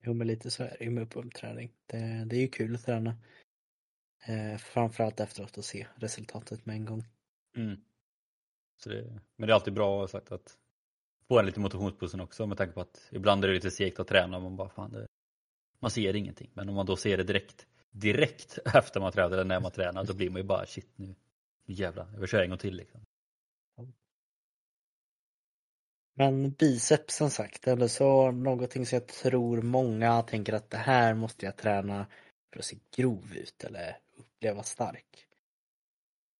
Jo 0.04 0.14
men 0.14 0.26
lite 0.26 0.50
så 0.50 0.62
är 0.62 0.76
det 0.78 0.84
ju 0.84 0.90
med 0.90 1.02
uppumpträning. 1.02 1.72
Det, 1.86 2.24
det 2.26 2.36
är 2.36 2.40
ju 2.40 2.48
kul 2.48 2.74
att 2.74 2.84
träna. 2.84 3.16
Eh, 4.26 4.58
framförallt 4.58 5.20
efteråt 5.20 5.58
att 5.58 5.64
se 5.64 5.86
resultatet 5.94 6.66
med 6.66 6.76
en 6.76 6.84
gång. 6.84 7.04
Mm. 7.56 7.80
Så 8.76 8.88
det, 8.88 9.20
men 9.36 9.46
det 9.46 9.52
är 9.52 9.54
alltid 9.54 9.74
bra 9.74 10.08
sagt 10.08 10.32
att 10.32 10.58
få 11.28 11.38
en 11.38 11.46
lite 11.46 11.60
motivationsbussen 11.60 12.20
också 12.20 12.46
med 12.46 12.58
tanke 12.58 12.74
på 12.74 12.80
att 12.80 13.08
ibland 13.10 13.44
är 13.44 13.48
det 13.48 13.54
lite 13.54 13.70
segt 13.70 14.00
att 14.00 14.08
träna 14.08 14.36
och 14.36 14.42
man 14.42 14.56
bara 14.56 14.68
fan 14.68 14.92
det, 14.92 15.06
man 15.80 15.90
ser 15.90 16.16
ingenting. 16.16 16.50
Men 16.54 16.68
om 16.68 16.74
man 16.74 16.86
då 16.86 16.96
ser 16.96 17.16
det 17.16 17.24
direkt 17.24 17.66
direkt 17.94 18.58
efter 18.74 19.00
man 19.00 19.12
tränar 19.12 19.30
eller 19.30 19.44
när 19.44 19.60
man 19.60 19.72
tränar 19.72 20.04
då 20.04 20.14
blir 20.14 20.30
man 20.30 20.40
ju 20.40 20.46
bara 20.46 20.66
shit 20.66 20.88
nu, 20.96 21.14
nu 21.66 21.74
jävlar, 21.74 22.08
jag 22.12 22.20
vill 22.20 22.28
köra 22.28 22.44
en 22.44 22.50
gång 22.50 22.58
till 22.58 22.76
liksom. 22.76 23.00
Men 26.16 26.50
biceps 26.50 27.16
som 27.16 27.30
sagt, 27.30 27.68
eller 27.68 27.88
så 27.88 28.30
någonting 28.30 28.86
som 28.86 28.96
jag 28.96 29.06
tror 29.06 29.62
många 29.62 30.22
tänker 30.22 30.52
att 30.52 30.70
det 30.70 30.76
här 30.76 31.14
måste 31.14 31.46
jag 31.46 31.56
träna 31.56 32.06
för 32.52 32.58
att 32.58 32.64
se 32.64 32.78
grov 32.96 33.36
ut 33.36 33.64
eller 33.64 33.98
uppleva 34.16 34.62
stark. 34.62 35.26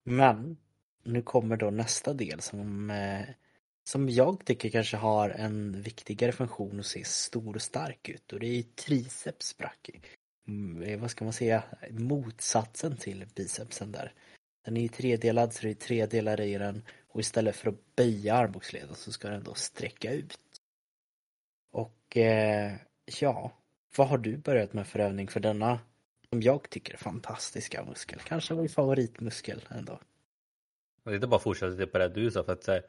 Men 0.05 0.57
nu 1.05 1.23
kommer 1.23 1.57
då 1.57 1.71
nästa 1.71 2.13
del 2.13 2.41
som, 2.41 2.91
eh, 2.91 3.27
som 3.85 4.09
jag 4.09 4.45
tycker 4.45 4.69
kanske 4.69 4.97
har 4.97 5.31
en 5.31 5.83
viktigare 5.83 6.33
funktion 6.33 6.81
att 6.81 6.87
se 6.87 7.05
stor 7.05 7.55
och 7.55 7.63
stark 7.63 8.09
ut 8.09 8.33
och 8.33 8.41
det 8.41 8.47
är 8.47 8.63
triceps 8.63 9.59
brachii. 9.59 10.01
Mm, 10.49 10.83
eh, 10.83 11.01
vad 11.01 11.11
ska 11.11 11.25
man 11.25 11.33
säga, 11.33 11.63
motsatsen 11.91 12.97
till 12.97 13.27
bicepsen 13.35 13.93
där. 13.93 14.13
Den 14.65 14.77
är 14.77 14.81
ju 14.81 14.89
tredelad 14.89 15.53
så 15.53 15.63
det 15.63 15.71
är 15.71 15.75
tre 15.75 16.07
delar 16.07 16.41
i 16.41 16.59
den 16.59 16.83
och 17.09 17.21
istället 17.21 17.57
för 17.57 17.69
att 17.69 17.97
böja 17.97 18.35
armbågsleden 18.35 18.95
så 18.95 19.13
ska 19.13 19.29
den 19.29 19.45
då 19.45 19.55
sträcka 19.55 20.13
ut. 20.13 20.39
Och 21.73 22.17
eh, 22.17 22.73
ja, 23.21 23.53
vad 23.97 24.09
har 24.09 24.19
du 24.19 24.37
börjat 24.37 24.73
med 24.73 24.87
för 24.87 24.99
övning 24.99 25.29
för 25.29 25.41
denna, 25.41 25.81
som 26.31 26.43
jag 26.43 26.71
tycker 26.71 26.97
fantastiska 26.97 27.85
muskel? 27.85 28.21
Kanske 28.25 28.55
min 28.55 28.69
favoritmuskel 28.69 29.65
ändå. 29.71 30.01
Jag 31.05 31.13
tänkte 31.13 31.27
bara 31.27 31.41
fortsätta 31.41 31.71
lite 31.71 31.87
på 31.87 31.99
det 31.99 32.09
du 32.09 32.31
sa 32.31 32.45
för 32.45 32.53
att 32.53 32.67
här, 32.67 32.83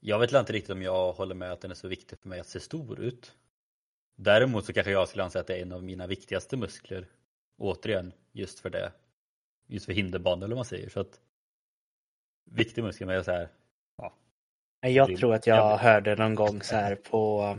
jag 0.00 0.18
vet 0.18 0.32
inte 0.32 0.52
riktigt 0.52 0.70
om 0.70 0.82
jag 0.82 1.12
håller 1.12 1.34
med 1.34 1.52
att 1.52 1.60
den 1.60 1.70
är 1.70 1.74
så 1.74 1.88
viktig 1.88 2.18
för 2.18 2.28
mig 2.28 2.40
att 2.40 2.46
se 2.46 2.60
stor 2.60 3.00
ut. 3.00 3.32
Däremot 4.16 4.64
så 4.64 4.72
kanske 4.72 4.92
jag 4.92 5.08
skulle 5.08 5.24
anse 5.24 5.40
att 5.40 5.46
det 5.46 5.56
är 5.56 5.62
en 5.62 5.72
av 5.72 5.82
mina 5.84 6.06
viktigaste 6.06 6.56
muskler. 6.56 7.06
Återigen, 7.58 8.12
just 8.32 8.60
för 8.60 8.70
det. 8.70 8.92
Just 9.66 9.86
för 9.86 9.92
hinderband 9.92 10.42
eller 10.42 10.54
vad 10.54 10.58
man 10.58 10.64
säger. 10.64 10.88
Så 10.88 11.00
att, 11.00 11.20
viktig 12.44 12.84
muskel 12.84 13.06
men 13.06 13.16
jag 13.16 13.24
så 13.24 13.30
här, 13.30 13.48
ja. 13.96 14.14
Jag 14.80 15.16
tror 15.16 15.34
att 15.34 15.46
jag 15.46 15.76
hörde 15.76 16.16
någon 16.16 16.34
gång 16.34 16.62
så 16.62 16.76
här 16.76 16.94
på 16.94 17.56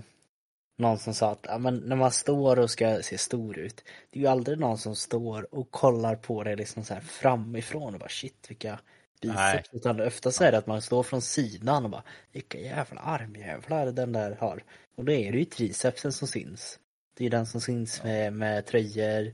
någon 0.77 0.97
som 0.97 1.13
sa 1.13 1.31
att 1.31 1.45
ja, 1.47 1.57
men 1.57 1.75
när 1.77 1.95
man 1.95 2.11
står 2.11 2.59
och 2.59 2.69
ska 2.69 3.01
se 3.01 3.17
stor 3.17 3.57
ut. 3.57 3.83
Det 4.09 4.19
är 4.19 4.21
ju 4.21 4.27
aldrig 4.27 4.59
någon 4.59 4.77
som 4.77 4.95
står 4.95 5.55
och 5.55 5.71
kollar 5.71 6.15
på 6.15 6.43
det 6.43 6.55
liksom 6.55 6.83
så 6.83 6.93
här 6.93 7.01
framifrån 7.01 7.93
och 7.93 7.99
bara 7.99 8.09
shit 8.09 8.45
vilka 8.49 8.79
biceps. 9.21 9.69
Utan 9.73 10.01
oftast 10.01 10.41
är 10.41 10.51
det 10.51 10.57
att 10.57 10.67
man 10.67 10.81
står 10.81 11.03
från 11.03 11.21
sidan 11.21 11.83
och 11.83 11.89
bara 11.89 12.03
vilka 12.31 12.59
jävla 12.59 13.01
armjävlar 13.01 13.91
den 13.91 14.11
där 14.11 14.37
har. 14.39 14.63
Och 14.95 15.05
då 15.05 15.11
är 15.11 15.31
det 15.31 15.37
ju 15.37 15.45
tricepsen 15.45 16.11
som 16.11 16.27
syns. 16.27 16.79
Det 17.17 17.25
är 17.25 17.29
den 17.29 17.45
som 17.45 17.61
syns 17.61 18.03
med, 18.03 18.33
med 18.33 18.65
tröjor. 18.65 19.33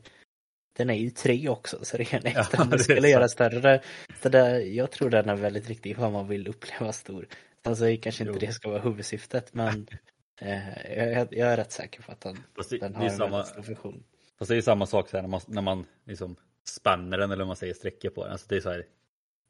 Den 0.77 0.89
är 0.89 0.93
ju 0.93 1.09
tre 1.09 1.49
också 1.49 1.85
så 1.85 1.97
det 1.97 2.03
är 2.13 2.17
en 2.17 2.25
extra 2.25 2.57
ja, 2.57 2.65
muskel 2.65 3.05
att 3.05 3.11
göra 3.11 3.27
större. 3.27 3.81
Så 4.21 4.29
där, 4.29 4.59
jag 4.59 4.91
tror 4.91 5.09
den 5.09 5.29
är 5.29 5.35
väldigt 5.35 5.69
viktig 5.69 5.99
om 5.99 6.13
man 6.13 6.27
vill 6.27 6.47
uppleva 6.47 6.93
stor. 6.93 7.27
Alltså 7.63 7.85
kanske 8.01 8.23
inte 8.23 8.33
jo. 8.33 8.47
det 8.47 8.53
ska 8.53 8.69
vara 8.69 8.81
huvudsyftet 8.81 9.53
men 9.53 9.87
eh, 10.41 10.97
jag, 10.97 11.27
jag, 11.31 11.51
är 11.51 11.57
rätt 11.57 11.71
säker 11.71 12.01
på 12.01 12.11
att 12.11 12.21
den, 12.21 12.43
det, 12.69 12.77
den 12.77 12.95
har 12.95 13.05
en 13.05 13.11
samma, 13.11 13.29
väldigt 13.29 13.47
stor 13.47 13.61
funktion. 13.61 14.03
Fast 14.39 14.49
det 14.49 14.57
är 14.57 14.61
samma 14.61 14.85
sak 14.85 15.09
så 15.09 15.17
här, 15.17 15.21
när 15.21 15.29
man, 15.29 15.41
när 15.47 15.61
man 15.61 15.85
liksom 16.05 16.35
spänner 16.63 17.17
den 17.17 17.31
eller 17.31 17.41
om 17.41 17.47
man 17.47 17.55
säger 17.55 17.73
sträcker 17.73 18.09
på 18.09 18.23
den. 18.23 18.31
Alltså 18.31 18.47
det 18.49 18.55
är 18.55 18.61
så 18.61 18.69
här, 18.69 18.85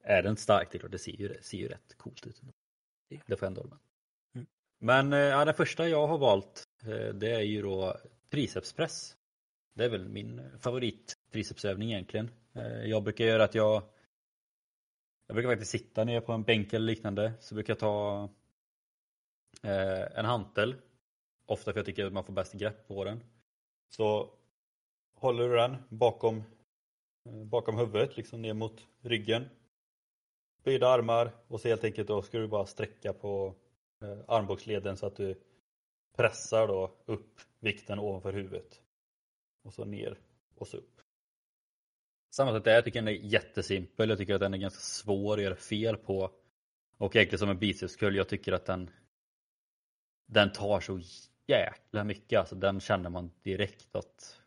är 0.04 0.24
den 0.24 0.38
stark, 0.38 0.72
det 0.72 0.80
klart 0.80 0.92
det 0.92 1.00
ser 1.00 1.12
ju, 1.12 1.28
det 1.28 1.44
ser 1.44 1.58
ju 1.58 1.68
rätt 1.68 1.98
coolt 1.98 2.28
ut. 2.28 2.42
Det 3.10 3.38
får 3.38 3.46
jag 3.46 3.48
ändå. 3.48 3.78
Mm. 4.36 4.48
Men 4.80 5.14
eh, 5.14 5.20
ja, 5.20 5.46
det 5.46 5.54
första 5.54 5.88
jag 5.88 6.08
har 6.08 6.18
valt 6.18 6.64
eh, 6.84 7.14
det 7.14 7.32
är 7.32 7.42
ju 7.42 7.62
då 7.62 7.98
tricepspress. 8.30 9.18
Det 9.74 9.86
är 9.86 9.90
väl 9.90 10.10
min 10.10 10.60
favorit 10.60 11.14
tricepsövning 11.32 11.92
egentligen. 11.92 12.30
Eh, 12.54 12.86
jag 12.86 13.04
brukar 13.04 13.26
göra 13.26 13.44
att 13.44 13.56
jag 13.56 13.84
jag 15.28 15.36
brukar 15.36 15.50
faktiskt 15.50 15.72
sitta 15.72 16.04
ner 16.04 16.22
på 16.22 16.32
en 16.32 16.44
bänk 16.44 16.74
eller 16.74 16.86
liknande 16.86 17.34
så 17.40 17.56
brukar 17.56 17.72
jag 17.72 17.80
ta 17.80 18.30
en 19.62 20.26
hantel. 20.26 20.76
Ofta 21.46 21.74
för 21.74 21.80
jag 21.80 21.86
tycker 21.86 22.06
att 22.06 22.14
man 22.14 22.24
får 22.24 22.34
bäst 22.34 22.54
grepp 22.54 22.88
på 22.88 23.04
den. 23.04 23.24
Så 23.90 24.34
håller 25.16 25.50
du 25.50 25.56
den 25.56 25.78
bakom, 25.90 26.44
bakom 27.46 27.78
huvudet, 27.78 28.18
liksom 28.18 28.42
ner 28.42 28.54
mot 28.54 28.88
ryggen. 29.02 29.50
Böjda 30.64 30.88
armar 30.88 31.32
och 31.48 31.62
så 31.62 31.68
helt 31.68 31.84
enkelt 31.84 32.08
då 32.08 32.22
ska 32.22 32.38
du 32.38 32.48
bara 32.48 32.66
sträcka 32.66 33.14
på 33.14 33.56
eh, 34.02 34.20
armbågsleden 34.28 34.98
så 34.98 35.06
att 35.06 35.16
du 35.16 35.42
pressar 36.18 36.68
då 36.68 36.96
upp 37.06 37.40
vikten 37.60 38.00
ovanför 38.00 38.34
huvudet. 38.34 38.82
Och 39.64 39.74
så 39.74 39.86
ner 39.86 40.20
och 40.56 40.68
så 40.68 40.78
upp. 40.78 41.02
Samma 42.36 42.54
sätt 42.54 42.64
där, 42.64 42.74
jag 42.76 42.84
tycker 42.84 43.02
den 43.02 43.08
är 43.08 43.20
jättesimpel. 43.20 44.10
Jag 44.10 44.18
tycker 44.18 44.34
att 44.34 44.40
den 44.40 44.54
är 44.54 44.58
ganska 44.58 44.80
svår 44.80 45.38
att 45.38 45.44
göra 45.44 45.56
fel 45.56 45.98
på. 45.98 46.32
Och 46.98 47.16
egentligen 47.16 47.40
som 47.40 47.50
en 47.50 47.60
bicepskull, 47.60 48.16
jag 48.16 48.30
tycker 48.30 48.52
att 48.54 48.66
den 48.66 48.90
den 50.32 50.52
tar 50.52 50.80
så 50.80 51.02
jäkla 51.48 52.04
mycket. 52.04 52.40
Alltså 52.40 52.56
den 52.56 52.80
känner 52.80 53.10
man 53.10 53.32
direkt 53.44 53.96
att 53.96 54.42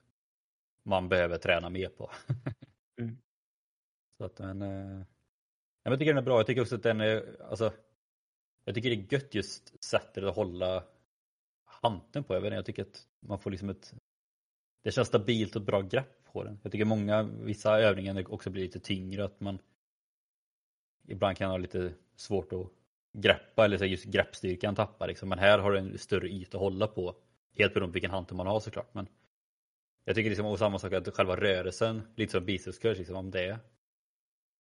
man 0.83 1.09
behöver 1.09 1.39
träna 1.39 1.71
mer 1.71 1.89
på. 1.89 2.11
mm. 3.01 3.19
Så 4.19 4.25
att 4.25 4.37
den, 4.37 4.63
eh, 4.63 5.07
jag 5.93 5.99
tycker 5.99 6.15
den 6.15 6.23
är 6.23 6.27
bra. 6.27 6.39
Jag 6.39 6.47
tycker 6.47 6.63
också 6.63 6.75
att 6.75 6.83
den 6.83 7.01
är, 7.01 7.37
alltså, 7.51 7.73
jag 8.65 8.75
tycker 8.75 8.91
det 8.91 8.97
är 8.97 9.13
gött 9.13 9.35
just 9.35 9.85
sättet 9.85 10.25
att 10.25 10.37
hålla 10.37 10.85
handen 11.65 12.25
på. 12.25 12.35
Jag, 12.35 12.41
vet 12.41 12.47
inte, 12.47 12.57
jag 12.57 12.67
tycker 12.67 12.83
att 12.83 13.07
man 13.21 13.39
får 13.39 13.51
liksom 13.51 13.69
ett, 13.69 13.95
det 14.83 14.93
känns 14.93 15.09
stabilt 15.09 15.57
och 15.57 15.63
bra 15.63 15.81
grepp 15.81 16.25
på 16.33 16.45
den. 16.45 16.59
Jag 16.63 16.73
tycker 16.73 16.85
många, 16.85 17.23
vissa 17.23 17.81
övningar 17.81 18.33
också 18.33 18.51
blir 18.51 18.63
lite 18.63 18.81
tyngre. 18.81 19.25
Att 19.25 19.41
man 19.41 19.59
ibland 21.09 21.37
kan 21.37 21.51
ha 21.51 21.57
lite 21.57 21.93
svårt 22.17 22.53
att 22.53 22.67
greppa 23.13 23.65
eller 23.65 23.79
så 23.79 23.85
just 23.85 24.05
greppstyrkan 24.05 24.75
tappar 24.75 25.09
liksom. 25.09 25.29
Men 25.29 25.39
här 25.39 25.59
har 25.59 25.73
du 25.73 25.79
en 25.79 25.99
större 25.99 26.29
yta 26.29 26.57
att 26.57 26.63
hålla 26.63 26.87
på. 26.87 27.17
Helt 27.57 27.75
beroende 27.75 27.93
på 27.93 27.95
vilken 27.95 28.11
hand 28.11 28.33
man 28.33 28.47
har 28.47 28.61
såklart. 28.61 28.95
Men 28.95 29.09
jag 30.05 30.17
tycker 30.17 30.31
liksom, 30.31 30.47
och 30.47 30.59
samma 30.59 30.79
sak 30.79 30.93
att 30.93 31.17
själva 31.17 31.37
rörelsen, 31.37 32.03
lite 32.17 32.33
som 32.33 32.45
bicepskurs, 32.45 32.99
liksom, 32.99 33.17
om 33.17 33.31
det 33.31 33.59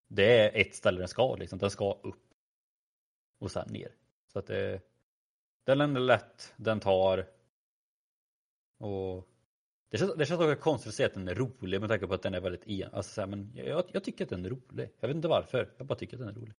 det 0.08 0.38
är 0.38 0.60
ett 0.60 0.74
ställe 0.74 0.98
den 0.98 1.08
ska, 1.08 1.36
liksom. 1.36 1.58
den 1.58 1.70
ska 1.70 1.92
upp 2.02 2.34
och 3.38 3.50
sen 3.50 3.68
ner. 3.72 3.94
Så 4.32 4.38
att 4.38 4.46
det, 4.46 4.80
den 5.64 5.80
är 5.80 6.00
lätt, 6.00 6.54
den 6.56 6.80
tar 6.80 7.26
och 8.78 9.28
det 9.90 9.98
känns, 9.98 10.14
det 10.14 10.26
känns 10.26 10.40
också 10.40 10.56
konstigt 10.56 10.88
att 10.88 10.94
säga 10.94 11.06
att 11.06 11.14
den 11.14 11.28
är 11.28 11.34
rolig 11.34 11.80
med 11.80 11.88
tanke 11.88 12.06
på 12.06 12.14
att 12.14 12.22
den 12.22 12.34
är 12.34 12.40
väldigt 12.40 12.68
en, 12.68 12.94
alltså 12.94 13.12
så 13.12 13.20
här, 13.20 13.28
men 13.28 13.52
jag, 13.54 13.84
jag, 13.92 14.04
tycker 14.04 14.24
att 14.24 14.30
den 14.30 14.44
är 14.44 14.50
rolig. 14.50 14.90
Jag 15.00 15.08
vet 15.08 15.16
inte 15.16 15.28
varför, 15.28 15.74
jag 15.76 15.86
bara 15.86 15.98
tycker 15.98 16.16
att 16.16 16.20
den 16.20 16.28
är 16.28 16.40
rolig. 16.40 16.54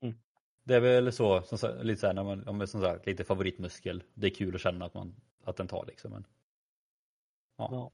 Mm. 0.00 0.14
Det 0.64 0.74
är 0.74 0.80
väl 0.80 1.12
så, 1.12 1.42
som, 1.42 1.78
lite 1.82 2.00
så 2.00 2.06
här, 2.06 2.14
när 2.14 2.24
man, 2.24 2.48
om 2.48 2.66
som 2.66 2.80
sagt, 2.80 3.06
lite 3.06 3.24
favoritmuskel. 3.24 4.02
Det 4.14 4.26
är 4.26 4.34
kul 4.34 4.54
att 4.54 4.60
känna 4.60 4.84
att, 4.84 4.94
man, 4.94 5.16
att 5.44 5.56
den 5.56 5.68
tar 5.68 5.86
liksom. 5.86 6.10
Men, 6.10 6.26
ja. 7.56 7.68
ja. 7.72 7.92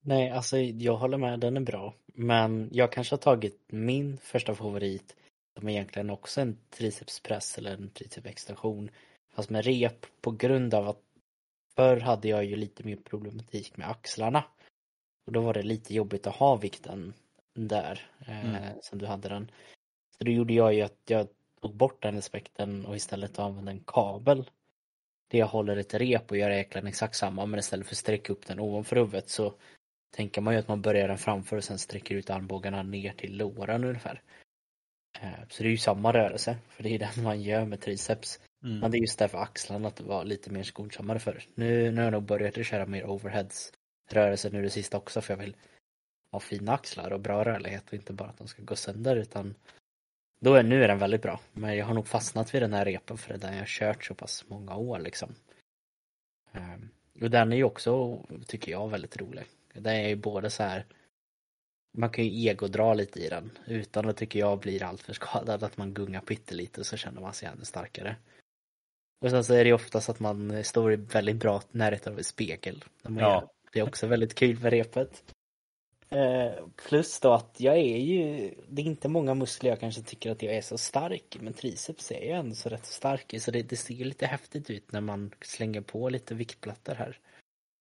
Nej, 0.00 0.30
alltså 0.30 0.58
jag 0.58 0.96
håller 0.96 1.18
med, 1.18 1.40
den 1.40 1.56
är 1.56 1.60
bra. 1.60 1.94
Men 2.14 2.68
jag 2.72 2.92
kanske 2.92 3.12
har 3.12 3.18
tagit 3.18 3.60
min 3.66 4.18
första 4.18 4.54
favorit 4.54 5.16
som 5.58 5.68
egentligen 5.68 6.10
också 6.10 6.40
en 6.40 6.58
tricepspress 6.70 7.58
eller 7.58 7.74
en 7.74 7.90
tricepsextension. 7.90 8.90
Fast 9.34 9.50
med 9.50 9.64
rep 9.64 10.06
på 10.20 10.30
grund 10.30 10.74
av 10.74 10.88
att 10.88 11.02
förr 11.76 12.00
hade 12.00 12.28
jag 12.28 12.44
ju 12.44 12.56
lite 12.56 12.84
mer 12.84 12.96
problematik 12.96 13.76
med 13.76 13.90
axlarna. 13.90 14.44
Och 15.26 15.32
då 15.32 15.40
var 15.40 15.54
det 15.54 15.62
lite 15.62 15.94
jobbigt 15.94 16.26
att 16.26 16.36
ha 16.36 16.56
vikten 16.56 17.14
där 17.54 18.10
eh, 18.26 18.56
mm. 18.56 18.62
som 18.82 18.98
du 18.98 19.06
hade 19.06 19.28
den. 19.28 19.50
Så 20.18 20.24
då 20.24 20.30
gjorde 20.30 20.54
jag 20.54 20.74
ju 20.74 20.82
att 20.82 21.02
jag 21.06 21.28
tog 21.60 21.74
bort 21.74 22.02
den 22.02 22.18
aspekten 22.18 22.86
och 22.86 22.96
istället 22.96 23.38
använde 23.38 23.70
en 23.70 23.84
kabel. 23.86 24.50
Där 25.28 25.38
jag 25.38 25.46
håller 25.46 25.76
ett 25.76 25.94
rep 25.94 26.30
och 26.30 26.36
gör 26.36 26.50
egentligen 26.50 26.86
exakt 26.86 27.16
samma 27.16 27.46
men 27.46 27.60
istället 27.60 27.86
för 27.86 27.94
att 27.94 27.98
sträcka 27.98 28.32
upp 28.32 28.46
den 28.46 28.60
ovanför 28.60 28.96
huvudet 28.96 29.28
så 29.28 29.54
tänker 30.10 30.40
man 30.40 30.54
ju 30.54 30.60
att 30.60 30.68
man 30.68 30.82
börjar 30.82 31.08
den 31.08 31.18
framför 31.18 31.56
och 31.56 31.64
sen 31.64 31.78
sträcker 31.78 32.14
ut 32.14 32.30
armbågarna 32.30 32.82
ner 32.82 33.12
till 33.12 33.36
låren 33.36 33.84
ungefär. 33.84 34.22
Eh, 35.20 35.30
så 35.48 35.62
det 35.62 35.68
är 35.68 35.70
ju 35.70 35.76
samma 35.76 36.12
rörelse, 36.12 36.56
för 36.68 36.82
det 36.82 36.90
är 36.90 36.98
den 36.98 37.24
man 37.24 37.42
gör 37.42 37.64
med 37.64 37.80
triceps. 37.80 38.40
Mm. 38.64 38.78
Men 38.78 38.90
det 38.90 38.98
är 38.98 39.00
just 39.00 39.18
därför 39.18 39.38
axlarna 39.38 39.88
att 39.88 40.00
var 40.00 40.24
lite 40.24 40.50
mer 40.50 40.62
skonsammare 40.62 41.18
för. 41.18 41.44
Nu, 41.54 41.90
nu 41.90 41.96
har 41.96 42.04
jag 42.04 42.12
nog 42.12 42.22
börjat 42.22 42.66
köra 42.66 42.86
mer 42.86 43.04
overheads 43.04 43.72
rörelse 44.10 44.50
nu 44.50 44.62
det 44.62 44.70
sista 44.70 44.96
också 44.96 45.20
för 45.20 45.32
jag 45.32 45.38
vill 45.38 45.56
ha 46.32 46.40
fina 46.40 46.72
axlar 46.72 47.12
och 47.12 47.20
bra 47.20 47.44
rörlighet 47.44 47.88
och 47.88 47.94
inte 47.94 48.12
bara 48.12 48.28
att 48.28 48.38
de 48.38 48.48
ska 48.48 48.62
gå 48.62 48.76
sönder 48.76 49.16
utan 49.16 49.54
då 50.40 50.54
är, 50.54 50.62
nu 50.62 50.84
är 50.84 50.88
den 50.88 50.98
väldigt 50.98 51.22
bra. 51.22 51.40
Men 51.52 51.76
jag 51.76 51.86
har 51.86 51.94
nog 51.94 52.06
fastnat 52.06 52.54
vid 52.54 52.62
den 52.62 52.72
här 52.72 52.84
repen 52.84 53.18
för 53.18 53.28
det 53.28 53.34
är 53.34 53.38
den 53.38 53.52
jag 53.52 53.60
har 53.60 53.66
kört 53.66 54.04
så 54.04 54.14
pass 54.14 54.44
många 54.48 54.76
år 54.76 54.98
liksom. 54.98 55.34
Um, 56.52 56.90
och 57.22 57.30
den 57.30 57.52
är 57.52 57.56
ju 57.56 57.64
också, 57.64 58.24
tycker 58.46 58.72
jag, 58.72 58.88
väldigt 58.88 59.16
rolig. 59.16 59.44
Den 59.74 59.96
är 59.96 60.08
ju 60.08 60.16
både 60.16 60.50
så 60.50 60.62
här 60.62 60.86
man 61.98 62.10
kan 62.10 62.24
ju 62.24 62.48
egodra 62.48 62.94
lite 62.94 63.20
i 63.20 63.28
den 63.28 63.58
utan 63.66 64.08
att 64.08 64.16
tycker 64.16 64.38
jag 64.38 64.58
blir 64.58 64.82
alltför 64.82 65.12
skadad 65.12 65.62
att 65.62 65.76
man 65.76 65.94
gungar 65.94 66.20
pyttelite 66.20 66.84
så 66.84 66.96
känner 66.96 67.20
man 67.20 67.34
sig 67.34 67.48
ännu 67.48 67.64
starkare. 67.64 68.16
Och 69.20 69.30
sen 69.30 69.44
så 69.44 69.54
är 69.54 69.64
det 69.64 69.68
ju 69.68 69.74
oftast 69.74 70.08
att 70.08 70.20
man 70.20 70.64
står 70.64 70.92
i 70.92 70.96
väldigt 70.96 71.36
bra 71.36 71.62
närhet 71.70 72.06
av 72.06 72.18
en 72.18 72.24
spegel. 72.24 72.84
Ja. 73.02 73.52
Det 73.72 73.78
är 73.78 73.88
också 73.88 74.06
väldigt 74.06 74.34
kul 74.34 74.60
med 74.60 74.70
repet. 74.70 75.34
Eh, 76.10 76.66
plus 76.88 77.20
då 77.20 77.32
att 77.32 77.60
jag 77.60 77.76
är 77.76 77.98
ju, 77.98 78.54
det 78.68 78.82
är 78.82 78.86
inte 78.86 79.08
många 79.08 79.34
muskler 79.34 79.70
jag 79.70 79.80
kanske 79.80 80.02
tycker 80.02 80.30
att 80.30 80.42
jag 80.42 80.54
är 80.54 80.60
så 80.60 80.78
stark 80.78 81.36
men 81.40 81.52
triceps 81.52 82.10
är 82.10 82.30
jag 82.30 82.38
ändå 82.38 82.54
så 82.54 82.68
rätt 82.68 82.86
stark 82.86 83.34
i 83.34 83.40
så 83.40 83.50
det, 83.50 83.62
det 83.62 83.76
ser 83.76 83.94
lite 83.94 84.26
häftigt 84.26 84.70
ut 84.70 84.92
när 84.92 85.00
man 85.00 85.34
slänger 85.40 85.80
på 85.80 86.08
lite 86.08 86.34
viktplattor 86.34 86.94
här. 86.94 87.18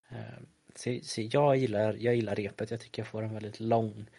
Eh, 0.09 0.43
så, 0.77 0.99
så 1.03 1.21
jag, 1.31 1.57
gillar, 1.57 1.93
jag 1.99 2.15
gillar 2.15 2.35
repet, 2.35 2.71
jag 2.71 2.79
tycker 2.79 3.01
jag 3.01 3.07
får 3.07 3.23
en 3.23 3.33
väldigt 3.33 3.59
lång 3.59 4.09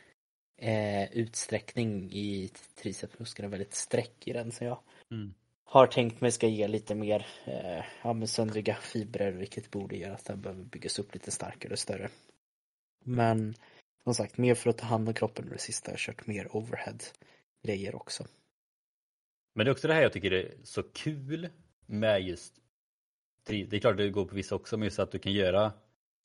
eh, 0.56 1.12
utsträckning 1.12 2.10
i 2.12 2.50
tricepsmuskeln, 2.74 3.50
väldigt 3.50 3.74
sträck 3.74 4.28
i 4.28 4.32
den 4.32 4.52
så 4.52 4.64
jag 4.64 4.78
mm. 5.10 5.34
har 5.64 5.86
tänkt 5.86 6.20
mig 6.20 6.32
ska 6.32 6.46
ge 6.46 6.68
lite 6.68 6.94
mer 6.94 7.26
eh, 7.44 7.84
ja, 8.02 8.26
söndriga 8.26 8.74
fibrer 8.74 9.32
vilket 9.32 9.70
borde 9.70 9.96
göra 9.96 10.14
att 10.14 10.24
den 10.24 10.40
behöver 10.40 10.64
byggas 10.64 10.98
upp 10.98 11.14
lite 11.14 11.30
starkare 11.30 11.72
och 11.72 11.78
större. 11.78 12.08
Men 13.04 13.54
som 14.04 14.14
sagt, 14.14 14.38
mer 14.38 14.54
för 14.54 14.70
att 14.70 14.78
ta 14.78 14.86
hand 14.86 15.08
om 15.08 15.14
kroppen 15.14 15.44
och 15.44 15.50
det 15.50 15.58
sista. 15.58 15.90
Jag 15.90 15.92
har 15.92 15.98
kört 15.98 16.26
mer 16.26 16.56
overhead 16.56 16.98
grejer 17.62 17.94
också. 17.94 18.26
Men 19.54 19.64
det 19.64 19.70
är 19.70 19.72
också 19.72 19.88
det 19.88 19.94
här 19.94 20.02
jag 20.02 20.12
tycker 20.12 20.32
är 20.32 20.54
så 20.64 20.82
kul 20.82 21.48
med 21.86 22.22
just 22.22 22.54
det 23.48 23.72
är 23.72 23.80
klart 23.80 23.96
det 23.96 24.10
går 24.10 24.24
på 24.24 24.34
vissa 24.34 24.54
också, 24.54 24.76
men 24.76 24.84
just 24.84 24.98
att 24.98 25.10
du 25.10 25.18
kan 25.18 25.32
göra 25.32 25.72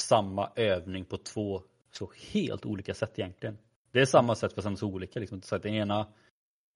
samma 0.02 0.52
övning 0.56 1.06
på 1.06 1.18
två 1.18 1.64
så 1.92 2.12
helt 2.32 2.66
olika 2.66 2.94
sätt 2.94 3.20
egentligen. 3.20 3.58
Det 3.92 4.02
är 4.02 4.06
samma 4.06 4.36
sätt 4.36 4.54
fast 4.54 4.80
så 4.80 4.88
olika. 4.88 5.20
Liksom. 5.20 5.42
Så 5.42 5.56
att 5.56 5.64
den 5.64 5.74
ena 5.74 6.08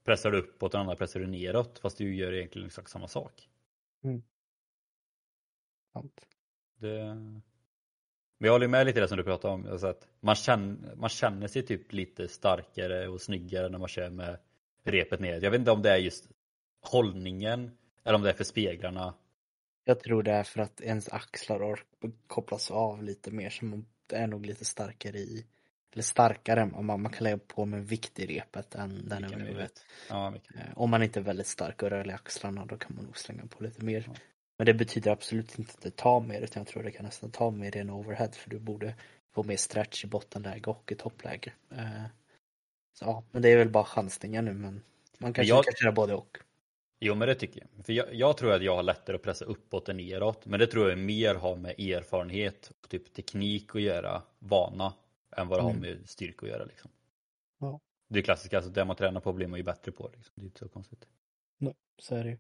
pressar 0.05 0.31
du 0.31 0.39
uppåt 0.39 0.63
och 0.63 0.69
den 0.69 0.81
andra 0.81 0.95
pressar 0.95 1.19
du 1.19 1.27
neråt 1.27 1.79
fast 1.79 1.97
du 1.97 2.15
gör 2.15 2.33
egentligen 2.33 2.67
exakt 2.67 2.89
samma 2.89 3.07
sak. 3.07 3.49
Mm. 4.03 4.23
Det... 6.79 7.15
Men 8.39 8.47
jag 8.47 8.51
håller 8.51 8.67
med 8.67 8.85
lite 8.85 8.99
i 8.99 9.01
det 9.01 9.07
som 9.07 9.17
du 9.17 9.23
pratade 9.23 9.53
om. 9.53 9.67
Alltså 9.67 9.87
att 9.87 10.07
man, 10.19 10.35
känner, 10.35 10.95
man 10.95 11.09
känner 11.09 11.47
sig 11.47 11.65
typ 11.65 11.93
lite 11.93 12.27
starkare 12.27 13.07
och 13.07 13.21
snyggare 13.21 13.69
när 13.69 13.79
man 13.79 13.87
kör 13.87 14.09
med 14.09 14.39
repet 14.83 15.19
ner. 15.19 15.41
Jag 15.41 15.51
vet 15.51 15.59
inte 15.59 15.71
om 15.71 15.81
det 15.81 15.91
är 15.91 15.97
just 15.97 16.29
hållningen 16.81 17.77
eller 18.03 18.15
om 18.15 18.21
det 18.21 18.29
är 18.29 18.33
för 18.33 18.43
speglarna 18.43 19.13
jag 19.87 19.99
tror 19.99 20.23
det 20.23 20.31
är 20.31 20.43
för 20.43 20.61
att 20.61 20.81
ens 20.81 21.09
axlar 21.09 21.79
kopplas 22.27 22.71
av 22.71 23.03
lite 23.03 23.31
mer 23.31 23.49
så 23.49 23.65
man 23.65 23.85
är 24.13 24.27
nog 24.27 24.45
lite 24.45 24.65
starkare 24.65 25.17
i 25.17 25.45
eller 25.93 26.03
starkare, 26.03 26.69
om 26.73 26.85
man, 26.85 27.01
man 27.01 27.11
kan 27.11 27.23
lägga 27.23 27.37
på 27.37 27.65
med 27.65 27.87
vikt 27.87 28.19
i 28.19 28.25
repet 28.25 28.75
än 28.75 29.09
den 29.09 29.21
Lika 29.21 29.35
överhuvudet. 29.35 29.59
mycket. 29.63 29.83
Ja. 30.09 30.33
Eh, 30.55 30.61
Om 30.75 30.89
man 30.89 31.03
inte 31.03 31.19
är 31.19 31.23
väldigt 31.23 31.47
stark 31.47 31.83
och 31.83 31.89
rörlig 31.89 32.11
i 32.11 32.15
axlarna 32.15 32.65
då 32.65 32.77
kan 32.77 32.95
man 32.95 33.05
nog 33.05 33.17
slänga 33.17 33.45
på 33.45 33.63
lite 33.63 33.85
mer. 33.85 34.03
Ja. 34.07 34.13
Men 34.57 34.65
det 34.65 34.73
betyder 34.73 35.11
absolut 35.11 35.59
inte 35.59 35.71
att 35.75 35.81
det 35.81 35.95
tar 35.95 36.19
mer 36.21 36.41
utan 36.41 36.59
jag 36.61 36.67
tror 36.67 36.83
det 36.83 36.91
kan 36.91 37.05
nästan 37.05 37.31
ta 37.31 37.51
mer 37.51 37.77
en 37.77 37.89
overhead 37.89 38.31
för 38.31 38.49
du 38.49 38.59
borde 38.59 38.95
få 39.33 39.43
mer 39.43 39.57
stretch 39.57 40.03
i 40.03 40.07
bottenläge 40.07 40.69
och 40.69 40.91
i 40.91 40.95
toppläge. 40.95 41.53
Eh, 41.71 42.03
Så 42.93 43.05
ja, 43.05 43.23
men 43.31 43.41
det 43.41 43.49
är 43.49 43.57
väl 43.57 43.69
bara 43.69 43.85
chansningar 43.85 44.41
nu 44.41 44.53
men 44.53 44.83
man 45.17 45.33
kanske 45.33 45.49
jag- 45.53 45.63
kan 45.63 45.73
köra 45.73 45.91
både 45.91 46.13
och. 46.13 46.37
Jo 46.99 47.15
men 47.15 47.27
det 47.27 47.35
tycker 47.35 47.61
jag. 47.75 47.85
För 47.85 47.93
jag, 47.93 48.13
jag 48.13 48.37
tror 48.37 48.51
att 48.53 48.63
jag 48.63 48.75
har 48.75 48.83
lättare 48.83 49.15
att 49.15 49.21
pressa 49.21 49.45
uppåt 49.45 49.89
än 49.89 49.97
neråt. 49.97 50.45
Men 50.45 50.59
det 50.59 50.67
tror 50.67 50.89
jag 50.89 50.99
mer 50.99 51.35
har 51.35 51.55
med 51.55 51.79
erfarenhet 51.79 52.71
och 52.83 52.89
typ 52.89 53.13
teknik 53.13 53.75
att 53.75 53.81
göra, 53.81 54.23
vana, 54.39 54.93
än 55.37 55.47
vad 55.47 55.59
det 55.59 55.63
har 55.63 55.69
Mm. 55.69 55.81
med 55.81 56.09
styrka 56.09 56.45
att 56.45 56.51
göra. 56.51 56.65
Liksom. 56.65 56.91
Ja. 57.59 57.79
Det 58.09 58.19
är 58.19 58.23
klassiskt, 58.23 58.53
alltså 58.53 58.71
det 58.71 58.85
man 58.85 58.95
tränar 58.95 59.21
på 59.21 59.33
blir 59.33 59.47
man 59.47 59.59
ju 59.59 59.63
bättre 59.63 59.91
på. 59.91 60.09
Liksom. 60.15 60.33
Det 60.35 60.41
är 60.41 60.45
inte 60.45 60.59
så 60.59 60.69
konstigt. 60.69 61.07
Så 61.99 62.15
är 62.15 62.23
det 62.23 62.29
ju. 62.29 62.37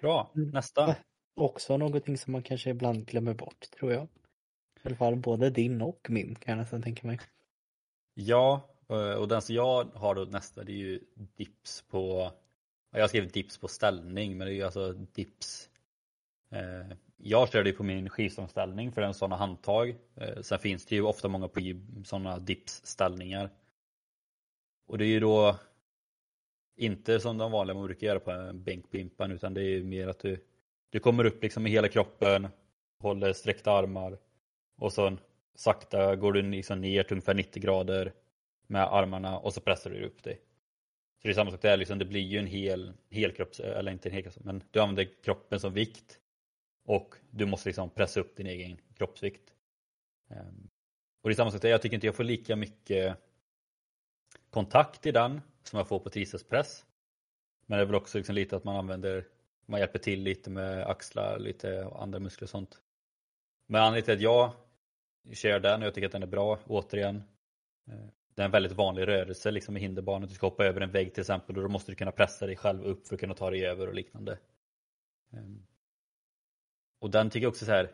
Bra, 0.00 0.32
Mm. 0.36 0.50
nästa. 0.50 0.96
Också 1.34 1.76
någonting 1.76 2.18
som 2.18 2.32
man 2.32 2.42
kanske 2.42 2.70
ibland 2.70 3.06
glömmer 3.06 3.34
bort 3.34 3.70
tror 3.78 3.92
jag. 3.92 4.04
I 4.04 4.88
alla 4.88 4.96
fall 4.96 5.16
både 5.16 5.50
din 5.50 5.82
och 5.82 6.06
min 6.10 6.34
kan 6.34 6.52
jag 6.52 6.58
nästan 6.58 6.82
tänka 6.82 7.06
mig. 7.06 7.20
Ja, 8.14 8.71
Eh, 8.92 9.14
och 9.14 9.28
den 9.28 9.42
som 9.42 9.54
jag 9.54 9.84
har 9.94 10.14
då 10.14 10.24
nästa 10.24 10.64
det 10.64 10.72
är 10.72 10.76
ju 10.76 11.00
dips 11.36 11.82
på 11.82 12.32
Jag 12.90 13.00
har 13.00 13.08
skrivit 13.08 13.34
dips 13.34 13.58
på 13.58 13.68
ställning 13.68 14.36
men 14.38 14.46
det 14.46 14.52
är 14.52 14.56
ju 14.56 14.62
alltså 14.62 14.92
dips. 14.92 15.70
Eh, 16.50 16.96
jag 17.16 17.52
körde 17.52 17.70
ju 17.70 17.76
på 17.76 17.82
min 17.82 18.08
skivstångsställning 18.08 18.92
för 18.92 19.00
den 19.02 19.14
sådana 19.14 19.36
handtag. 19.36 19.96
Eh, 20.14 20.42
sen 20.42 20.58
finns 20.58 20.86
det 20.86 20.94
ju 20.94 21.02
ofta 21.02 21.28
många 21.28 21.48
på 21.48 21.60
sådana 22.04 22.38
dipsställningar. 22.38 23.50
Och 24.86 24.98
det 24.98 25.04
är 25.04 25.08
ju 25.08 25.20
då 25.20 25.58
Inte 26.76 27.20
som 27.20 27.38
de 27.38 27.52
vanliga 27.52 27.74
man 27.74 27.86
brukar 27.86 28.06
göra 28.06 28.20
på 28.20 28.30
en 28.30 28.64
bänkpimpan 28.64 29.32
utan 29.32 29.54
det 29.54 29.62
är 29.62 29.82
mer 29.82 30.08
att 30.08 30.18
du 30.18 30.44
Du 30.90 31.00
kommer 31.00 31.24
upp 31.24 31.42
liksom 31.42 31.66
i 31.66 31.70
hela 31.70 31.88
kroppen 31.88 32.48
Håller 32.98 33.32
sträckta 33.32 33.72
armar 33.72 34.18
Och 34.76 34.92
sen 34.92 35.20
sakta 35.54 36.16
går 36.16 36.32
du 36.32 36.42
liksom 36.42 36.80
ner 36.80 37.02
till 37.02 37.12
ungefär 37.12 37.34
90 37.34 37.62
grader 37.62 38.12
med 38.72 38.82
armarna 38.82 39.38
och 39.38 39.54
så 39.54 39.60
pressar 39.60 39.90
du 39.90 40.04
upp 40.04 40.22
dig. 40.22 40.40
Så 41.22 41.28
det 41.28 41.32
är 41.32 41.34
samma 41.34 41.50
sak 41.50 41.62
där, 41.62 41.76
liksom, 41.76 41.98
det 41.98 42.04
blir 42.04 42.20
ju 42.20 42.38
en 42.38 42.46
hel, 42.46 42.92
helkropps, 43.10 43.60
eller 43.60 43.92
inte 43.92 44.08
en 44.08 44.12
helkropps, 44.12 44.38
men 44.40 44.62
du 44.70 44.80
använder 44.80 45.22
kroppen 45.22 45.60
som 45.60 45.72
vikt 45.72 46.20
och 46.84 47.14
du 47.30 47.46
måste 47.46 47.68
liksom 47.68 47.90
pressa 47.90 48.20
upp 48.20 48.36
din 48.36 48.46
egen 48.46 48.76
kroppsvikt. 48.94 49.54
Ehm, 50.30 50.68
och 51.22 51.28
det 51.28 51.32
är 51.32 51.36
samma 51.36 51.50
sak 51.50 51.62
där, 51.62 51.68
jag 51.68 51.82
tycker 51.82 51.94
inte 51.94 52.06
jag 52.06 52.16
får 52.16 52.24
lika 52.24 52.56
mycket 52.56 53.16
kontakt 54.50 55.06
i 55.06 55.12
den 55.12 55.40
som 55.62 55.76
jag 55.76 55.88
får 55.88 55.98
på 55.98 56.10
tricepspress. 56.10 56.84
Men 57.66 57.78
det 57.78 57.82
är 57.82 57.86
väl 57.86 57.94
också 57.94 58.18
liksom 58.18 58.34
lite 58.34 58.56
att 58.56 58.64
man 58.64 58.76
använder, 58.76 59.26
man 59.66 59.80
hjälper 59.80 59.98
till 59.98 60.22
lite 60.22 60.50
med 60.50 60.86
axlar, 60.86 61.38
lite 61.38 61.86
andra 61.94 62.18
muskler 62.18 62.46
och 62.46 62.50
sånt. 62.50 62.80
Men 63.66 63.82
anledningen 63.82 64.04
till 64.04 64.14
att 64.14 64.20
jag 64.20 64.52
kör 65.32 65.60
den 65.60 65.80
och 65.80 65.86
jag 65.86 65.94
tycker 65.94 66.06
att 66.06 66.12
den 66.12 66.22
är 66.22 66.26
bra, 66.26 66.58
återigen. 66.66 67.22
Eh, 67.86 68.08
det 68.34 68.42
är 68.42 68.46
en 68.46 68.50
väldigt 68.50 68.72
vanlig 68.72 69.08
rörelse 69.08 69.50
liksom 69.50 69.76
i 69.76 69.80
hinderbanan. 69.80 70.28
Du 70.28 70.34
ska 70.34 70.46
hoppa 70.46 70.64
över 70.64 70.80
en 70.80 70.90
vägg 70.90 71.14
till 71.14 71.20
exempel 71.20 71.56
och 71.56 71.62
då 71.62 71.68
måste 71.68 71.92
du 71.92 71.96
kunna 71.96 72.12
pressa 72.12 72.46
dig 72.46 72.56
själv 72.56 72.84
upp 72.84 73.06
för 73.06 73.14
att 73.14 73.20
kunna 73.20 73.34
ta 73.34 73.50
dig 73.50 73.66
över 73.66 73.86
och 73.86 73.94
liknande. 73.94 74.38
Ehm. 75.32 75.66
Och 77.00 77.10
den 77.10 77.30
tycker 77.30 77.44
jag 77.44 77.50
också 77.50 77.64
så 77.64 77.70
här. 77.70 77.90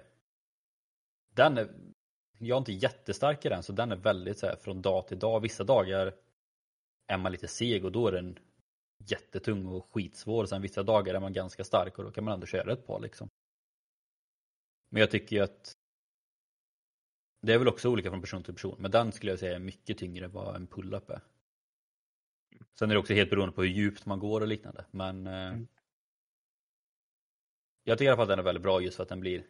Den 1.34 1.58
är, 1.58 1.68
jag 2.38 2.56
är 2.56 2.58
inte 2.58 2.72
jättestark 2.72 3.46
i 3.46 3.48
den 3.48 3.62
så 3.62 3.72
den 3.72 3.92
är 3.92 3.96
väldigt 3.96 4.38
så 4.38 4.46
här 4.46 4.56
från 4.56 4.82
dag 4.82 5.08
till 5.08 5.18
dag. 5.18 5.40
Vissa 5.40 5.64
dagar 5.64 6.14
är 7.06 7.18
man 7.18 7.32
lite 7.32 7.48
seg 7.48 7.84
och 7.84 7.92
då 7.92 8.08
är 8.08 8.12
den 8.12 8.38
jättetung 8.98 9.66
och 9.66 9.92
skitsvår. 9.92 10.46
Sen 10.46 10.62
vissa 10.62 10.82
dagar 10.82 11.14
är 11.14 11.20
man 11.20 11.32
ganska 11.32 11.64
stark 11.64 11.98
och 11.98 12.04
då 12.04 12.10
kan 12.10 12.24
man 12.24 12.34
ändå 12.34 12.46
köra 12.46 12.72
ett 12.72 12.86
par 12.86 13.00
liksom. 13.00 13.28
Men 14.90 15.00
jag 15.00 15.10
tycker 15.10 15.36
ju 15.36 15.42
att 15.42 15.77
det 17.40 17.52
är 17.54 17.58
väl 17.58 17.68
också 17.68 17.88
olika 17.88 18.10
från 18.10 18.20
person 18.20 18.42
till 18.42 18.54
person, 18.54 18.76
men 18.78 18.90
den 18.90 19.12
skulle 19.12 19.32
jag 19.32 19.38
säga 19.38 19.54
är 19.56 19.60
mycket 19.60 19.98
tyngre 19.98 20.24
än 20.24 20.30
vad 20.32 20.56
en 20.56 20.66
pull-up 20.66 21.10
är. 21.10 21.20
Sen 22.78 22.90
är 22.90 22.94
det 22.94 23.00
också 23.00 23.14
helt 23.14 23.30
beroende 23.30 23.54
på 23.54 23.62
hur 23.62 23.68
djupt 23.68 24.06
man 24.06 24.18
går 24.18 24.40
och 24.40 24.48
liknande, 24.48 24.84
men 24.90 25.26
eh, 25.26 25.48
Mm. 25.48 25.66
jag 27.84 27.98
tycker 27.98 28.04
i 28.06 28.08
alla 28.08 28.16
fall 28.16 28.22
att 28.22 28.28
den 28.28 28.38
är 28.38 28.42
väldigt 28.42 28.62
bra 28.62 28.80
just 28.80 28.96
för 28.96 29.02
att 29.02 29.08
den 29.08 29.20
blir 29.20 29.46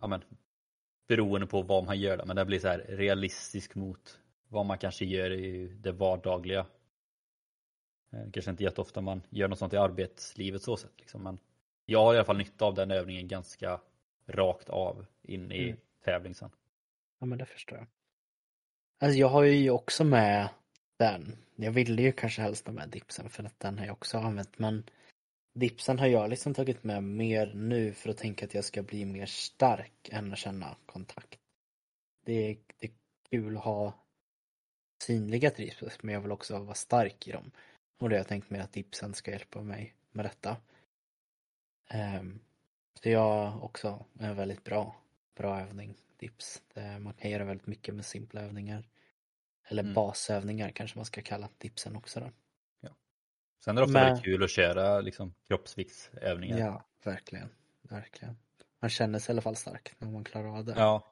ja, 0.00 0.06
men, 0.06 0.22
beroende 1.08 1.46
på 1.46 1.62
vad 1.62 1.84
man 1.84 2.00
gör, 2.00 2.24
men 2.26 2.36
den 2.36 2.46
blir 2.46 2.58
så 2.58 2.68
här 2.68 2.78
realistisk 2.88 3.74
mot 3.74 4.18
vad 4.48 4.66
man 4.66 4.78
kanske 4.78 5.04
gör 5.04 5.30
i 5.32 5.66
det 5.68 5.92
vardagliga. 5.92 6.66
Eh, 8.12 8.30
Kanske 8.32 8.50
inte 8.50 8.64
jätteofta 8.64 9.00
man 9.00 9.22
gör 9.30 9.48
något 9.48 9.58
sånt 9.58 9.72
i 9.72 9.76
arbetslivet 9.76 10.62
så 10.62 10.76
sett, 10.76 11.00
liksom, 11.00 11.22
men 11.22 11.38
jag 11.86 12.04
har 12.04 12.14
i 12.14 12.16
alla 12.16 12.24
fall 12.24 12.38
nytta 12.38 12.64
av 12.64 12.74
den 12.74 12.90
övningen 12.90 13.28
ganska 13.28 13.80
rakt 14.26 14.68
av 14.68 15.06
in 15.22 15.52
i 15.52 15.64
Mm 15.68 15.80
tävling 16.04 16.34
sen. 16.34 16.50
Ja 17.18 17.26
men 17.26 17.38
det 17.38 17.46
förstår 17.46 17.78
jag. 17.78 17.86
Alltså 19.00 19.18
jag 19.18 19.28
har 19.28 19.42
ju 19.42 19.70
också 19.70 20.04
med 20.04 20.48
den. 20.98 21.36
Jag 21.56 21.72
ville 21.72 22.02
ju 22.02 22.12
kanske 22.12 22.42
helst 22.42 22.66
ha 22.66 22.72
med 22.72 22.88
dipsen 22.88 23.30
för 23.30 23.44
att 23.44 23.60
den 23.60 23.78
har 23.78 23.86
jag 23.86 23.92
också 23.92 24.18
använt 24.18 24.58
men 24.58 24.84
dipsen 25.54 25.98
har 25.98 26.06
jag 26.06 26.30
liksom 26.30 26.54
tagit 26.54 26.84
med 26.84 27.02
mer 27.02 27.52
nu 27.54 27.92
för 27.92 28.10
att 28.10 28.16
tänka 28.16 28.44
att 28.44 28.54
jag 28.54 28.64
ska 28.64 28.82
bli 28.82 29.04
mer 29.04 29.26
stark 29.26 30.08
än 30.12 30.32
att 30.32 30.38
känna 30.38 30.76
kontakt. 30.86 31.38
Det 32.24 32.50
är, 32.50 32.56
det 32.78 32.86
är 32.86 32.92
kul 33.30 33.56
att 33.56 33.64
ha 33.64 33.92
synliga 35.02 35.50
triceps 35.50 36.02
men 36.02 36.14
jag 36.14 36.20
vill 36.20 36.32
också 36.32 36.58
vara 36.58 36.74
stark 36.74 37.28
i 37.28 37.32
dem. 37.32 37.50
Och 37.98 38.08
det 38.08 38.14
har 38.14 38.20
jag 38.20 38.28
tänkt 38.28 38.50
mig 38.50 38.60
att 38.60 38.72
dipsen 38.72 39.14
ska 39.14 39.30
hjälpa 39.30 39.62
mig 39.62 39.94
med 40.10 40.24
detta. 40.24 40.56
Um, 42.20 42.40
så 43.02 43.08
jag 43.08 43.64
också 43.64 44.04
är 44.18 44.34
väldigt 44.34 44.64
bra, 44.64 45.01
bra 45.34 45.60
övning, 45.60 45.94
dips. 46.16 46.62
Det, 46.74 46.98
man 46.98 47.14
kan 47.14 47.30
göra 47.30 47.44
väldigt 47.44 47.66
mycket 47.66 47.94
med 47.94 48.04
simpla 48.04 48.40
övningar. 48.40 48.88
Eller 49.68 49.82
Mm. 49.82 49.94
basövningar 49.94 50.70
kanske 50.70 50.98
man 50.98 51.04
ska 51.04 51.22
kalla 51.22 51.48
dipsen 51.58 51.96
också 51.96 52.20
då. 52.20 52.30
Sen 53.64 53.76
är 53.76 53.80
det 53.80 53.82
också 53.82 53.92
Men- 53.92 54.04
väldigt 54.04 54.24
kul 54.24 54.42
att 54.42 54.50
köra 54.50 55.00
liksom, 55.00 55.34
kroppsviktsövningar. 55.48 56.58
Ja, 56.58 56.84
verkligen. 57.04 57.48
Verkligen. 57.82 58.36
Man 58.80 58.90
känner 58.90 59.18
sig 59.18 59.32
i 59.32 59.34
alla 59.34 59.42
fall 59.42 59.56
stark 59.56 59.94
när 59.98 60.08
man 60.10 60.24
klarar 60.24 60.58
av 60.58 60.64
det. 60.64 60.74
Ja. 60.76 61.08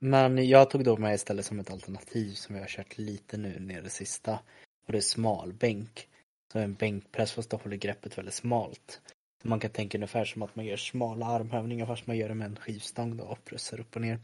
Men 0.00 0.48
jag 0.48 0.70
tog 0.70 0.84
då 0.84 0.96
med 0.96 1.14
istället 1.14 1.46
som 1.46 1.60
ett 1.60 1.70
alternativ 1.70 2.32
som 2.34 2.54
jag 2.54 2.62
har 2.62 2.68
kört 2.68 2.98
lite 2.98 3.36
nu 3.36 3.58
ner 3.60 3.82
det 3.82 3.90
sista. 3.90 4.40
Och 4.86 4.92
det 4.92 4.98
är 4.98 5.02
smalbänk. 5.02 6.08
Så 6.52 6.58
en 6.58 6.74
bänkpress 6.74 7.32
fast 7.32 7.50
då 7.50 7.56
håller 7.56 7.76
greppet 7.76 8.18
väldigt 8.18 8.34
smalt. 8.34 9.00
Man 9.42 9.60
kan 9.60 9.70
tänka 9.70 9.98
ungefär 9.98 10.24
som 10.24 10.42
att 10.42 10.56
man 10.56 10.64
gör 10.64 10.76
smala 10.76 11.26
armhävningar 11.26 11.86
fast 11.86 12.06
man 12.06 12.16
gör 12.16 12.28
det 12.28 12.34
med 12.34 12.46
en 12.46 12.56
skivstång 12.56 13.16
då 13.16 13.24
och 13.24 13.44
pressar 13.44 13.80
upp 13.80 13.96
och 13.96 14.02
ner. 14.02 14.18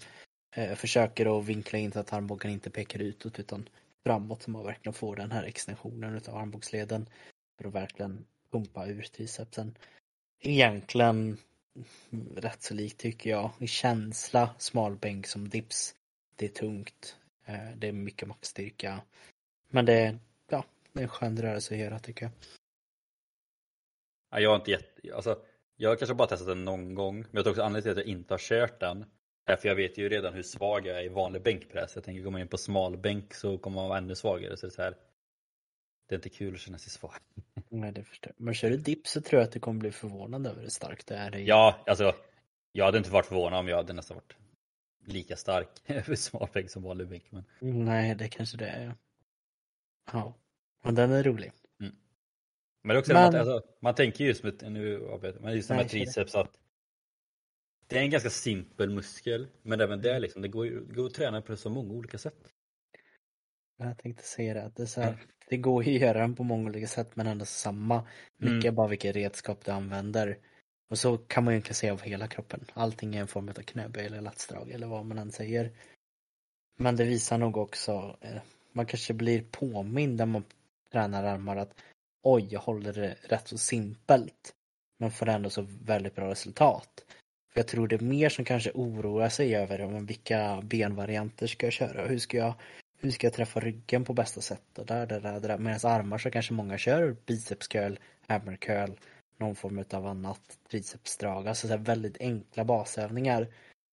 Eh, 0.57 0.75
försöker 0.75 1.39
att 1.39 1.47
vinkla 1.47 1.79
in 1.79 1.93
så 1.93 2.01
att 2.01 2.13
armbågen 2.13 2.51
inte 2.51 2.71
pekar 2.71 3.01
utåt 3.01 3.39
utan 3.39 3.69
framåt 4.05 4.43
så 4.43 4.51
man 4.51 4.65
verkligen 4.65 4.95
får 4.95 5.17
den 5.17 5.33
här 5.33 5.45
extensionen 5.45 6.17
utav 6.17 6.37
armbågsleden. 6.37 7.09
För 7.59 7.69
att 7.69 7.75
verkligen 7.75 8.25
pumpa 8.51 8.87
ur 8.87 9.03
tricepsen. 9.03 9.79
Egentligen 10.41 11.37
mm, 12.13 12.37
rätt 12.37 12.63
så 12.63 12.75
likt 12.75 12.99
tycker 12.99 13.31
jag. 13.31 13.51
I 13.59 13.67
känsla, 13.67 14.55
smalbänk 14.59 15.27
som 15.27 15.49
dips. 15.49 15.95
Det 16.37 16.45
är 16.45 16.51
tungt. 16.51 17.17
Eh, 17.45 17.71
Det 17.77 17.89
är 17.89 17.93
mycket 17.93 18.29
maxstyrka. 18.29 19.03
Men 19.69 19.85
det 19.85 19.95
är, 19.95 20.19
ja, 20.51 20.65
det 20.93 21.01
är 21.01 21.03
en 21.03 21.09
skön 21.09 21.43
rörelse 21.43 21.75
att 21.75 21.81
göra 21.81 21.99
tycker 21.99 22.25
jag. 22.25 22.33
Ja, 24.35 24.41
jag 24.41 24.51
har 24.51 24.57
inte 24.57 24.71
jätte, 24.71 25.15
alltså, 25.15 25.39
jag 25.77 25.89
har 25.91 25.97
kanske 25.97 26.15
bara 26.15 26.29
testat 26.29 26.49
den 26.49 26.65
någon 26.65 26.95
gång. 26.95 27.19
Men 27.19 27.29
jag 27.33 27.45
tror 27.45 27.51
också 27.53 27.63
anledningen 27.63 27.83
till 27.95 28.03
att 28.03 28.07
jag 28.09 28.17
inte 28.19 28.35
har 28.35 28.39
kört 28.39 28.81
den 28.81 29.05
är 29.47 29.57
för 29.57 29.69
jag 29.69 29.77
vet 29.77 29.99
ju 29.99 30.09
redan 30.09 30.35
hur 30.35 30.43
svag 30.43 30.87
jag 30.87 30.99
är 30.99 31.05
i 31.05 31.09
vanlig 31.09 31.43
bänkpress. 31.43 31.95
Jag 31.95 32.05
tänker 32.05 32.23
går 32.23 32.31
man 32.31 32.41
in 32.41 32.49
på 32.49 32.59
smalbänk 32.59 33.35
så 33.35 33.59
kommer 33.59 33.75
man 33.75 33.89
vara 33.89 33.99
ännu 33.99 34.15
svagare. 34.15 34.57
Så 34.57 34.67
det 34.67 34.71
är, 34.71 34.75
så 34.75 34.83
här, 34.83 34.95
det 36.09 36.15
är 36.15 36.17
inte 36.19 36.29
kul 36.29 36.55
att 36.55 36.61
känna 36.61 36.79
sig 36.79 36.91
svag. 36.91 37.13
Nej, 37.69 37.93
det 37.93 38.05
förstår 38.05 38.33
jag. 38.37 38.45
Men 38.45 38.55
kör 38.55 38.71
du 38.71 38.77
dips 38.77 39.11
så 39.11 39.21
tror 39.21 39.41
jag 39.41 39.47
att 39.47 39.53
du 39.53 39.61
kommer 39.61 39.81
bli 39.81 39.91
förvånad 39.91 40.47
över 40.47 40.63
hur 40.63 40.69
starkt 40.69 41.07
det 41.07 41.17
är. 41.17 41.37
i- 41.37 41.45
Ja, 41.47 41.85
alltså 41.87 42.15
jag 42.73 42.85
hade 42.85 42.99
inte 42.99 43.11
varit 43.11 43.27
förvånad 43.27 43.59
om 43.61 43.69
jag 43.69 43.77
hade 43.77 43.93
nästan 43.93 44.15
varit 44.17 44.37
lika 45.07 45.37
stark 45.37 45.69
över 45.87 46.15
smalbänk 46.15 46.71
som 46.71 46.83
vanlig 46.83 47.09
bänk. 47.09 47.25
Men 47.31 47.45
Nej, 47.61 48.15
det 48.15 48.29
kanske 48.29 48.57
det 48.57 48.67
är. 48.67 48.95
Ja. 50.13 50.35
Men 50.85 50.95
den 50.95 51.13
är 51.13 51.23
rolig. 51.23 51.53
Men 52.85 52.97
är 52.97 53.01
också 53.01 53.13
Men-. 53.13 53.29
Att, 53.29 53.35
alltså, 53.35 53.63
man 53.81 53.95
tänker 53.95 54.25
just 54.25 54.43
med, 54.43 54.73
nu, 54.73 55.01
men 55.41 55.57
just 55.57 55.71
med 55.71 55.89
triceps 55.89 56.35
att 56.35 56.59
det 57.87 57.99
är 57.99 58.03
en 58.03 58.11
ganska 58.11 58.31
simpel 58.31 58.91
muskel 58.91 59.47
men 59.63 59.81
även 59.81 60.01
det 60.01 60.19
liksom, 60.19 60.43
det 60.43 60.49
går, 60.49 60.65
det 60.65 60.95
går 60.95 61.07
att 61.07 61.15
träna 61.15 61.43
på 61.43 61.57
så 61.57 61.71
många 61.71 61.93
olika 61.93 62.19
sätt. 62.19 62.53
Jag 63.77 63.99
tänkte 63.99 64.25
säga 64.25 64.55
det, 64.55 64.63
att 64.63 64.77
det, 64.77 64.97
är 64.97 65.03
här, 65.03 65.17
det 65.49 65.57
går 65.57 65.81
att 65.81 65.87
göra 65.87 66.19
den 66.19 66.35
på 66.35 66.45
många 66.45 66.69
olika 66.69 66.87
sätt 66.87 67.17
men 67.17 67.27
ändå 67.27 67.45
samma. 67.45 68.07
Mycket 68.37 68.65
Mm. 68.65 68.75
bara 68.75 68.89
vilka 68.89 69.13
redskap 69.13 69.65
du 69.65 69.71
använder. 69.73 70.39
Och 70.91 70.99
så 70.99 71.19
kan 71.19 71.45
man 71.45 71.53
ju 71.53 71.57
egentligen 71.57 71.75
säga 71.75 71.93
av 71.93 72.03
hela 72.03 72.29
kroppen. 72.29 72.65
Allting 72.75 73.17
är 73.17 73.21
en 73.21 73.29
form 73.29 73.49
av 73.49 73.53
knäböj 73.53 74.07
eller 74.07 74.21
latsdrag 74.21 74.71
eller 74.71 74.87
vad 74.87 75.07
man 75.07 75.19
än 75.19 75.33
säger. 75.33 75.73
Men 76.77 76.97
det 76.97 77.05
visar 77.05 77.39
nog 77.39 77.57
också, 77.57 78.17
eh, 78.21 78.43
man 78.73 78.87
kanske 78.87 79.15
blir 79.15 79.45
påmind 79.51 80.17
när 80.17 80.27
man 80.27 80.45
tränar 80.93 81.25
armar 81.25 81.57
att 81.57 81.75
oj, 82.25 82.49
jag 82.51 82.61
håller 82.61 82.93
det 82.93 83.17
rätt 83.23 83.49
så 83.49 83.59
simpelt. 83.59 84.55
Men 84.99 85.11
får 85.11 85.29
ändå 85.29 85.51
så 85.51 85.67
väldigt 85.85 86.15
bra 86.15 86.31
resultat. 86.31 87.05
För 87.53 87.61
jag 87.61 87.69
tror 87.69 87.89
det 87.89 87.97
är 87.97 88.01
mer 88.01 88.29
som 88.29 88.45
kanske 88.45 88.71
oroar 88.75 89.29
sig 89.29 89.57
över 89.57 89.81
om 89.81 90.07
vilka 90.07 90.61
benvarianter 90.65 91.47
ska 91.47 91.67
jag 91.67 91.73
köra? 91.73 92.07
Hur 92.07 92.19
ska 92.19 92.37
jag, 92.37 92.55
hur 93.01 93.11
ska 93.11 93.27
jag 93.27 93.35
träffa 93.35 93.61
ryggen 93.61 94.05
på 94.05 94.13
bästa 94.13 94.41
sätt? 94.41 94.79
Och 94.79 94.87
där, 94.87 95.07
där, 95.07 95.21
där, 95.21 95.41
där. 95.41 95.59
Medan 95.59 95.91
armar 95.93 96.19
så 96.19 96.31
kanske 96.31 96.53
många 96.53 96.79
kör 96.79 97.17
biceps 97.27 97.69
curl, 97.69 97.97
hammer 98.27 98.57
curl, 98.57 98.91
någon 99.37 99.55
form 99.55 99.85
av 99.91 100.07
annat 100.07 100.59
tricepsdrag. 100.71 101.49
Alltså 101.49 101.69
så 101.69 101.77
väldigt 101.77 102.21
enkla 102.21 102.65
basövningar 102.65 103.49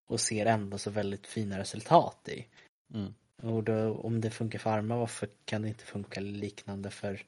och 0.07 0.19
ser 0.19 0.45
ändå 0.45 0.77
så 0.77 0.89
väldigt 0.89 1.27
fina 1.27 1.59
resultat 1.59 2.29
i. 2.29 2.45
Mm. 2.93 3.13
Och 3.41 3.63
då, 3.63 3.93
om 3.93 4.21
det 4.21 4.29
funkar 4.29 4.59
för 4.59 4.69
armar, 4.69 4.97
varför 4.97 5.29
kan 5.45 5.61
det 5.61 5.67
inte 5.67 5.85
funka 5.85 6.19
liknande 6.19 6.89
för 6.89 7.21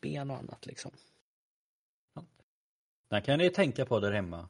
ben 0.00 0.30
och 0.30 0.36
annat 0.36 0.66
liksom? 0.66 0.92
Den 3.10 3.22
kan 3.22 3.38
ni 3.38 3.50
tänka 3.50 3.86
på 3.86 4.00
där 4.00 4.12
hemma. 4.12 4.48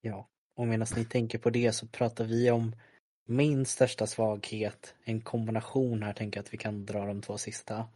Ja, 0.00 0.28
och 0.54 0.66
medan 0.66 0.86
ni 0.96 1.04
tänker 1.04 1.38
på 1.38 1.50
det 1.50 1.72
så 1.72 1.86
pratar 1.86 2.24
vi 2.24 2.50
om 2.50 2.76
min 3.24 3.66
största 3.66 4.06
svaghet, 4.06 4.94
en 5.04 5.20
kombination 5.20 6.02
här 6.02 6.12
tänker 6.12 6.38
jag 6.38 6.44
att 6.44 6.54
vi 6.54 6.58
kan 6.58 6.86
dra 6.86 7.06
de 7.06 7.22
två 7.22 7.38
sista. 7.38 7.88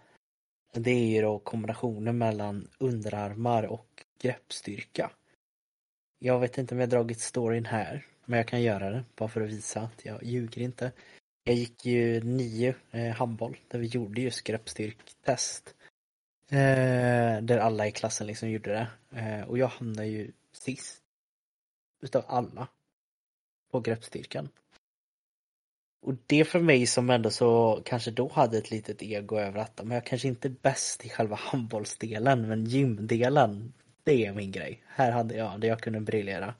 Det 0.73 0.91
är 0.91 1.07
ju 1.07 1.23
då 1.23 1.39
kombinationen 1.39 2.19
mellan 2.19 2.69
underarmar 2.79 3.63
och 3.63 4.05
greppstyrka. 4.21 5.11
Jag 6.19 6.41
vet 6.41 6.59
inte 6.59 6.75
om 6.75 6.81
jag 6.81 6.89
dragit 6.89 7.21
storyn 7.21 7.65
här, 7.65 8.07
men 8.25 8.37
jag 8.37 8.49
kan 8.49 8.63
göra 8.63 8.91
det 8.91 9.05
bara 9.17 9.29
för 9.29 9.41
att 9.41 9.51
visa 9.51 9.81
att 9.81 10.05
jag 10.05 10.25
ljuger 10.25 10.63
inte. 10.63 10.93
Jag 11.45 11.55
gick 11.55 11.87
ju 11.87 12.21
nio 12.21 12.75
eh, 12.91 13.15
handboll 13.15 13.57
där 13.69 13.79
vi 13.79 13.87
gjorde 13.87 14.21
just 14.21 14.45
greppstyrktest. 14.45 15.75
Eh, 16.53 17.43
där 17.43 17.59
alla 17.59 17.87
i 17.87 17.93
klassen 17.93 18.27
liksom 18.27 18.51
gjorde 18.51 18.71
det. 18.71 19.19
Eh, 19.21 19.49
och 19.49 19.59
jag 19.59 19.69
hamnade 19.69 20.09
ju 20.09 20.33
sist. 20.53 21.03
Utav 22.03 22.25
alla. 22.27 22.69
På 23.71 23.81
greppstyrkan. 23.81 24.49
Och 26.03 26.15
det 26.27 26.45
för 26.45 26.61
mig 26.61 26.87
som 26.87 27.11
ändå 27.11 27.31
så 27.31 27.83
kanske 27.85 28.11
då 28.11 28.29
hade 28.29 28.59
ett 28.59 28.71
litet 28.71 29.03
ego 29.03 29.39
över 29.39 29.61
att 29.61 29.81
men 29.85 29.91
jag 29.91 30.07
kanske 30.07 30.29
inte 30.29 30.49
är 30.49 30.55
bäst 30.63 31.05
i 31.05 31.09
själva 31.09 31.37
handbollsdelen 31.37 32.49
men 32.49 32.65
gymdelen 32.65 33.73
det 34.05 34.27
är 34.27 34.33
min 34.33 34.51
grej. 34.51 34.83
Här 34.87 35.13
hade 35.13 35.35
jag, 35.35 35.61
där 35.61 35.69
jag 35.69 35.81
kunde 35.81 36.01
briljera. 36.01 36.55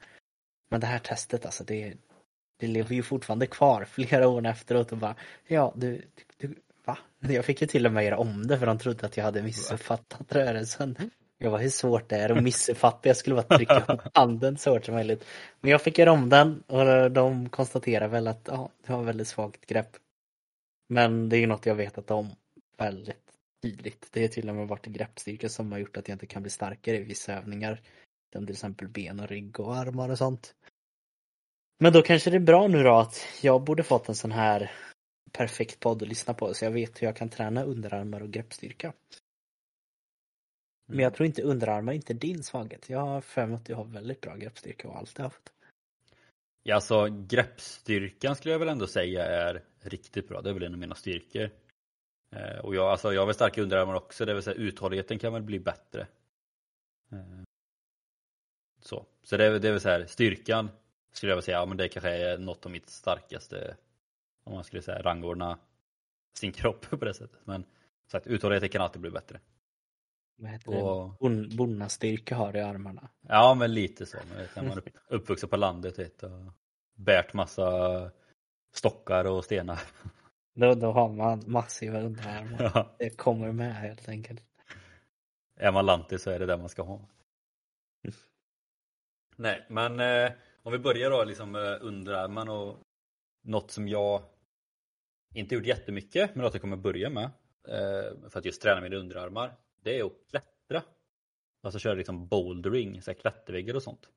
Men 0.71 0.81
det 0.81 0.87
här 0.87 0.99
testet 0.99 1.45
alltså 1.45 1.65
det, 1.65 1.95
det 2.57 2.67
lever 2.67 2.95
ju 2.95 3.03
fortfarande 3.03 3.47
kvar 3.47 3.85
flera 3.91 4.29
år 4.29 4.47
efteråt 4.47 4.93
och 4.93 4.99
bara 4.99 5.15
ja 5.47 5.73
du, 5.77 6.03
du 6.37 6.55
va? 6.85 6.99
Jag 7.21 7.45
fick 7.45 7.61
ju 7.61 7.67
till 7.67 7.87
och 7.87 7.93
med 7.93 8.05
göra 8.05 8.19
om 8.19 8.47
det 8.47 8.59
för 8.59 8.67
de 8.67 8.79
trodde 8.79 9.07
att 9.07 9.17
jag 9.17 9.25
hade 9.25 9.43
missuppfattat 9.43 10.35
rörelsen. 10.35 10.97
Jag 11.39 11.51
var 11.51 11.59
hur 11.59 11.69
svårt 11.69 12.09
det 12.09 12.17
är 12.17 12.31
att 12.31 12.43
missuppfatta, 12.43 13.09
jag 13.09 13.17
skulle 13.17 13.37
bara 13.37 13.57
trycka 13.57 13.85
upp 13.89 14.01
handen 14.15 14.59
så 14.59 14.71
hårt 14.71 14.85
som 14.85 14.95
möjligt. 14.95 15.25
Men 15.61 15.71
jag 15.71 15.83
fick 15.83 15.99
göra 15.99 16.13
om 16.13 16.29
den 16.29 16.63
och 16.67 17.11
de 17.11 17.49
konstaterar 17.49 18.09
väl 18.09 18.27
att 18.27 18.49
ja, 18.51 18.71
du 18.87 18.93
har 18.93 19.03
väldigt 19.03 19.29
svagt 19.29 19.67
grepp. 19.67 19.97
Men 20.89 21.29
det 21.29 21.37
är 21.37 21.41
ju 21.41 21.47
något 21.47 21.67
jag 21.67 21.75
vetat 21.75 22.11
om 22.11 22.31
väldigt 22.79 23.31
tydligt. 23.63 24.09
Det 24.13 24.25
är 24.25 24.29
till 24.29 24.49
och 24.49 24.55
med 24.55 24.69
varit 24.69 24.87
greppstyrka 24.87 25.49
som 25.49 25.73
har 25.73 25.79
gjort 25.79 25.97
att 25.97 26.09
jag 26.09 26.15
inte 26.15 26.27
kan 26.27 26.43
bli 26.43 26.51
starkare 26.51 26.97
i 26.97 27.03
vissa 27.03 27.35
övningar. 27.35 27.81
Som 28.33 28.47
till 28.47 28.55
exempel 28.55 28.89
ben 28.89 29.21
och 29.21 29.29
rygg 29.29 29.61
och 29.61 29.77
armar 29.77 30.09
och 30.09 30.19
sånt. 30.19 30.55
Men 31.79 31.93
då 31.93 32.03
kanske 32.03 32.31
det 32.31 32.37
är 32.37 32.41
bra 32.41 32.69
nu 32.69 32.83
då 32.83 32.95
att 32.95 33.27
jag 33.43 33.63
borde 33.65 33.83
fått 33.83 34.09
en 34.09 34.15
sån 34.15 34.33
här 34.33 34.71
perfekt 35.33 35.81
podd 35.81 36.03
att 36.03 36.09
lyssna 36.09 36.35
på 36.35 36.55
så 36.55 36.65
jag 36.65 36.73
vet 36.73 37.03
hur 37.03 37.07
jag 37.07 37.17
kan 37.17 37.29
träna 37.29 37.63
underarmar 37.63 38.21
och 38.21 38.31
greppstyrka. 38.31 38.93
Men 40.87 40.99
jag 40.99 41.15
tror 41.15 41.27
inte 41.27 41.43
underarmar 41.43 41.93
inte 41.93 42.15
din 42.15 42.43
svaghet. 42.43 42.91
Jag 42.91 43.01
har 43.01 43.21
för 43.21 43.47
mig 43.47 43.57
att 43.57 43.65
du 43.65 43.75
har 43.75 43.85
väldigt 43.85 44.21
bra 44.21 44.37
greppstyrka 44.37 44.89
och 44.89 44.97
alltid 44.97 45.21
haft. 45.21 45.53
Ja, 46.63 46.75
alltså 46.75 47.09
greppstyrkan 47.29 48.37
skulle 48.37 48.53
jag 48.53 48.59
väl 48.59 48.69
ändå 48.69 48.87
säga 48.87 49.25
är 49.27 49.63
riktigt 49.81 50.29
bra. 50.29 50.43
Det 50.43 50.51
är 50.51 50.55
väl 50.55 50.63
en 50.63 50.73
av 50.73 50.79
mina 50.79 50.95
styrkor. 50.95 51.51
Eh, 52.37 52.59
och 52.59 52.75
jag, 52.75 52.91
alltså, 52.91 53.13
jag 53.13 53.21
har 53.21 53.27
väl 53.27 53.35
starka 53.35 53.63
underarmar 53.63 53.95
också, 53.95 54.25
det 54.25 54.35
vill 54.35 54.43
säga 54.43 54.57
uthålligheten 54.57 55.19
kan 55.19 55.33
väl 55.33 55.43
bli 55.43 55.59
bättre. 55.59 56.07
Eh, 57.13 57.43
så, 58.81 59.07
så 59.23 59.37
det, 59.37 59.45
är, 59.45 59.59
det 59.59 59.69
är 59.69 59.73
väl 59.73 59.81
så 59.81 59.89
här, 59.89 60.07
styrkan 60.07 60.69
skulle 61.13 61.31
jag 61.31 61.37
väl 61.37 61.43
säga, 61.43 61.57
ja 61.57 61.67
men 61.67 61.77
det 61.77 61.89
kanske 61.89 62.11
är 62.11 62.39
något 62.39 62.67
av 62.67 62.73
mitt 62.73 62.91
starkaste, 62.91 63.77
om 64.45 64.55
man 64.55 64.65
skulle 64.65 64.83
säga 64.83 65.03
rangordna 65.03 65.59
sin 66.35 66.53
kropp 66.53 66.91
på 66.91 67.05
det 67.05 67.15
sättet. 67.15 67.41
Men 67.45 67.65
sagt, 68.07 68.27
uthålligheten 68.27 68.69
kan 68.69 68.83
alltid 68.83 69.01
bli 69.01 69.11
bättre. 69.11 69.41
Vad 70.37 70.51
heter 70.51 70.85
och... 70.85 71.31
det? 71.31 71.57
Bonnastyrka 71.57 72.37
har 72.37 72.57
i 72.57 72.61
armarna. 72.61 73.09
Ja 73.21 73.55
men 73.55 73.75
lite 73.75 74.07
så. 74.07 74.17
Man 74.29 74.39
vet, 74.39 74.57
när 74.57 74.63
man 74.63 74.79
är 74.79 74.83
uppvuxen 75.09 75.49
på 75.49 75.57
landet 75.57 75.99
vet, 75.99 76.23
och 76.23 76.53
bärt 76.95 77.33
massa 77.33 78.11
stockar 78.73 79.25
och 79.25 79.45
stenar. 79.45 79.81
Då, 80.55 80.75
då 80.75 80.93
har 80.93 81.09
man 81.09 81.43
massiva 81.47 82.01
underarmar. 82.01 82.71
Ja. 82.75 82.95
Det 82.99 83.11
kommer 83.11 83.53
med 83.53 83.75
helt 83.75 84.09
enkelt. 84.09 84.45
Är 85.57 85.73
man 85.73 85.87
lantis 85.87 86.23
så 86.23 86.31
är 86.31 86.39
det 86.39 86.47
det 86.47 86.57
man 86.57 86.69
ska 86.69 86.83
ha. 86.83 87.01
Nej, 89.37 89.67
men 89.69 90.01
eh, 90.01 90.33
om 90.63 90.73
vi 90.73 90.79
börjar 90.79 91.11
då 91.11 91.25
liksom 91.25 91.51
med 91.53 91.83
underarmarna 91.83 92.53
och 92.53 92.79
något 93.43 93.71
som 93.71 93.89
jag 93.89 94.23
inte 95.35 95.55
gjort 95.55 95.67
jättemycket 95.67 96.35
men 96.35 96.45
något 96.45 96.55
jag 96.55 96.61
kommer 96.61 96.77
börja 96.77 97.11
med 97.11 97.31
eh, 97.69 98.29
för 98.31 98.39
att 98.39 98.45
just 98.45 98.63
träna 98.63 98.81
mina 98.81 98.97
underarmar. 98.97 99.57
Det 99.83 99.99
är 99.99 100.05
att 100.05 100.13
klättra. 100.31 100.83
Alltså 101.63 101.79
köra 101.79 101.95
liksom 101.95 102.27
bouldering, 102.27 103.03
så 103.03 103.11
här 103.11 103.19
klätterväggar 103.19 103.75
och 103.75 103.83
sånt. 103.83 104.09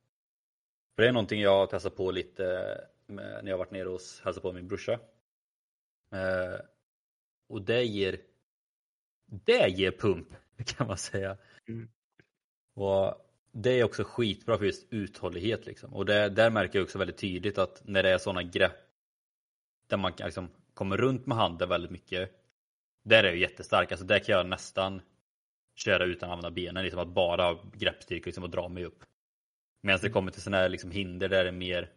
För 0.94 1.02
det 1.02 1.08
är 1.08 1.12
någonting 1.12 1.40
jag 1.40 1.50
har 1.50 1.66
testat 1.66 1.96
på 1.96 2.10
lite 2.10 2.80
när 3.06 3.46
jag 3.46 3.58
varit 3.58 3.70
nere 3.70 3.88
och 3.88 4.00
hälsat 4.24 4.42
på 4.42 4.52
min 4.52 4.68
brorsa. 4.68 4.92
Eh, 6.12 6.60
och 7.48 7.62
det 7.62 7.82
ger 7.82 8.20
det 9.26 9.68
ger 9.68 9.90
pump 9.90 10.28
kan 10.66 10.86
man 10.86 10.98
säga. 10.98 11.36
Mm. 11.68 11.88
Och 12.74 13.14
det 13.52 13.70
är 13.70 13.84
också 13.84 14.04
skitbra 14.04 14.58
för 14.58 14.64
just 14.64 14.86
uthållighet 14.92 15.66
liksom. 15.66 15.94
Och 15.94 16.06
det, 16.06 16.28
där 16.28 16.50
märker 16.50 16.78
jag 16.78 16.84
också 16.84 16.98
väldigt 16.98 17.18
tydligt 17.18 17.58
att 17.58 17.82
när 17.84 18.02
det 18.02 18.10
är 18.10 18.18
sådana 18.18 18.42
grepp 18.42 18.83
där 19.86 19.96
man 19.96 20.12
liksom 20.18 20.48
kommer 20.74 20.96
runt 20.96 21.26
med 21.26 21.36
handen 21.36 21.68
väldigt 21.68 21.90
mycket. 21.90 22.30
Där 23.04 23.24
är 23.24 23.28
jag 23.28 23.36
jättestark. 23.36 23.92
Alltså 23.92 24.06
där 24.06 24.18
kan 24.18 24.36
jag 24.36 24.46
nästan 24.46 25.02
köra 25.74 26.04
utan 26.04 26.30
att 26.30 26.32
använda 26.32 26.50
benen. 26.50 26.84
Liksom 26.84 27.00
att 27.00 27.08
bara 27.08 27.42
ha 27.42 27.64
greppstyrka 27.74 28.24
liksom, 28.26 28.44
och 28.44 28.50
dra 28.50 28.68
mig 28.68 28.84
upp. 28.84 29.04
Medan 29.82 30.00
det 30.00 30.06
mm. 30.06 30.12
kommer 30.12 30.30
till 30.30 30.42
sådana 30.42 30.62
här 30.62 30.68
liksom, 30.68 30.90
hinder 30.90 31.28
där 31.28 31.44
det 31.44 31.50
är 31.50 31.52
mer 31.52 31.90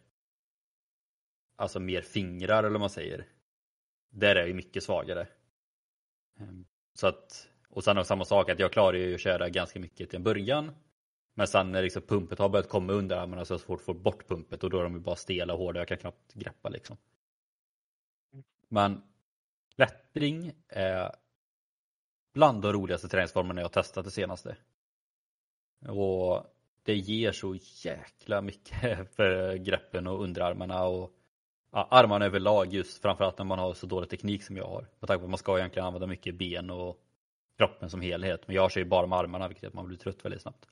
Alltså 1.58 1.80
mer 1.80 2.02
fingrar 2.02 2.60
eller 2.60 2.69
vad 2.69 2.80
man 2.80 2.89
säger. 2.89 3.26
Där 4.10 4.36
är 4.36 4.47
jag 4.47 4.56
mycket 4.56 4.84
svagare. 4.84 5.28
Ehm, 6.39 6.65
så 6.93 7.08
att, 7.08 7.47
och 7.69 7.84
sen 7.84 7.97
har 7.97 8.04
samma 8.04 8.26
sak 8.26 8.50
att 8.50 8.60
jag 8.60 8.71
klarar 8.71 8.97
ju 8.97 9.15
att 9.15 9.21
köra 9.21 9.50
ganska 9.50 9.80
mycket 9.80 10.10
till 10.10 10.17
en 10.17 10.23
början. 10.23 10.71
Men 11.34 11.47
sen 11.47 11.71
när 11.71 11.84
liksom 11.84 12.02
pumpet 12.02 12.39
har 12.39 12.50
börjat 12.50 12.69
komma 12.69 12.93
under 12.93 13.17
armarna 13.17 13.45
så 13.45 13.54
är 13.54 13.58
det 13.58 13.63
svårt 13.63 13.80
att 13.80 13.86
få 13.86 13.93
bort 13.93 14.28
pumpet 14.28 14.63
och 14.63 14.69
då 14.69 14.80
är 14.80 14.84
de 14.84 14.93
ju 14.93 15.00
bara 15.00 15.15
stela 15.15 15.54
och 15.54 15.60
hårda. 15.60 15.80
Jag 15.80 15.88
kan 15.88 15.97
knappt 15.97 16.34
greppa 16.34 16.69
liksom. 16.69 16.97
Men 18.67 19.01
klättring 19.75 20.51
är 20.67 21.15
bland 22.34 22.62
de 22.62 22.73
roligaste 22.73 23.08
träningsformerna 23.08 23.62
jag 23.62 23.71
testat 23.71 24.06
det 24.06 24.12
senaste. 24.12 24.58
Och 25.88 26.43
det 26.84 26.95
ger 26.95 27.32
så 27.32 27.56
jäkla 27.84 28.41
mycket 28.41 29.15
för 29.15 29.56
greppen 29.56 30.08
och 30.08 30.23
underarmarna 30.23 30.84
och 30.84 31.13
ja, 31.71 31.88
armarna 31.91 32.25
överlag 32.25 32.73
just 32.73 33.01
framförallt 33.01 33.38
när 33.38 33.45
man 33.45 33.60
har 33.60 33.73
så 33.73 33.88
dålig 33.88 34.10
teknik 34.10 34.43
som 34.43 34.58
jag 34.58 34.67
har. 34.67 34.88
Med 34.99 35.08
tanke 35.08 35.19
på 35.19 35.25
att 35.25 35.30
man 35.30 35.38
ska 35.38 35.58
egentligen 35.58 35.86
använda 35.86 36.08
mycket 36.08 36.36
ben 36.36 36.69
och 36.69 37.03
kroppen 37.58 37.89
som 37.89 38.01
helhet. 38.01 38.47
Men 38.47 38.56
jag 38.56 38.71
kör 38.71 38.82
ju 38.82 38.88
bara 38.88 39.08
med 39.08 39.19
armarna 39.19 39.47
vilket 39.47 39.63
gör 39.63 39.69
att 39.69 39.75
man 39.75 39.88
blir 39.88 39.97
trött 39.97 40.25
väldigt 40.25 40.41
snabbt. 40.41 40.67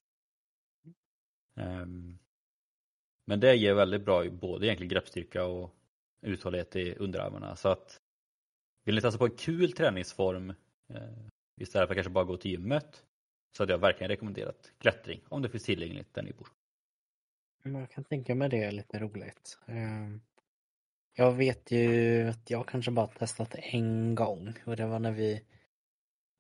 Um, 1.55 2.19
men 3.25 3.39
det 3.39 3.55
ger 3.55 3.73
väldigt 3.73 4.05
bra 4.05 4.29
både 4.29 4.65
egentligen 4.65 4.89
greppstyrka 4.89 5.45
och 5.45 5.75
uthållighet 6.25 6.75
i 6.75 6.95
underarmarna. 6.95 7.55
Så 7.55 7.69
att 7.69 8.01
vill 8.85 8.95
ni 8.95 9.01
testa 9.01 9.17
på 9.17 9.25
en 9.25 9.31
kul 9.37 9.71
träningsform 9.71 10.49
eh, 10.89 11.01
istället 11.61 11.87
för 11.87 11.93
att 11.93 11.97
kanske 11.97 12.11
bara 12.11 12.23
gå 12.25 12.37
till 12.37 12.51
gymmet 12.51 13.05
så 13.57 13.63
hade 13.63 13.73
jag 13.73 13.79
verkligen 13.79 14.09
rekommenderat 14.09 14.71
klättring 14.77 15.21
om 15.29 15.41
det 15.41 15.49
finns 15.49 15.63
tillgängligt 15.63 16.13
där 16.13 16.23
ni 16.23 16.33
bor. 16.33 16.47
Jag 17.63 17.91
kan 17.91 18.03
tänka 18.03 18.35
mig 18.35 18.49
det 18.49 18.63
är 18.63 18.71
lite 18.71 18.99
roligt. 18.99 19.59
Ehm, 19.65 20.21
jag 21.13 21.31
vet 21.31 21.71
ju 21.71 22.27
att 22.29 22.49
jag 22.49 22.67
kanske 22.67 22.91
bara 22.91 23.07
testat 23.07 23.55
en 23.55 24.15
gång 24.15 24.53
och 24.65 24.75
det 24.75 24.85
var 24.85 24.99
när 24.99 25.11
vi 25.11 25.43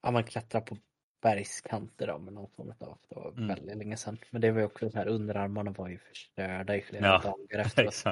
ja, 0.01 0.11
man 0.11 0.23
klättrar 0.23 0.61
på 0.61 0.77
bergskanter 1.21 2.07
då 2.07 2.17
med 2.17 2.33
någon 2.33 2.49
form 2.49 2.73
av, 2.79 2.97
det 3.09 3.15
var 3.15 3.31
Mm. 3.31 3.47
väldigt 3.47 3.77
länge 3.77 3.97
sedan. 3.97 4.17
Men 4.31 4.41
det 4.41 4.51
var 4.51 4.59
ju 4.59 4.65
också 4.65 4.89
så 4.89 4.97
här, 4.97 5.07
underarmarna 5.07 5.71
var 5.71 5.89
ju 5.89 5.97
förstörda 5.97 6.75
i 6.75 6.81
flera 6.81 7.05
Ja, 7.05 7.21
dagar 7.23 7.59
efteråt. 7.65 8.03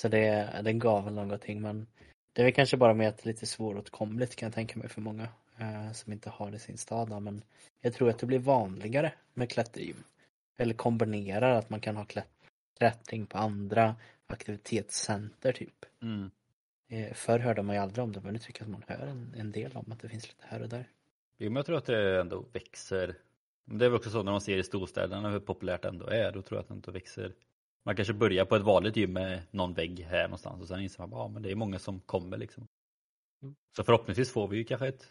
Så- 0.00 0.08
det, 0.08 0.60
den 0.64 0.78
gav 0.78 1.04
väl 1.04 1.14
någonting 1.14 1.60
men 1.62 1.86
det 2.32 2.42
är 2.42 2.44
väl 2.44 2.54
kanske 2.54 2.76
bara 2.76 2.94
med 2.94 3.08
att 3.08 3.16
det 3.16 3.24
är 3.24 3.32
lite 3.32 3.46
svåråtkomligt 3.46 4.36
kan 4.36 4.46
jag 4.46 4.54
tänka 4.54 4.78
mig 4.78 4.88
för 4.88 5.00
många 5.00 5.28
eh, 5.58 5.92
som 5.92 6.12
inte 6.12 6.30
har 6.30 6.50
det 6.50 6.56
i 6.56 6.60
sin 6.60 6.78
stad. 6.78 7.08
då. 7.08 7.20
Men 7.20 7.42
jag 7.80 7.94
tror 7.94 8.10
att 8.10 8.18
det 8.18 8.26
blir 8.26 8.38
vanligare 8.38 9.12
med 9.34 9.50
klättergym. 9.50 10.04
Eller 10.56 10.74
kombinerar 10.74 11.54
att 11.54 11.70
man 11.70 11.80
kan 11.80 11.96
ha 11.96 12.04
klätt- 12.04 12.50
klättring 12.78 13.26
på 13.26 13.38
andra 13.38 13.96
aktivitetscenter 14.26 15.52
typ. 15.52 15.84
Mm. 16.02 16.30
Eh, 16.88 17.12
förr 17.14 17.38
hörde 17.38 17.62
man 17.62 17.76
ju 17.76 17.82
aldrig 17.82 18.04
om 18.04 18.12
det 18.12 18.20
men 18.20 18.32
nu 18.32 18.38
tycker 18.38 18.60
jag 18.62 18.66
att 18.66 18.88
man 18.88 18.98
hör 18.98 19.06
en, 19.06 19.34
en 19.38 19.52
del 19.52 19.76
om 19.76 19.92
att 19.92 20.00
det 20.00 20.08
finns 20.08 20.28
lite 20.28 20.44
här 20.48 20.62
och 20.62 20.68
där. 20.68 20.84
Jo, 21.38 21.50
men 21.50 21.56
jag 21.56 21.66
tror 21.66 21.78
att 21.78 21.86
det 21.86 22.20
ändå 22.20 22.44
växer. 22.52 23.14
Det 23.64 23.84
är 23.84 23.88
väl 23.88 23.96
också 23.98 24.10
så 24.10 24.22
när 24.22 24.32
man 24.32 24.40
ser 24.40 24.58
i 24.58 24.62
storstäderna 24.62 25.30
hur 25.30 25.40
populärt 25.40 25.82
det 25.82 25.88
ändå 25.88 26.06
är. 26.06 26.32
Då 26.32 26.42
tror 26.42 26.56
jag 26.58 26.62
att 26.62 26.68
det 26.68 26.74
ändå 26.74 26.90
växer. 26.92 27.32
Man 27.88 27.96
kanske 27.96 28.14
börjar 28.14 28.44
på 28.44 28.56
ett 28.56 28.62
vanligt 28.62 28.96
gym 28.96 29.12
med 29.12 29.42
någon 29.50 29.74
vägg 29.74 30.00
här 30.00 30.22
någonstans 30.22 30.62
och 30.62 30.68
sen 30.68 30.80
inser 30.80 30.98
man 31.02 31.12
att 31.12 31.18
ja, 31.18 31.28
men 31.28 31.42
det 31.42 31.50
är 31.50 31.54
många 31.54 31.78
som 31.78 32.00
kommer 32.00 32.36
liksom. 32.36 32.66
Mm. 33.42 33.54
Så 33.76 33.84
förhoppningsvis 33.84 34.32
får 34.32 34.48
vi 34.48 34.56
ju 34.56 34.64
kanske 34.64 34.88
ett 34.88 35.06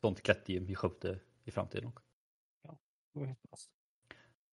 sånt 0.00 0.22
klättergym 0.22 0.68
i 0.68 0.74
Skövde 0.74 1.18
i 1.44 1.50
framtiden 1.50 1.88
också. 1.88 2.04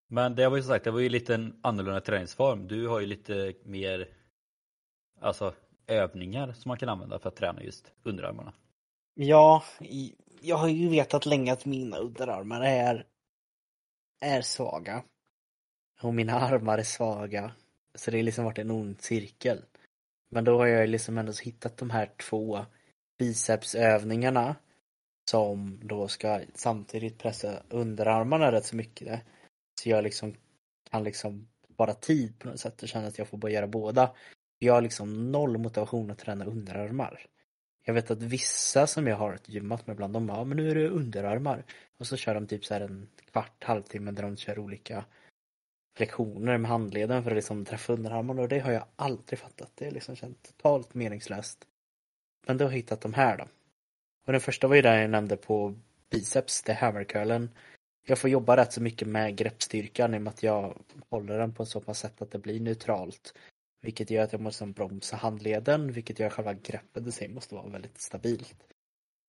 Men 0.08 0.36
det 0.36 0.50
var 0.50 0.58
ju 0.58 0.64
som 0.64 0.70
sagt, 0.70 0.84
det 0.86 0.92
var 0.92 1.00
ju 1.00 1.10
lite 1.10 1.36
en 1.36 1.60
annorlunda 1.64 2.02
träningsform. 2.02 2.68
Du 2.68 2.88
har 2.88 3.00
ju 3.00 3.06
lite 3.06 3.54
mer 3.64 4.08
alltså 5.20 5.54
övningar 5.88 6.54
som 6.54 6.70
man 6.70 6.78
kan 6.78 6.90
använda 6.90 7.20
för 7.20 7.30
att 7.30 7.36
träna 7.36 7.64
just 7.64 7.94
underarmarna. 8.04 8.54
Ja, 9.14 9.64
jag 10.42 10.58
har 10.58 10.68
ju 10.68 10.90
vetat 10.90 11.26
länge 11.26 11.54
att 11.54 11.66
mina 11.66 11.98
underarmar 11.98 12.62
är, 12.62 13.06
är 14.22 14.42
svaga. 14.42 15.04
Och 16.02 16.14
mina 16.14 16.34
armar 16.34 16.78
är 16.78 16.84
svaga. 16.84 17.52
Så 17.95 18.12
det 18.12 18.18
har 18.18 18.24
liksom 18.24 18.45
varit 18.45 18.58
en 18.58 18.72
ond 18.72 19.02
cirkel. 19.02 19.66
Men 20.30 20.43
då 20.43 20.58
har 20.58 20.66
jag 20.68 20.89
liksom 20.89 21.18
ändå 21.18 21.34
hittat 21.43 21.78
de 21.78 21.89
här 21.89 22.12
två 22.30 22.66
bicepsövningarna 23.18 24.56
som 25.30 25.80
då 25.84 26.08
ska 26.08 26.41
samtidigt 26.56 27.18
pressa 27.18 27.64
underarmarna 27.70 28.52
rätt 28.52 28.66
så 28.66 28.76
mycket. 28.76 29.22
Så 29.82 29.89
jag 29.89 30.04
liksom 30.04 30.36
kan 30.91 31.04
liksom 31.04 31.47
spara 31.74 31.93
tid 31.93 32.39
på 32.39 32.47
något 32.47 32.60
sätt 32.60 32.84
och 32.84 32.89
känna 32.89 33.08
att 33.08 33.18
jag 33.18 33.28
får 33.28 33.38
bara 33.38 33.52
göra 33.52 33.68
båda. 33.68 34.12
Jag 34.60 34.74
har 34.74 34.82
liksom 34.82 35.32
noll 35.32 35.58
motivation 35.58 36.12
att 36.12 36.18
träna 36.18 36.45
underarmar. 36.45 37.26
Jag 37.86 37.93
vet 37.93 38.12
att 38.12 38.22
vissa 38.22 38.88
som 38.88 39.08
jag 39.08 39.16
har 39.16 39.39
gymmat 39.45 39.88
med 39.88 39.93
ibland, 39.93 40.14
de 40.14 40.28
bara, 40.28 40.38
"Ja, 40.38 40.43
men 40.43 40.58
nu 40.58 40.72
är 40.72 40.76
det 40.76 40.89
underarmar. 40.89 41.64
Och 41.97 42.08
så 42.08 42.18
kör 42.18 42.34
de 42.34 42.47
typ 42.47 42.66
så 42.66 42.74
här 42.74 42.82
en 42.82 43.10
kvart, 43.32 43.64
halvtimme 43.64 44.12
där 44.12 44.24
de 44.24 44.38
kör 44.38 44.60
olika 44.60 45.06
lektioner 46.00 46.58
med 46.58 46.72
handleden 46.72 47.24
för 47.24 47.32
att 47.32 47.36
liksom 47.36 47.66
träffa 47.66 47.93
underarmarna 47.93 48.41
och 48.41 48.47
det 48.47 48.60
har 48.60 48.72
jag 48.72 48.86
aldrig 48.95 49.39
fattat. 49.39 49.72
Det 49.76 49.88
är 49.88 49.91
liksom 49.91 50.16
känt 50.16 50.43
totalt 50.43 50.93
meningslöst. 50.93 51.66
Men 52.47 52.58
då 52.58 52.66
har 52.66 52.72
jag 52.72 52.78
hittat 52.78 53.02
de 53.02 53.14
här 53.14 53.38
då. 53.38 53.43
Och 54.26 54.32
den 54.32 54.41
första 54.41 54.68
var 54.68 54.76
ju 54.76 54.82
den 54.82 55.02
jag 55.02 55.10
nämnde 55.10 55.38
på 55.38 55.76
biceps, 56.10 56.64
det 56.64 56.72
är 56.72 56.76
hammercurlen. 56.76 57.50
Jag 58.06 58.20
får 58.20 58.30
jobba 58.30 58.58
rätt 58.58 58.74
så 58.74 58.82
mycket 58.82 59.08
med 59.08 59.36
greppstyrkan 59.36 60.14
i 60.14 60.18
och 60.18 60.22
med 60.22 60.32
att 60.32 60.43
jag 60.43 60.78
håller 61.10 61.38
den 61.38 61.54
på 61.54 61.64
ett 61.64 61.70
så 61.70 61.82
pass 61.82 62.00
sätt 62.00 62.22
att 62.22 62.32
det 62.32 62.39
blir 62.39 62.60
neutralt. 62.60 63.34
Vilket 63.82 64.10
gör 64.10 64.24
att 64.24 64.32
jag 64.32 64.41
måste 64.41 64.66
bromsa 64.66 65.16
handleden, 65.16 65.91
vilket 65.91 66.20
gör 66.20 66.28
att 66.28 66.34
själva 66.34 66.54
greppet 66.54 67.08
i 67.08 67.12
sig 67.12 67.28
måste 67.28 67.56
vara 67.56 67.68
väldigt 67.68 68.02
stabilt. 68.02 68.56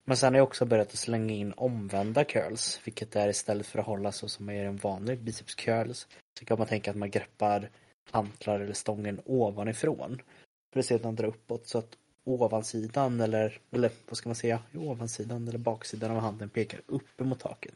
Men 0.06 0.16
sen 0.16 0.32
har 0.32 0.38
jag 0.38 0.48
också 0.48 0.66
börjat 0.66 0.88
att 0.88 0.98
slänga 0.98 1.34
in 1.34 1.52
omvända 1.56 2.24
curls, 2.24 2.80
vilket 2.84 3.16
är 3.16 3.28
istället 3.28 3.66
för 3.66 3.78
att 3.78 3.86
hålla 3.86 4.12
så 4.12 4.28
som 4.28 4.46
man 4.46 4.56
gör 4.56 4.64
en 4.64 4.76
vanlig 4.76 5.20
biceps 5.20 5.54
curls, 5.54 6.08
så 6.41 6.47
kan 6.47 6.59
man 6.59 6.66
tänka 6.66 6.91
att 6.91 6.97
man 6.97 7.11
greppar 7.11 7.70
hantlar 8.11 8.61
eller 8.61 8.72
stången 8.72 9.20
ovanifrån. 9.24 10.22
För 10.72 10.80
att 10.80 10.86
sedan 10.86 11.16
dra 11.16 11.26
uppåt 11.26 11.66
så 11.66 11.78
att 11.78 11.97
ovansidan 12.24 13.20
eller, 13.20 13.61
eller 13.70 13.91
vad 14.09 14.16
ska 14.16 14.28
man 14.28 14.36
säga, 14.36 14.62
ovansidan 14.74 15.49
eller 15.49 15.59
baksidan 15.59 16.11
av 16.11 16.18
handen 16.18 16.49
pekar 16.49 16.80
upp 16.86 17.20
emot 17.20 17.41
taket. 17.41 17.74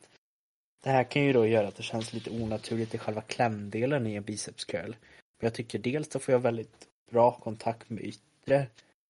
Det 0.85 0.91
här 0.91 1.05
kan 1.05 1.25
ju 1.25 1.33
då 1.33 1.47
göra 1.47 1.69
att 1.69 1.77
det 1.77 1.83
känns 1.83 2.13
lite 2.13 2.31
onaturligt 2.31 2.95
i 2.95 2.99
själva 2.99 3.21
klämdelen 3.21 4.07
i 4.07 4.15
en 4.15 4.23
biceps 4.23 4.65
curl. 4.65 4.93
För 5.39 5.47
jag 5.47 5.55
tycker 5.55 5.79
dels 5.79 6.13
så 6.13 6.19
får 6.19 6.33
jag 6.33 6.41
väldigt 6.41 6.89
bra 7.11 7.33
kontakt 7.33 7.91
med 7.91 8.05
yttre 8.05 8.67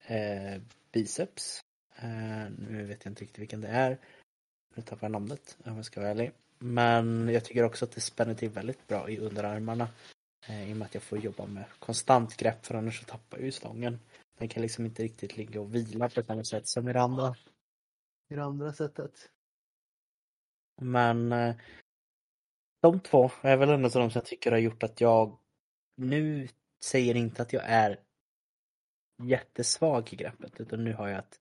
eh, 0.07 0.63
biceps. 0.93 1.65
Eh, 1.97 2.51
nu 2.69 2.85
vet 2.85 3.05
jag 3.05 3.11
inte 3.11 3.23
riktigt 3.23 3.39
vilken 3.39 3.61
det 3.61 3.69
är. 3.69 3.99
Nu 4.75 4.83
tappar 4.83 5.05
jag 5.07 5.13
namnet 5.13 5.57
om 5.65 5.77
jag 5.77 5.85
ska 5.85 6.01
vara 6.01 6.11
ärlig. 6.11 6.33
Men 6.67 7.29
jag 7.29 7.45
tycker 7.45 7.63
också 7.63 7.85
att 7.85 7.93
det 7.93 8.01
spänner 8.01 8.35
till 8.35 8.49
väldigt 8.49 8.87
bra 8.87 9.11
i 9.11 9.19
underarmarna. 9.19 9.89
Eh, 10.49 10.71
I 10.71 10.73
och 10.73 10.77
med 10.77 10.87
att 10.87 10.95
jag 10.95 11.03
får 11.03 11.19
jobba 11.19 11.47
med 11.47 11.65
konstant 11.79 12.37
grepp 12.37 12.67
för 12.67 12.75
annars 12.75 12.99
så 13.01 13.05
tappar 13.05 13.39
jag 13.39 13.45
ju 13.45 13.53
stången. 13.53 14.01
Den 14.39 14.49
kan 14.49 14.63
liksom 14.63 14.85
inte 14.85 15.03
riktigt 15.03 15.37
ligga 15.37 15.61
och 15.61 15.75
vila 15.75 16.09
på 16.09 16.23
samma 16.23 16.45
sätt 16.45 16.69
som 16.69 16.89
i 16.89 16.93
det 16.93 17.01
andra, 17.01 17.37
i 18.31 18.35
det 18.35 18.45
andra 18.45 18.73
sättet. 18.73 19.31
Men 20.81 21.33
eh, 21.33 21.55
de 22.83 23.01
två 23.01 23.31
är 23.43 23.57
väl 23.57 23.69
ändå 23.69 23.89
de 23.89 24.11
som 24.11 24.19
jag 24.19 24.25
tycker 24.25 24.53
har 24.53 24.59
gjort 24.59 24.83
att 24.83 25.01
jag 25.01 25.39
nu 25.97 26.49
säger 26.85 27.15
inte 27.15 27.43
att 27.43 27.53
jag 27.53 27.63
är 27.67 28.01
jättesvag 29.23 30.13
i 30.13 30.17
greppet 30.17 30.61
utan 30.61 30.85
nu 30.85 30.93
har 30.93 31.09
jag 31.09 31.19
ett 31.19 31.41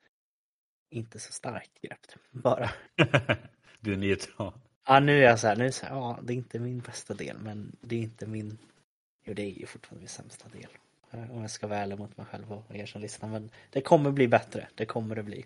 inte 0.90 1.20
så 1.20 1.34
starkt 1.34 1.82
grepp 1.82 2.08
typ, 2.08 2.32
bara. 2.32 2.70
du 3.80 3.94
är 3.94 3.98
neutral. 3.98 4.60
Ja 4.86 5.00
nu 5.00 5.20
är 5.20 5.24
jag 5.24 5.40
så 5.40 5.48
här, 5.48 5.56
nu 5.56 5.62
är 5.62 5.68
jag 5.68 5.74
så 5.74 5.86
här, 5.86 5.96
ja 5.96 6.20
det 6.24 6.34
är 6.34 6.38
inte 6.38 6.60
min 6.60 6.80
bästa 6.80 7.14
del 7.14 7.38
men 7.38 7.76
det 7.82 7.96
är 7.96 8.00
inte 8.00 8.28
min, 8.28 8.58
jo 9.24 9.34
det 9.34 9.42
är 9.42 9.60
ju 9.60 9.66
fortfarande 9.66 10.00
min 10.00 10.10
sämsta 10.10 10.50
del. 10.50 10.70
Eh, 11.12 11.32
om 11.32 11.42
jag 11.42 11.52
ska 11.52 11.68
vara 11.68 11.80
ärlig 11.80 12.00
mot 12.00 12.18
mig 12.18 12.26
själv 12.26 12.54
och 12.54 12.76
er 12.76 12.86
som 12.86 13.02
lyssnar 13.02 13.30
men 13.30 13.50
det 13.70 13.82
kommer 13.82 14.12
bli 14.12 14.28
bättre, 14.28 14.68
det 14.76 14.86
kommer 14.86 15.16
det 15.16 15.24
bli. 15.24 15.46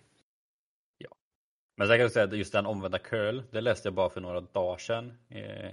Men 1.77 1.87
sen 1.87 1.97
kan 1.97 2.01
jag 2.01 2.11
säga 2.11 2.25
att 2.25 2.37
just 2.37 2.53
den 2.53 2.65
omvända 2.65 2.99
curl, 2.99 3.41
det 3.51 3.61
läste 3.61 3.87
jag 3.87 3.93
bara 3.93 4.09
för 4.09 4.21
några 4.21 4.41
dagar 4.41 4.77
sedan 4.77 5.17
eh, 5.29 5.71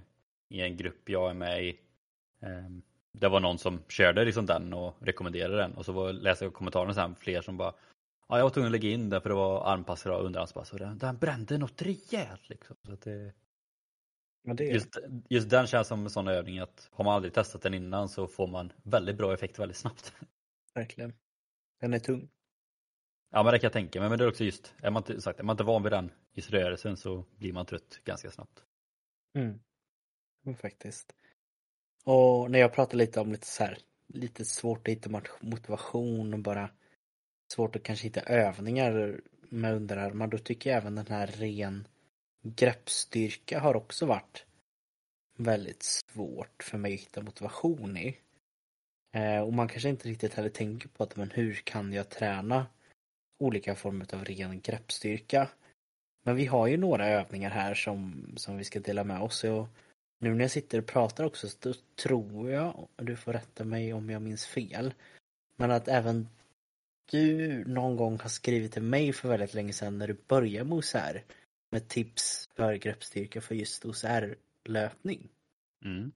i 0.48 0.60
en 0.60 0.76
grupp 0.76 1.08
jag 1.08 1.30
är 1.30 1.34
med 1.34 1.64
i. 1.64 1.78
Eh, 2.40 2.70
det 3.12 3.28
var 3.28 3.40
någon 3.40 3.58
som 3.58 3.82
körde 3.88 4.24
liksom 4.24 4.46
den 4.46 4.72
och 4.72 4.96
rekommenderade 5.00 5.56
den 5.56 5.74
och 5.74 5.84
så 5.84 5.92
var, 5.92 6.12
läste 6.12 6.44
jag 6.44 6.54
kommentarerna 6.54 6.94
sen 6.94 7.14
fler 7.14 7.40
som 7.40 7.56
bara 7.56 7.74
Ja, 8.28 8.36
jag 8.36 8.42
var 8.44 8.50
tvungen 8.50 8.68
att 8.68 8.72
lägga 8.72 8.88
in 8.88 9.10
den 9.10 9.20
för 9.20 9.28
det 9.28 9.34
var 9.34 9.72
armpass 9.72 10.06
och 10.06 10.24
underarmspass 10.24 10.72
och 10.72 10.78
den, 10.78 10.98
den 10.98 11.16
brände 11.16 11.58
något 11.58 11.82
rejält 11.82 12.48
liksom. 12.48 12.76
Så 12.86 12.92
att 12.92 13.00
det, 13.00 13.32
men 14.46 14.56
det 14.56 14.64
just, 14.64 14.98
just 15.28 15.50
den 15.50 15.66
känns 15.66 15.88
som 15.88 16.04
en 16.04 16.10
sån 16.10 16.28
övning 16.28 16.58
att 16.58 16.88
har 16.92 17.04
man 17.04 17.14
aldrig 17.14 17.34
testat 17.34 17.62
den 17.62 17.74
innan 17.74 18.08
så 18.08 18.26
får 18.26 18.46
man 18.46 18.72
väldigt 18.82 19.16
bra 19.16 19.34
effekt 19.34 19.58
väldigt 19.58 19.76
snabbt. 19.76 20.14
verkligen. 20.74 21.12
Den 21.80 21.94
är 21.94 21.98
tung. 21.98 22.28
Ja 23.30 23.42
men 23.42 23.52
det 23.52 23.58
kan 23.58 23.66
jag 23.66 23.72
tänka 23.72 24.00
mig, 24.00 24.08
men 24.08 24.18
det 24.18 24.24
är 24.24 24.28
också 24.28 24.44
just, 24.44 24.74
är 24.82 24.90
man 24.90 25.00
inte, 25.00 25.20
sagt, 25.20 25.40
är 25.40 25.44
man 25.44 25.54
inte 25.54 25.64
van 25.64 25.82
vid 25.82 25.92
den 25.92 26.10
just 26.32 26.50
rörelsen 26.50 26.96
så 26.96 27.24
blir 27.36 27.52
man 27.52 27.66
trött 27.66 28.00
ganska 28.04 28.30
snabbt. 28.30 28.64
Mm. 29.34 29.60
Mm, 30.46 30.56
faktiskt. 30.56 31.14
Och 32.04 32.50
när 32.50 32.58
jag 32.58 32.72
pratar 32.72 32.98
lite 32.98 33.20
om 33.20 33.32
lite 33.32 33.46
så 33.46 33.64
här, 33.64 33.78
lite 34.08 34.44
svårt 34.44 34.88
att 34.88 34.92
hitta 34.94 35.10
mot- 35.10 35.42
motivation 35.42 36.34
och 36.34 36.40
bara 36.40 36.70
svårt 37.54 37.76
att 37.76 37.82
kanske 37.82 38.06
hitta 38.06 38.20
övningar 38.20 39.20
med 39.48 39.74
underarmar, 39.74 40.26
då 40.26 40.38
tycker 40.38 40.70
jag 40.70 40.76
även 40.76 40.94
den 40.94 41.06
här 41.06 41.26
ren 41.26 41.88
greppstyrka 42.44 43.60
har 43.60 43.76
också 43.76 44.06
varit 44.06 44.44
väldigt 45.36 45.82
svårt 45.82 46.62
för 46.62 46.78
mig 46.78 46.94
att 46.94 47.00
hitta 47.00 47.22
motivation 47.22 47.96
i. 47.96 48.18
Eh, 49.12 49.40
och 49.40 49.52
man 49.52 49.68
kanske 49.68 49.88
inte 49.88 50.08
riktigt 50.08 50.34
heller 50.34 50.48
tänker 50.48 50.88
på 50.88 51.02
att 51.02 51.16
men 51.16 51.30
hur 51.30 51.54
kan 51.54 51.92
jag 51.92 52.08
träna 52.08 52.66
olika 53.38 53.74
former 53.74 54.14
av 54.14 54.24
ren 54.24 54.60
greppstyrka? 54.60 55.48
Men 56.22 56.36
vi 56.36 56.46
har 56.46 56.66
ju 56.66 56.76
några 56.76 57.08
övningar 57.08 57.50
här 57.50 57.74
som, 57.74 58.32
som 58.36 58.56
vi 58.56 58.64
ska 58.64 58.80
dela 58.80 59.04
med 59.04 59.20
oss 59.20 59.44
och 59.44 59.68
nu 60.18 60.34
när 60.34 60.44
jag 60.44 60.50
sitter 60.50 60.78
och 60.78 60.86
pratar 60.86 61.24
också 61.24 61.48
så 61.48 61.74
tror 62.02 62.50
jag, 62.50 62.88
och 62.96 63.04
du 63.04 63.16
får 63.16 63.32
rätta 63.32 63.64
mig 63.64 63.92
om 63.92 64.10
jag 64.10 64.22
minns 64.22 64.46
fel, 64.46 64.94
men 65.56 65.70
att 65.70 65.88
även 65.88 66.28
du 67.10 67.64
någon 67.64 67.96
gång 67.96 68.18
har 68.20 68.28
skrivit 68.28 68.72
till 68.72 68.82
mig 68.82 69.12
för 69.12 69.28
väldigt 69.28 69.54
länge 69.54 69.72
sedan 69.72 69.98
när 69.98 70.08
du 70.08 70.16
började 70.28 70.68
med 70.68 70.78
OCR 70.78 71.22
med 71.74 71.88
tips 71.88 72.48
för 72.54 72.74
greppstyrka 72.74 73.40
för 73.40 73.54
just 73.54 73.84
OCR-löpning. 73.84 75.28
Mm. 75.84 76.12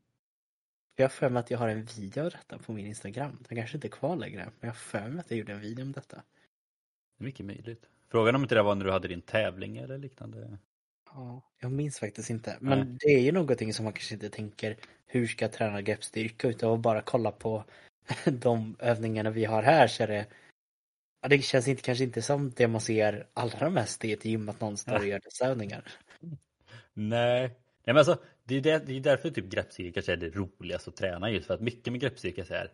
Jag 0.97 1.05
har 1.05 1.09
för 1.09 1.31
mig 1.31 1.41
att 1.41 1.51
jag 1.51 1.59
har 1.59 1.69
en 1.69 1.85
video 1.85 2.25
av 2.25 2.31
detta 2.31 2.59
på 2.59 2.73
min 2.73 2.87
Instagram. 2.87 3.39
Den 3.49 3.59
kanske 3.59 3.77
inte 3.77 3.87
är 3.87 3.91
kvar 3.91 4.17
längre, 4.17 4.45
men 4.45 4.53
jag 4.61 4.69
har 4.69 4.75
för 4.75 5.09
mig 5.09 5.21
att 5.21 5.31
jag 5.31 5.39
gjorde 5.39 5.53
en 5.53 5.61
video 5.61 5.83
om 5.83 5.93
detta. 5.93 6.23
Mycket 7.17 7.47
möjligt. 7.47 7.87
Frågan 8.09 8.35
om 8.35 8.43
inte 8.43 8.55
det 8.55 8.63
var 8.63 8.75
när 8.75 8.85
du 8.85 8.91
hade 8.91 9.09
din 9.09 9.23
tävling 9.23 9.77
eller 9.77 9.99
liknande? 9.99 10.59
Ja, 11.05 11.43
jag 11.59 11.73
minns 11.73 11.99
faktiskt 11.99 12.31
inte. 12.31 12.57
Men 12.61 12.79
Nej. 12.79 12.97
det 13.01 13.15
är 13.15 13.21
ju 13.21 13.33
någonting 13.33 13.75
som 13.75 13.85
man 13.85 13.93
kanske 13.93 14.15
inte 14.15 14.31
tänker 14.31 14.77
hur 15.07 15.27
ska 15.27 15.45
jag 15.45 15.53
träna 15.53 15.83
greppstyrka 15.83 16.49
utan 16.49 16.71
att 16.71 16.81
bara 16.81 17.03
kolla 17.03 17.33
på 17.33 17.65
de 18.25 18.77
övningarna 18.79 19.31
vi 19.31 19.45
har 19.45 19.63
här 19.63 19.89
så 19.89 20.03
är 20.03 20.07
det 20.07 20.27
det 21.21 21.39
känns 21.39 21.69
inte, 21.69 21.83
kanske 21.83 22.05
inte 22.05 22.23
som 22.23 22.51
det 22.51 22.69
man 22.69 22.81
ser 22.81 23.27
allra 23.35 23.71
mest 23.71 24.05
i 24.05 24.13
ett 24.13 24.25
gym 24.25 24.49
att 24.49 24.61
någon 24.61 24.77
står 24.77 24.99
och 24.99 25.07
gör 25.07 25.21
dessa 25.25 25.47
övningar. 25.47 25.85
Nej. 26.95 27.41
Nej 27.89 27.95
men 27.95 27.97
alltså 27.97 28.19
det 28.45 28.57
är, 28.57 28.61
det, 28.61 28.87
det 28.87 28.97
är 28.97 29.01
därför 29.01 29.31
typ 29.31 29.51
greppstyrka 29.51 29.93
kanske 29.93 30.13
är 30.13 30.17
det 30.17 30.31
roligaste 30.31 30.91
att 30.91 30.97
träna 30.97 31.31
just 31.31 31.47
för 31.47 31.55
att 31.55 31.61
mycket 31.61 31.93
med 31.93 32.01
greppstyrka 32.01 32.43
är 32.43 32.47
här, 32.51 32.71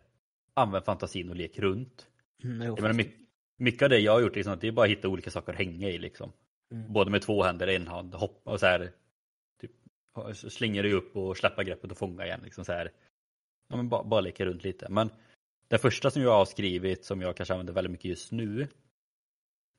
använd 0.54 0.84
fantasin 0.84 1.30
och 1.30 1.36
lek 1.36 1.58
runt. 1.58 2.06
Mm, 2.44 2.66
jo, 2.66 2.74
Jag 2.76 2.82
menar, 2.82 2.94
mycket, 2.94 3.20
mycket 3.56 3.82
av 3.82 3.88
det 3.88 3.98
jag 3.98 4.12
har 4.12 4.20
gjort 4.20 4.36
liksom, 4.36 4.58
det 4.60 4.68
är 4.68 4.72
bara 4.72 4.84
att 4.84 4.90
hitta 4.90 5.08
olika 5.08 5.30
saker 5.30 5.52
att 5.52 5.58
hänga 5.58 5.88
i 5.88 5.98
liksom. 5.98 6.32
Mm. 6.72 6.92
Både 6.92 7.10
med 7.10 7.22
två 7.22 7.42
händer, 7.42 7.66
en 7.66 7.86
hand, 7.86 8.14
hoppa 8.14 8.50
och 8.50 8.60
så 8.60 8.66
här. 8.66 8.92
Typ, 9.60 9.72
slinga 10.34 10.82
dig 10.82 10.92
upp 10.92 11.16
och 11.16 11.36
släppa 11.36 11.64
greppet 11.64 11.90
och 11.90 11.98
fånga 11.98 12.26
igen. 12.26 12.40
Liksom 12.44 12.64
så 12.64 12.72
här. 12.72 12.92
Ja, 13.68 13.76
men 13.76 13.88
bara, 13.88 14.04
bara 14.04 14.20
leka 14.20 14.44
runt 14.44 14.64
lite. 14.64 14.88
Men 14.88 15.10
det 15.68 15.78
första 15.78 16.10
som 16.10 16.22
jag 16.22 16.30
har 16.30 16.44
skrivit 16.44 17.04
som 17.04 17.20
jag 17.20 17.36
kanske 17.36 17.54
använder 17.54 17.72
väldigt 17.72 17.90
mycket 17.90 18.04
just 18.04 18.32
nu. 18.32 18.68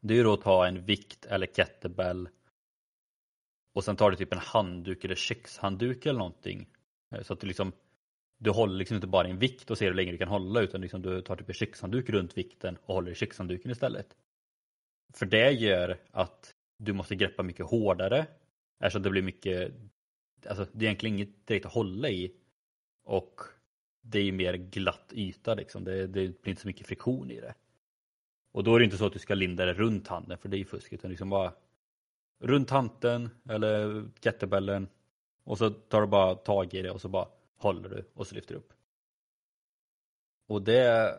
Det 0.02 0.14
är 0.14 0.18
ju 0.18 0.24
då 0.24 0.34
att 0.34 0.42
ta 0.42 0.68
en 0.68 0.86
vikt 0.86 1.26
eller 1.26 1.48
kettlebell. 1.48 2.30
Och 3.74 3.84
sen 3.84 3.96
tar 3.96 4.12
du 4.12 4.18
typ 4.18 4.34
en 4.34 4.40
handduk 4.40 5.04
eller 5.04 5.16
kökshandduk 5.16 6.06
eller 6.06 6.20
någonting. 6.20 6.70
Eh, 7.12 7.22
så 7.22 7.34
att 7.34 7.40
du 7.40 7.48
liksom 7.48 7.72
du 8.38 8.50
håller 8.50 8.76
liksom 8.76 8.96
inte 8.96 9.08
bara 9.08 9.28
i 9.28 9.32
en 9.32 9.40
vikt 9.40 9.72
och 9.72 9.78
ser 9.78 9.86
hur 9.86 9.94
länge 9.94 10.12
du 10.12 10.18
kan 10.18 10.28
hålla 10.28 10.62
utan 10.62 10.82
liksom 10.82 11.02
du 11.02 11.22
tar 11.22 11.36
typ 11.36 11.50
en 11.50 11.54
kökshandduk 11.54 12.10
runt 12.10 12.38
vikten 12.38 12.78
och 12.86 12.94
håller 12.94 13.12
i 13.12 13.16
kökshandduken 13.16 13.72
istället. 13.72 14.16
För 15.14 15.26
det 15.26 15.52
gör 15.52 16.00
att 16.12 16.56
du 16.78 16.94
måste 16.94 17.16
greppa 17.16 17.44
mycket 17.44 17.66
hårdare 17.66 18.28
eftersom 18.80 19.02
det 19.02 19.10
blir 19.10 19.22
mycket 19.22 19.74
Alltså 20.50 20.68
det 20.72 20.86
är 20.86 20.88
egentligen 20.88 21.16
inget 21.16 21.48
direkt 21.48 21.66
att 21.66 21.74
hålla 21.74 22.10
i 22.10 22.36
och 23.04 23.42
det 24.08 24.20
är 24.20 24.24
ju 24.24 24.32
mer 24.32 24.54
glatt 24.54 25.14
yta 25.14 25.54
liksom. 25.54 25.84
Det, 25.84 26.08
det 26.08 26.42
blir 26.42 26.50
inte 26.50 26.62
så 26.62 26.68
mycket 26.68 26.88
friktion 26.88 27.32
i 27.32 27.40
det. 27.40 27.54
Och 28.52 28.64
då 28.64 28.76
är 28.76 28.80
det 28.80 28.86
inte 28.86 28.98
så 28.98 29.06
att 29.06 29.14
du 29.14 29.20
ska 29.20 29.36
linda 29.36 29.66
det 29.66 29.74
runt 29.74 30.08
handen 30.08 30.38
för 30.38 30.50
det 30.50 30.58
är 30.58 30.60
ju 30.60 30.66
fusk 30.66 30.94
utan 30.94 31.10
liksom 31.10 31.30
bara 31.30 31.54
runt 32.40 32.70
handen 32.70 33.30
eller 33.50 34.06
kettlebellen 34.20 34.88
och 35.44 35.58
så 35.58 35.70
tar 35.70 36.02
du 36.02 36.08
bara 36.08 36.36
tag 36.36 36.74
i 36.74 36.82
det 36.82 36.92
och 36.92 37.02
så 37.02 37.10
bara 37.10 37.28
håller 37.58 37.90
du 37.90 38.10
och 38.14 38.28
så 38.28 38.36
lyfter 38.36 38.54
du 38.54 38.60
upp. 38.60 38.74
Och 40.48 40.62
det, 40.62 41.16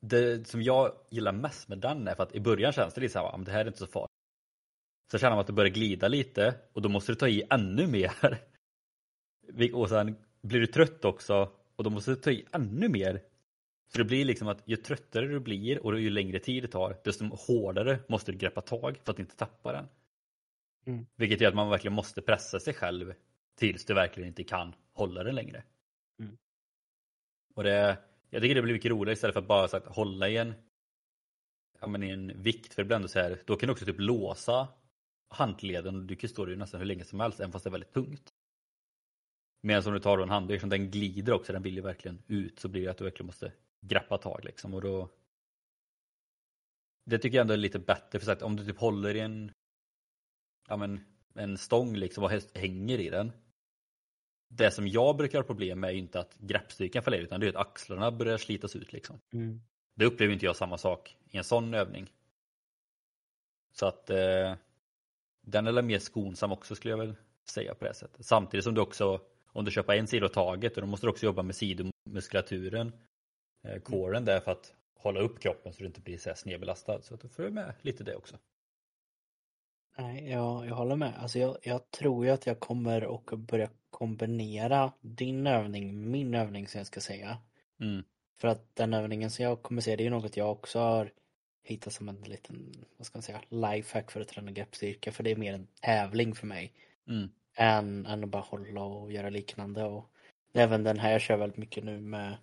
det 0.00 0.48
som 0.48 0.62
jag 0.62 0.92
gillar 1.10 1.32
mest 1.32 1.68
med 1.68 1.78
den 1.78 2.08
är 2.08 2.14
för 2.14 2.22
att 2.22 2.34
i 2.34 2.40
början 2.40 2.72
känns 2.72 2.94
det 2.94 3.00
lite 3.00 3.12
såhär, 3.12 3.26
ah, 3.26 3.38
det 3.38 3.50
här 3.50 3.60
är 3.60 3.66
inte 3.66 3.78
så 3.78 3.86
farligt. 3.86 4.10
Så 5.10 5.18
känner 5.18 5.30
man 5.30 5.40
att 5.40 5.46
det 5.46 5.52
börjar 5.52 5.70
glida 5.70 6.08
lite 6.08 6.54
och 6.72 6.82
då 6.82 6.88
måste 6.88 7.12
du 7.12 7.16
ta 7.16 7.28
i 7.28 7.42
ännu 7.50 7.86
mer. 7.86 8.38
Och 9.74 9.88
sen 9.88 10.16
blir 10.42 10.60
du 10.60 10.66
trött 10.66 11.04
också 11.04 11.52
och 11.80 11.84
då 11.84 11.90
måste 11.90 12.16
ta 12.16 12.30
i 12.30 12.46
ännu 12.52 12.88
mer. 12.88 13.22
Så 13.92 13.98
det 13.98 14.04
blir 14.04 14.24
liksom 14.24 14.48
att 14.48 14.62
ju 14.64 14.76
tröttare 14.76 15.26
du 15.26 15.40
blir 15.40 15.86
och 15.86 16.00
ju 16.00 16.10
längre 16.10 16.38
tid 16.38 16.62
det 16.62 16.68
tar 16.68 17.00
desto 17.04 17.24
hårdare 17.24 17.98
måste 18.08 18.32
du 18.32 18.38
greppa 18.38 18.60
tag 18.60 19.00
för 19.04 19.12
att 19.12 19.18
inte 19.18 19.36
tappa 19.36 19.72
den. 19.72 19.88
Mm. 20.86 21.06
Vilket 21.16 21.40
gör 21.40 21.48
att 21.48 21.54
man 21.54 21.70
verkligen 21.70 21.94
måste 21.94 22.22
pressa 22.22 22.60
sig 22.60 22.74
själv 22.74 23.14
tills 23.58 23.84
du 23.84 23.94
verkligen 23.94 24.28
inte 24.28 24.44
kan 24.44 24.74
hålla 24.92 25.24
den 25.24 25.34
längre. 25.34 25.62
Mm. 26.18 26.36
Och 27.54 27.64
det, 27.64 27.98
jag 28.30 28.42
tycker 28.42 28.54
det 28.54 28.62
blir 28.62 28.74
mycket 28.74 28.90
roligare 28.90 29.12
istället 29.12 29.34
för 29.34 29.40
att 29.40 29.48
bara 29.48 29.68
så 29.68 29.76
att 29.76 29.86
hålla 29.86 30.28
i 30.28 30.36
en, 30.36 30.54
ja, 31.80 31.86
men 31.86 32.02
i 32.02 32.10
en 32.10 32.42
vikt. 32.42 32.74
För 32.74 32.92
ändå 32.92 33.08
så 33.08 33.18
här, 33.18 33.42
då 33.46 33.56
kan 33.56 33.66
du 33.66 33.72
också 33.72 33.84
typ 33.84 34.00
låsa 34.00 34.68
handleden 35.28 35.96
och 35.96 36.02
du 36.02 36.16
kan 36.16 36.30
stå 36.30 36.44
där 36.44 36.56
nästan 36.56 36.80
hur 36.80 36.86
länge 36.86 37.04
som 37.04 37.20
helst 37.20 37.40
även 37.40 37.52
fast 37.52 37.64
det 37.64 37.68
är 37.68 37.72
väldigt 37.72 37.92
tungt. 37.92 38.34
Medan 39.60 39.86
om 39.86 39.92
du 39.92 40.00
tar 40.00 40.16
då 40.16 40.22
en 40.22 40.30
handduk 40.30 40.60
som 40.60 40.70
den 40.70 40.90
glider 40.90 41.32
också, 41.32 41.52
den 41.52 41.62
vill 41.62 41.74
ju 41.74 41.80
verkligen 41.80 42.22
ut 42.26 42.58
så 42.58 42.68
blir 42.68 42.84
det 42.84 42.90
att 42.90 42.98
du 42.98 43.04
verkligen 43.04 43.26
måste 43.26 43.52
greppa 43.80 44.18
tag 44.18 44.44
liksom 44.44 44.74
och 44.74 44.82
då 44.82 45.08
Det 47.04 47.18
tycker 47.18 47.36
jag 47.36 47.42
ändå 47.42 47.54
är 47.54 47.58
lite 47.58 47.78
bättre 47.78 48.20
för 48.20 48.32
att 48.32 48.42
om 48.42 48.56
du 48.56 48.64
typ 48.64 48.78
håller 48.78 49.16
i 49.16 49.20
en 49.20 49.52
Ja 50.68 50.76
men 50.76 51.04
en 51.34 51.58
stång 51.58 51.96
liksom 51.96 52.24
och 52.24 52.30
hänger 52.54 52.98
i 52.98 53.10
den 53.10 53.32
Det 54.48 54.70
som 54.70 54.88
jag 54.88 55.16
brukar 55.16 55.38
ha 55.38 55.46
problem 55.46 55.80
med 55.80 55.88
är 55.88 55.92
ju 55.92 55.98
inte 55.98 56.20
att 56.20 56.36
greppstyrkan 56.38 57.02
faller 57.02 57.18
utan 57.18 57.40
det 57.40 57.46
är 57.46 57.50
att 57.50 57.66
axlarna 57.66 58.10
börjar 58.10 58.38
slitas 58.38 58.76
ut 58.76 58.92
liksom. 58.92 59.20
Mm. 59.32 59.60
Det 59.94 60.04
upplever 60.04 60.32
inte 60.32 60.46
jag 60.46 60.56
samma 60.56 60.78
sak 60.78 61.16
i 61.30 61.36
en 61.36 61.44
sån 61.44 61.74
övning. 61.74 62.12
Så 63.72 63.86
att 63.86 64.10
eh, 64.10 64.54
den 65.40 65.66
är 65.66 65.82
mer 65.82 65.98
skonsam 65.98 66.52
också 66.52 66.74
skulle 66.74 66.92
jag 66.92 66.98
väl 66.98 67.16
säga 67.44 67.74
på 67.74 67.84
det 67.84 67.94
sättet. 67.94 68.26
Samtidigt 68.26 68.64
som 68.64 68.74
du 68.74 68.80
också, 68.80 69.20
om 69.52 69.64
du 69.64 69.70
köper 69.70 69.94
en 69.94 70.06
sida 70.06 70.28
taget, 70.28 70.74
då 70.74 70.86
måste 70.86 71.06
du 71.06 71.10
också 71.10 71.26
jobba 71.26 71.42
med 71.42 71.56
sidomuskulaturen, 71.56 72.92
eh, 73.64 73.80
coren 73.80 74.24
där 74.24 74.40
för 74.40 74.52
att 74.52 74.74
hålla 74.94 75.20
upp 75.20 75.40
kroppen 75.40 75.72
så 75.72 75.78
du 75.78 75.86
inte 75.86 76.00
blir 76.00 76.18
så 76.18 76.30
här 76.30 76.36
snedbelastad. 76.36 77.02
Så 77.02 77.14
att 77.14 77.20
då 77.20 77.28
får 77.28 77.42
du 77.42 77.50
med 77.50 77.74
lite 77.82 78.04
det 78.04 78.16
också. 78.16 78.36
Nej, 79.98 80.30
jag, 80.30 80.66
jag 80.66 80.74
håller 80.74 80.96
med. 80.96 81.14
Alltså 81.18 81.38
jag, 81.38 81.56
jag 81.62 81.90
tror 81.90 82.24
ju 82.24 82.30
att 82.30 82.46
jag 82.46 82.60
kommer 82.60 83.16
att 83.16 83.38
börja 83.38 83.68
kombinera 83.90 84.92
din 85.00 85.46
övning 85.46 86.10
min 86.10 86.34
övning 86.34 86.68
som 86.68 86.78
jag 86.78 86.86
ska 86.86 87.00
säga. 87.00 87.38
Mm. 87.80 88.04
För 88.40 88.48
att 88.48 88.76
den 88.76 88.94
övningen 88.94 89.30
som 89.30 89.44
jag 89.44 89.62
kommer 89.62 89.80
se 89.80 89.96
det 89.96 90.02
är 90.02 90.04
ju 90.04 90.10
något 90.10 90.36
jag 90.36 90.52
också 90.52 90.78
har 90.78 91.12
hittat 91.62 91.92
som 91.92 92.08
en 92.08 92.20
liten, 92.20 92.84
vad 92.96 93.06
ska 93.06 93.18
man 93.18 93.22
säga, 93.22 93.40
lifehack 93.48 94.10
för 94.10 94.20
att 94.20 94.28
träna 94.28 94.50
greppstyrka. 94.50 95.12
För 95.12 95.22
det 95.22 95.30
är 95.30 95.36
mer 95.36 95.54
en 95.54 95.66
tävling 95.80 96.34
för 96.34 96.46
mig. 96.46 96.72
Mm. 97.08 97.30
Än, 97.60 98.06
än 98.06 98.24
att 98.24 98.30
bara 98.30 98.42
hålla 98.42 98.82
och 98.82 99.12
göra 99.12 99.30
liknande. 99.30 99.84
Och 99.84 100.10
även 100.52 100.84
den 100.84 100.98
här 100.98 101.12
jag 101.12 101.20
kör 101.20 101.36
väldigt 101.36 101.58
mycket 101.58 101.84
nu 101.84 102.00
med 102.00 102.36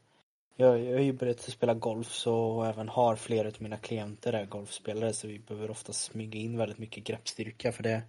jag, 0.59 0.79
jag 0.79 0.93
har 0.93 1.03
ju 1.03 1.13
börjat 1.13 1.39
spela 1.39 1.73
golf 1.73 2.07
så 2.07 2.63
även 2.63 2.89
har 2.89 3.15
flera 3.15 3.47
av 3.47 3.53
mina 3.59 3.77
klienter 3.77 4.33
är 4.33 4.45
golfspelare 4.45 5.13
så 5.13 5.27
vi 5.27 5.39
behöver 5.39 5.71
ofta 5.71 5.93
smyga 5.93 6.39
in 6.39 6.57
väldigt 6.57 6.77
mycket 6.77 7.03
greppstyrka 7.03 7.71
för 7.71 7.83
det 7.83 8.01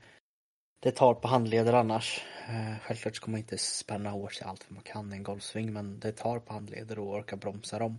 det 0.80 0.90
tar 0.90 1.14
på 1.14 1.28
handleder 1.28 1.72
annars. 1.72 2.24
Eh, 2.48 2.78
självklart 2.78 3.16
ska 3.16 3.30
man 3.30 3.40
inte 3.40 3.58
spänna 3.58 4.10
hårt 4.10 4.32
sig 4.34 4.46
allt 4.46 4.66
vad 4.68 4.74
man 4.74 4.82
kan 4.82 5.12
i 5.12 5.16
en 5.16 5.22
golfsving 5.22 5.72
men 5.72 6.00
det 6.00 6.12
tar 6.12 6.38
på 6.38 6.52
handleder 6.52 6.98
och 6.98 7.14
orka 7.14 7.36
bromsa 7.36 7.78
dem. 7.78 7.98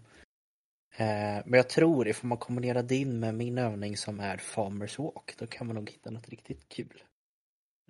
Eh, 0.98 1.44
men 1.46 1.54
jag 1.54 1.70
tror 1.70 2.08
ifall 2.08 2.28
man 2.28 2.38
kombinerar 2.38 2.84
din 2.84 3.20
med 3.20 3.36
min 3.36 3.58
övning 3.58 3.98
som 3.98 4.20
är 4.20 4.38
Farmers 4.38 5.00
Walk 5.00 5.36
då 5.40 5.48
kan 5.48 5.68
man 5.68 5.76
nog 5.76 5.90
hitta 5.90 6.10
något 6.10 6.30
riktigt 6.30 6.70
kul. 6.70 7.04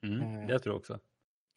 Mm. 0.04 0.22
Eh. 0.22 0.48
Det 0.48 0.60
tror 0.60 0.74
jag 0.74 0.80
också. 0.80 1.00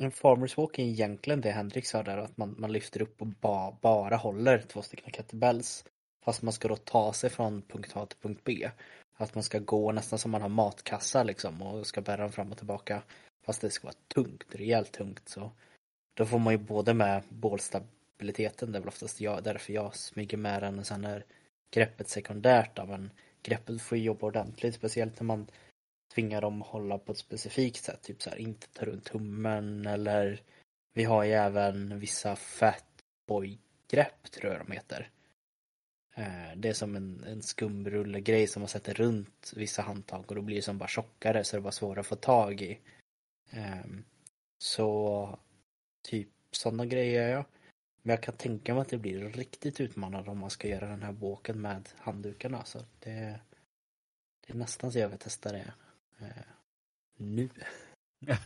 En 0.03 0.11
farmers 0.11 0.57
walk 0.57 0.79
är 0.79 0.83
egentligen 0.83 1.41
det 1.41 1.51
Henrik 1.51 1.87
sa 1.87 2.03
där 2.03 2.19
att 2.19 2.37
man, 2.37 2.55
man 2.59 2.73
lyfter 2.73 3.03
upp 3.03 3.21
och 3.21 3.27
ba, 3.27 3.77
bara 3.81 4.17
håller 4.17 4.59
två 4.59 4.83
stycken 4.83 5.13
kettlebells. 5.13 5.85
Fast 6.25 6.43
man 6.43 6.53
ska 6.53 6.69
då 6.69 6.77
ta 6.77 7.13
sig 7.13 7.31
från 7.31 7.63
punkt 7.63 7.93
A 7.95 8.07
till 8.07 8.19
punkt 8.19 8.41
B. 8.45 8.71
Att 9.17 9.35
man 9.35 9.45
ska 9.45 9.59
gå 9.59 9.93
nästan 9.93 10.19
som 10.19 10.31
man 10.31 10.43
har 10.43 10.49
matkassa 10.49 11.23
liksom 11.23 11.63
och 11.63 11.87
ska 11.87 12.01
bära 12.01 12.23
dem 12.23 12.33
fram 12.33 12.51
och 12.51 12.59
tillbaka. 12.59 13.03
Fast 13.47 13.61
det 13.61 13.71
ska 13.71 13.87
vara 13.87 13.97
tungt, 14.15 14.55
rejält 14.55 14.93
tungt 14.93 15.29
så. 15.29 15.51
Då 16.15 16.27
får 16.27 16.39
man 16.39 16.53
ju 16.53 16.59
både 16.59 16.95
med 16.95 17.23
bålstabiliteten, 17.29 18.73
det 18.73 18.79
är 18.79 18.81
väl 18.81 18.89
oftast 18.89 19.21
jag, 19.21 19.43
därför 19.43 19.73
jag 19.73 19.97
smyger 19.97 20.39
med 20.39 20.63
den 20.63 20.79
och 20.79 20.87
sen 20.87 21.05
är 21.05 21.25
greppet 21.75 22.09
sekundärt 22.09 22.77
då, 22.77 22.87
men 22.87 23.11
greppet 23.43 23.83
får 23.83 23.99
ju 23.99 24.05
jobba 24.05 24.27
ordentligt, 24.27 24.75
speciellt 24.75 25.21
när 25.21 25.25
man 25.25 25.47
tvinga 26.15 26.41
dem 26.41 26.63
att 26.63 26.69
hålla 26.69 26.99
på 26.99 27.13
ett 27.13 27.19
specifikt 27.19 27.85
sätt, 27.85 28.03
typ 28.03 28.23
så 28.23 28.31
här 28.31 28.37
inte 28.37 28.67
ta 28.73 28.85
runt 28.85 29.05
tummen 29.05 29.87
eller 29.87 30.43
vi 30.93 31.05
har 31.05 31.25
ju 31.25 31.33
även 31.33 31.99
vissa 31.99 32.37
fatboy-grepp 32.37 34.31
tror 34.31 34.53
jag 34.53 34.67
de 34.67 34.73
heter. 34.73 35.11
Eh, 36.15 36.57
det 36.57 36.69
är 36.69 36.73
som 36.73 36.97
en, 36.97 37.25
en 37.25 37.43
skumrullegrej 37.43 38.47
som 38.47 38.61
man 38.61 38.69
sätter 38.69 38.95
runt 38.95 39.53
vissa 39.57 39.83
handtag 39.83 40.25
och 40.29 40.35
då 40.35 40.43
blir 40.43 40.57
det 40.57 40.63
som 40.63 40.79
bara 40.79 40.89
tjockare 40.89 41.45
så 41.45 41.57
det 41.57 41.61
är 41.61 41.63
bara 41.63 41.73
svårare 41.73 42.01
att 42.01 42.07
få 42.07 42.17
tag 42.17 42.61
i. 42.63 42.79
Ehm, 43.51 44.05
så 44.59 45.39
typ 46.03 46.29
sådana 46.51 46.87
grejer 46.87 47.23
gör 47.23 47.29
jag. 47.29 47.45
Men 48.03 48.15
jag 48.15 48.23
kan 48.23 48.37
tänka 48.37 48.75
mig 48.75 48.81
att 48.81 48.89
det 48.89 48.99
blir 48.99 49.29
riktigt 49.29 49.81
utmanande 49.81 50.31
om 50.31 50.39
man 50.39 50.51
ska 50.51 50.69
göra 50.69 50.89
den 50.89 51.03
här 51.03 51.13
båken 51.13 51.61
med 51.61 51.89
handdukarna. 51.99 52.65
Så 52.65 52.79
det, 52.99 53.41
det 54.47 54.53
är 54.53 54.55
nästan 54.55 54.93
så 54.93 54.99
jag 54.99 55.09
vill 55.09 55.19
testa 55.19 55.53
det 55.53 55.73
eh, 56.21 56.27
nu. 57.17 57.49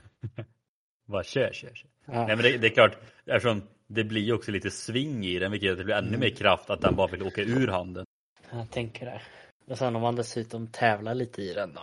Bara 1.07 1.25
kör, 1.25 1.53
kör, 1.53 1.75
kör. 1.75 1.91
Ja. 2.05 2.13
Nej 2.27 2.37
men 2.37 2.39
det, 2.39 2.59
det 2.59 2.67
är 2.67 2.75
klart, 2.75 2.97
eftersom 3.25 3.63
det 3.87 4.05
blir 4.05 4.23
ju 4.23 4.33
också 4.33 4.51
lite 4.51 4.71
sving 4.71 5.25
i 5.27 5.39
den 5.39 5.51
vilket 5.51 5.67
gör 5.67 5.73
att 5.73 5.79
det 5.79 5.85
blir 5.85 5.95
ännu 5.95 6.09
Mm. 6.09 6.21
mer 6.21 6.31
kraft 6.31 6.71
att 6.71 6.81
den 6.81 6.97
bara 6.97 7.07
vill 7.07 7.23
åka 7.23 7.43
ur 7.43 7.69
handen. 7.69 8.07
Jag 8.51 8.71
tänker 8.71 9.07
det. 9.07 9.23
Och 9.67 9.79
sen 9.79 9.97
om 9.97 10.03
man 10.03 10.17
dessutom 10.17 10.67
tävlar 10.67 11.15
lite 11.15 11.43
i 11.43 11.55
den 11.55 11.73
då. 11.75 11.81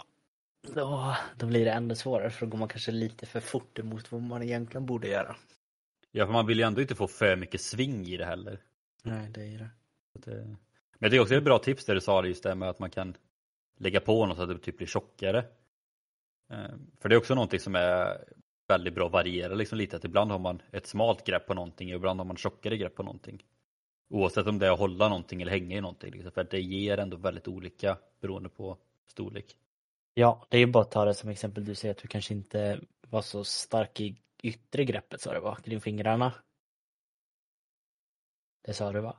Då, 0.73 1.15
då 1.37 1.45
blir 1.45 1.65
det 1.65 1.71
ännu 1.71 1.95
svårare 1.95 2.29
för 2.29 2.45
då 2.45 2.49
går 2.49 2.57
man 2.57 2.67
kanske 2.67 2.91
lite 2.91 3.25
för 3.25 3.39
fort 3.39 3.79
emot 3.79 4.11
vad 4.11 4.21
man 4.21 4.43
egentligen 4.43 4.85
borde 4.85 5.07
göra. 5.07 5.35
Ja 6.11 6.25
för 6.25 6.33
man 6.33 6.47
vill 6.47 6.57
ju 6.57 6.63
ändå 6.63 6.81
inte 6.81 6.95
få 6.95 7.07
för 7.07 7.35
mycket 7.35 7.61
sving 7.61 8.05
i 8.07 8.17
det 8.17 8.25
heller. 8.25 8.59
Nej, 9.03 9.29
det 9.29 9.41
är 9.41 9.57
det. 9.57 9.69
Att 10.15 10.25
det- 10.25 10.31
Men 10.35 10.57
jag 10.99 11.11
tycker 11.11 11.21
också 11.21 11.29
det 11.29 11.35
är 11.35 11.37
ett 11.37 11.43
bra 11.45 11.59
tips 11.59 11.85
där 11.85 11.95
du 11.95 12.01
sa 12.01 12.21
det 12.21 12.27
just 12.27 12.43
det 12.43 12.55
med 12.55 12.69
att 12.69 12.79
man 12.79 12.89
kan 12.89 13.17
lägga 13.77 13.99
på 13.99 14.25
något 14.25 14.37
så 14.37 14.43
att 14.43 14.49
det 14.49 14.57
typ 14.57 14.77
blir 14.77 14.87
tjockare. 14.87 15.45
Eh, 16.49 16.75
för 16.99 17.09
det 17.09 17.15
är 17.15 17.17
också 17.17 17.35
någonting 17.35 17.59
som 17.59 17.75
är 17.75 18.25
väldigt 18.67 18.95
bra 18.95 19.05
att 19.05 19.11
variera 19.11 19.53
liksom 19.53 19.77
lite. 19.77 19.95
Att 19.95 20.05
ibland 20.05 20.31
har 20.31 20.39
man 20.39 20.61
ett 20.71 20.87
smalt 20.87 21.25
grepp 21.25 21.47
på 21.47 21.53
någonting 21.53 21.89
och 21.89 21.95
ibland 21.95 22.19
har 22.19 22.25
man 22.25 22.37
tjockare 22.37 22.77
grepp 22.77 22.95
på 22.95 23.03
någonting. 23.03 23.43
Oavsett 24.09 24.47
om 24.47 24.59
det 24.59 24.67
är 24.67 24.71
att 24.71 24.79
hålla 24.79 25.09
någonting 25.09 25.41
eller 25.41 25.51
hänga 25.51 25.77
i 25.77 25.81
någonting. 25.81 26.11
Liksom, 26.11 26.31
för 26.31 26.43
det 26.43 26.61
ger 26.61 26.97
ändå 26.97 27.17
väldigt 27.17 27.47
olika 27.47 27.97
beroende 28.21 28.49
på 28.49 28.77
storlek. 29.05 29.55
Ja, 30.13 30.45
det 30.49 30.57
är 30.57 30.59
ju 30.59 30.67
bara 30.67 30.83
att 30.83 30.91
ta 30.91 31.05
det 31.05 31.13
som 31.13 31.29
exempel. 31.29 31.65
Du 31.65 31.75
säger 31.75 31.93
att 31.93 32.01
du 32.01 32.07
kanske 32.07 32.33
inte 32.33 32.81
var 33.09 33.21
så 33.21 33.43
stark 33.43 34.01
i 34.01 34.15
yttre 34.43 34.85
greppet 34.85 35.21
sa 35.21 35.33
du 35.33 35.39
va? 35.39 35.57
Kring 35.63 35.81
fingrarna. 35.81 36.33
Det 38.61 38.73
sa 38.73 38.91
du 38.91 39.01
va? 39.01 39.17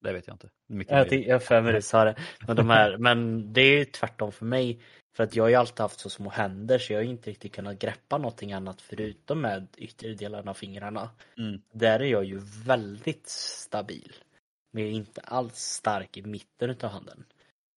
Det 0.00 0.12
vet 0.12 0.26
jag 0.26 0.34
inte. 0.34 0.48
Mycket 0.66 1.12
jag 1.12 1.34
har 1.34 1.38
för 1.38 1.60
mig 1.62 1.72
du 1.72 1.82
sa 1.82 2.04
det. 2.04 2.14
Men, 2.46 2.56
de 2.56 2.70
här, 2.70 2.96
men 2.96 3.52
det 3.52 3.60
är 3.60 3.78
ju 3.78 3.84
tvärtom 3.84 4.32
för 4.32 4.44
mig. 4.44 4.80
För 5.16 5.24
att 5.24 5.36
jag 5.36 5.44
har 5.44 5.48
ju 5.48 5.54
alltid 5.54 5.80
haft 5.80 6.00
så 6.00 6.10
små 6.10 6.30
händer 6.30 6.78
så 6.78 6.92
jag 6.92 7.00
har 7.00 7.04
inte 7.04 7.30
riktigt 7.30 7.54
kunnat 7.54 7.78
greppa 7.78 8.18
någonting 8.18 8.52
annat 8.52 8.82
förutom 8.82 9.40
med 9.40 9.66
yttre 9.76 10.14
delarna 10.14 10.50
av 10.50 10.54
fingrarna. 10.54 11.10
Mm. 11.38 11.62
Där 11.72 12.00
är 12.00 12.04
jag 12.04 12.24
ju 12.24 12.40
väldigt 12.64 13.28
stabil. 13.28 14.12
Men 14.72 14.82
jag 14.82 14.92
är 14.92 14.96
inte 14.96 15.20
alls 15.20 15.56
stark 15.56 16.16
i 16.16 16.22
mitten 16.22 16.70
utav 16.70 16.90
handen. 16.90 17.24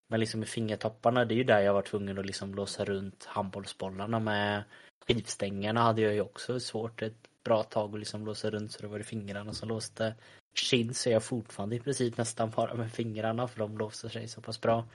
Men 0.10 0.20
liksom 0.20 0.40
med 0.40 0.50
fingertopparna, 0.50 1.26
det 1.26 1.34
är 1.34 1.38
ju 1.38 1.44
där 1.44 1.60
jag 1.60 1.74
var 1.74 1.82
tvungen 1.82 2.20
att 2.20 2.26
liksom 2.26 2.56
låsa 2.56 2.86
runt 2.86 3.26
handbollsbollarna 3.26 4.20
med. 4.20 4.64
Skivstängerna 5.08 5.82
hade 5.82 6.02
jag 6.02 6.14
ju 6.14 6.22
också 6.22 6.60
svårt 6.60 7.02
ett 7.02 7.30
bra 7.44 7.64
tag 7.64 7.94
att 7.94 8.00
liksom 8.00 8.26
låsa 8.26 8.50
runt 8.50 8.72
så 8.72 8.82
det 8.82 8.88
var 8.88 8.98
det 8.98 9.04
fingrarna 9.04 9.54
som 9.54 9.70
låste. 9.70 10.16
Chins 10.54 11.08
är 11.08 11.12
jag 11.12 11.24
fortfarande 11.24 11.76
i 11.76 11.80
princip 11.80 12.18
nästan 12.18 12.50
bara 12.50 12.74
med 12.74 12.92
fingrarna 12.92 13.48
för 13.48 13.60
de 13.60 13.78
låser 13.78 14.10
sig 14.10 14.28
så 14.28 14.42
pass 14.42 14.62
bra. 14.62 14.88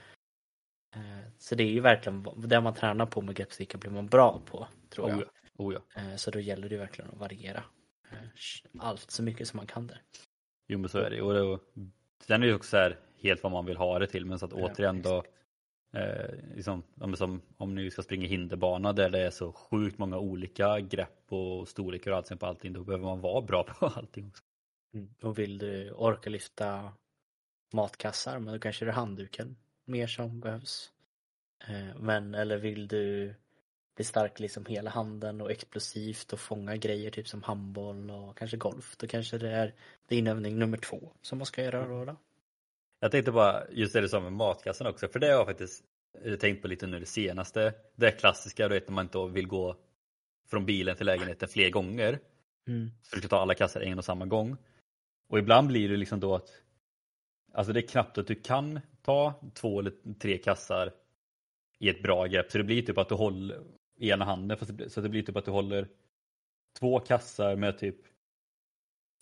Eh, 0.94 1.32
så 1.38 1.54
det 1.54 1.62
är 1.62 1.70
ju 1.70 1.80
verkligen 1.80 2.26
det 2.36 2.60
man 2.60 2.74
tränar 2.74 3.06
på 3.06 3.20
med 3.20 3.34
greppstyrka 3.34 3.78
blir 3.78 3.90
man 3.90 4.06
bra 4.06 4.42
på, 4.46 4.68
tror 4.90 5.08
jag. 5.08 5.18
Oh 5.18 5.24
ja. 5.24 5.64
Oh 5.64 5.74
ja. 5.74 6.02
Eh, 6.02 6.16
så 6.16 6.30
då 6.30 6.40
gäller 6.40 6.68
det 6.68 6.76
verkligen 6.76 7.10
att 7.10 7.18
variera 7.18 7.64
eh, 8.12 8.18
allt 8.78 9.10
så 9.10 9.22
mycket 9.22 9.48
som 9.48 9.56
man 9.56 9.66
kan 9.66 9.86
där. 9.86 10.02
Jo 10.68 10.78
men 10.78 10.88
så 10.88 10.98
är 10.98 11.10
det 11.10 11.22
och 11.22 11.34
det, 11.34 11.58
sen 12.26 12.42
är 12.42 12.46
det 12.46 12.54
också 12.54 12.70
så 12.70 12.76
här 12.76 12.98
helt 13.22 13.42
vad 13.42 13.52
man 13.52 13.66
vill 13.66 13.76
ha 13.76 13.98
det 13.98 14.06
till 14.06 14.26
men 14.26 14.38
så 14.38 14.46
att 14.46 14.52
ja, 14.52 14.58
återigen 14.58 15.02
då 15.02 15.24
eh, 15.94 16.54
liksom, 16.54 16.82
som, 17.16 17.42
om 17.56 17.74
ni 17.74 17.90
ska 17.90 18.02
springa 18.02 18.26
hinderbana 18.26 18.92
där 18.92 19.10
det 19.10 19.18
är 19.18 19.30
så 19.30 19.52
sjukt 19.52 19.98
många 19.98 20.18
olika 20.18 20.80
grepp 20.80 21.32
och 21.32 21.68
storlekar 21.68 22.10
och 22.10 22.16
allting 22.16 22.38
på 22.38 22.46
allting 22.46 22.72
då 22.72 22.84
behöver 22.84 23.04
man 23.04 23.20
vara 23.20 23.42
bra 23.42 23.62
på 23.62 23.86
allting 23.96 24.26
också. 24.28 24.42
Mm. 24.94 25.14
Och 25.22 25.38
vill 25.38 25.58
du 25.58 25.90
orka 25.90 26.30
lyfta 26.30 26.92
matkassar 27.72 28.38
men 28.38 28.54
då 28.54 28.60
kanske 28.60 28.84
det 28.84 28.90
är 28.90 28.94
handduken 28.94 29.56
mer 29.84 30.06
som 30.06 30.40
behövs. 30.40 30.92
Eh, 31.68 31.96
men 31.96 32.34
eller 32.34 32.56
vill 32.58 32.88
du 32.88 33.34
bli 33.96 34.04
stark 34.04 34.40
liksom 34.40 34.66
hela 34.66 34.90
handen 34.90 35.40
och 35.40 35.50
explosivt 35.50 36.32
och 36.32 36.40
fånga 36.40 36.76
grejer 36.76 37.10
typ 37.10 37.28
som 37.28 37.42
handboll 37.42 38.10
och 38.10 38.36
kanske 38.36 38.56
golf. 38.56 38.96
Då 38.96 39.06
kanske 39.06 39.38
det 39.38 39.50
är 39.50 39.74
din 40.08 40.26
övning 40.26 40.58
nummer 40.58 40.78
två 40.78 41.12
som 41.22 41.38
man 41.38 41.46
ska 41.46 41.62
göra 41.62 41.88
då. 41.88 42.04
då. 42.04 42.16
Jag 43.00 43.10
tänkte 43.10 43.32
bara 43.32 43.70
just 43.70 43.92
det 43.92 44.08
som 44.08 44.22
med 44.22 44.32
matkassan 44.32 44.86
också 44.86 45.08
för 45.08 45.18
det 45.18 45.26
har 45.26 45.34
jag 45.34 45.46
faktiskt 45.46 45.84
tänkt 46.40 46.62
på 46.62 46.68
lite 46.68 46.86
nu 46.86 47.00
det 47.00 47.06
senaste. 47.06 47.74
Det 47.96 48.10
klassiska 48.10 48.68
du 48.68 48.74
vet 48.74 48.88
när 48.88 48.94
man 48.94 49.04
inte 49.04 49.26
vill 49.26 49.46
gå 49.46 49.76
från 50.48 50.66
bilen 50.66 50.96
till 50.96 51.06
lägenheten 51.06 51.48
fler 51.48 51.70
gånger. 51.70 52.18
Mm. 52.66 52.90
Försöka 53.02 53.28
ta 53.28 53.40
alla 53.40 53.54
kassar 53.54 53.80
en 53.80 53.98
och 53.98 54.04
samma 54.04 54.26
gång. 54.26 54.56
Och 55.28 55.38
ibland 55.38 55.68
blir 55.68 55.88
det 55.88 55.96
liksom 55.96 56.20
då 56.20 56.34
att 56.34 56.62
Alltså 57.52 57.72
det 57.72 57.80
är 57.80 57.88
knappt 57.88 58.18
att 58.18 58.26
du 58.26 58.34
kan 58.34 58.80
ta 59.02 59.40
två 59.54 59.80
eller 59.80 60.14
tre 60.18 60.38
kassar 60.38 60.92
i 61.78 61.88
ett 61.88 62.02
bra 62.02 62.26
grepp. 62.26 62.50
Så 62.50 62.58
det 62.58 62.64
blir 62.64 62.82
typ 62.82 62.98
att 62.98 63.08
du 63.08 63.14
håller 63.14 63.64
ena 63.98 64.24
handen. 64.24 64.88
Så 64.88 65.00
det 65.00 65.08
blir 65.08 65.22
typ 65.22 65.36
att 65.36 65.44
du 65.44 65.50
håller 65.50 65.88
två 66.78 67.00
kassar 67.00 67.56
med 67.56 67.78
typ 67.78 67.96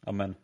ja 0.02 0.12
men, 0.12 0.34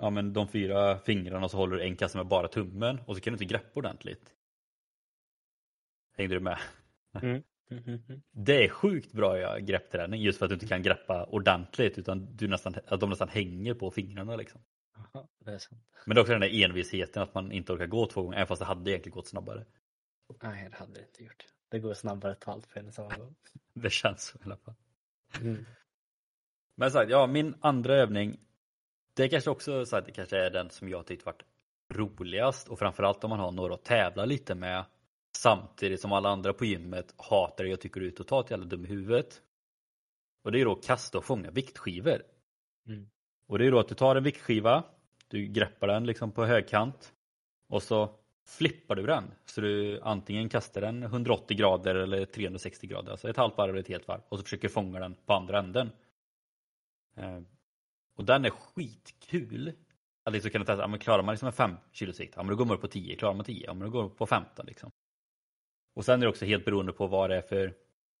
ja 0.00 0.10
men 0.10 0.32
de 0.32 0.48
fyra 0.48 0.98
fingrarna 0.98 1.44
och 1.44 1.50
så 1.50 1.56
håller 1.56 1.76
du 1.76 1.82
en 1.82 1.96
kasse 1.96 2.18
med 2.18 2.26
bara 2.26 2.48
tummen 2.48 2.98
och 3.06 3.16
så 3.16 3.22
kan 3.22 3.32
du 3.32 3.34
inte 3.34 3.54
greppa 3.54 3.78
ordentligt. 3.80 4.34
Hängde 6.16 6.34
du 6.34 6.40
med? 6.40 6.58
Mm. 7.22 7.42
Mm, 7.70 7.84
mm, 7.84 8.02
mm. 8.08 8.22
Det 8.30 8.64
är 8.64 8.68
sjukt 8.68 9.12
bra 9.12 9.58
greppträning 9.58 10.22
just 10.22 10.38
för 10.38 10.46
att 10.46 10.50
du 10.50 10.54
inte 10.54 10.66
kan 10.66 10.82
greppa 10.82 11.24
ordentligt 11.24 11.98
utan 11.98 12.36
du 12.36 12.48
nästan, 12.48 12.74
att 12.86 13.00
de 13.00 13.10
nästan 13.10 13.28
hänger 13.28 13.74
på 13.74 13.90
fingrarna. 13.90 14.36
Liksom. 14.36 14.60
Aha, 14.96 15.28
det 15.38 15.50
är. 15.50 15.60
Men 16.06 16.14
det 16.14 16.18
är 16.18 16.20
också 16.20 16.32
den 16.32 16.40
där 16.40 16.64
envisheten 16.64 17.22
att 17.22 17.34
man 17.34 17.52
inte 17.52 17.72
orkar 17.72 17.86
gå 17.86 18.06
två 18.06 18.22
gånger 18.22 18.36
även 18.36 18.46
fast 18.46 18.60
det 18.60 18.66
hade 18.66 18.90
egentligen 18.90 19.14
gått 19.14 19.26
snabbare. 19.26 19.66
Nej 20.42 20.68
det 20.70 20.76
hade 20.76 20.92
det 20.92 21.00
inte 21.00 21.24
gjort. 21.24 21.44
Det 21.68 21.78
går 21.78 21.94
snabbare 21.94 22.32
att 22.32 22.40
ta 22.40 22.52
allt 22.52 22.68
på 22.68 22.78
en 22.78 22.92
samma 22.92 23.16
gång. 23.16 23.34
det 23.74 23.90
känns 23.90 24.22
så 24.22 24.38
i 24.38 24.40
alla 24.44 24.56
fall. 24.56 24.74
Mm. 25.40 25.66
Men 26.74 26.90
sagt, 26.90 27.10
ja 27.10 27.26
min 27.26 27.54
andra 27.60 27.94
övning 27.94 28.38
det 29.14 29.28
kanske 29.28 29.50
också 29.50 29.86
så 29.86 29.96
att 29.96 30.06
det 30.06 30.12
kanske 30.12 30.38
är 30.38 30.50
den 30.50 30.70
som 30.70 30.88
jag 30.88 31.06
tyckte 31.06 31.26
varit 31.26 31.42
roligast 31.88 32.68
och 32.68 32.78
framförallt 32.78 33.24
om 33.24 33.30
man 33.30 33.38
har 33.38 33.52
några 33.52 33.74
att 33.74 33.84
tävla 33.84 34.24
lite 34.24 34.54
med 34.54 34.84
Samtidigt 35.36 36.00
som 36.00 36.12
alla 36.12 36.28
andra 36.28 36.52
på 36.52 36.64
gymmet 36.64 37.14
hatar 37.16 37.64
det 37.64 37.70
jag 37.70 37.80
tycker 37.80 38.00
du 38.00 38.06
är 38.06 38.10
totalt 38.10 38.50
jävla 38.50 38.66
dum 38.66 38.84
i 38.84 38.88
huvudet. 38.88 39.42
Och 40.44 40.52
det 40.52 40.60
är 40.60 40.64
då 40.64 40.72
att 40.72 40.84
kasta 40.84 41.18
och 41.18 41.24
fånga 41.24 41.50
viktskivor. 41.50 42.22
Mm. 42.86 43.10
Och 43.46 43.58
det 43.58 43.66
är 43.66 43.70
då 43.70 43.78
att 43.78 43.88
du 43.88 43.94
tar 43.94 44.16
en 44.16 44.24
viktskiva, 44.24 44.84
du 45.28 45.46
greppar 45.46 45.86
den 45.86 46.06
liksom 46.06 46.32
på 46.32 46.44
högkant 46.44 47.12
och 47.68 47.82
så 47.82 48.14
flippar 48.46 48.94
du 48.94 49.06
den. 49.06 49.24
Så 49.44 49.60
du 49.60 50.00
antingen 50.00 50.48
kastar 50.48 50.80
den 50.80 51.02
180 51.02 51.56
grader 51.56 51.94
eller 51.94 52.24
360 52.24 52.86
grader, 52.86 53.10
alltså 53.10 53.30
ett 53.30 53.36
halvt 53.36 53.58
varv 53.58 53.70
eller 53.70 53.80
ett 53.80 53.88
helt 53.88 54.08
varv 54.08 54.20
och 54.28 54.38
så 54.38 54.44
försöker 54.44 54.68
fånga 54.68 55.00
den 55.00 55.14
på 55.26 55.32
andra 55.32 55.58
änden. 55.58 55.90
Eh, 57.16 57.40
och 58.16 58.24
den 58.24 58.44
är 58.44 58.50
skitkul. 58.50 59.72
Att 60.24 60.32
liksom 60.32 60.50
kunna 60.50 60.64
testa, 60.64 60.82
ja, 60.82 60.86
men 60.86 60.98
klarar 60.98 61.22
man 61.22 61.32
liksom 61.32 61.46
en 61.46 61.52
5 61.52 61.76
kilos 61.92 62.20
vikt, 62.20 62.34
ja 62.36 62.42
men 62.42 62.50
då 62.50 62.56
går 62.56 62.64
man 62.64 62.74
upp 62.74 62.80
på 62.80 62.88
10, 62.88 63.16
klarar 63.16 63.34
man 63.34 63.44
10, 63.44 63.66
ja 63.66 63.74
men 63.74 63.82
då 63.82 63.90
går 63.90 64.02
man 64.02 64.10
upp 64.10 64.18
på 64.18 64.26
15 64.26 64.66
liksom. 64.66 64.90
Och 65.94 66.04
sen 66.04 66.20
är 66.20 66.24
det 66.24 66.30
också 66.30 66.44
helt 66.44 66.64
beroende 66.64 66.92
på 66.92 67.06
vad 67.06 67.30
det 67.30 67.36
är 67.36 67.42
för 67.42 67.74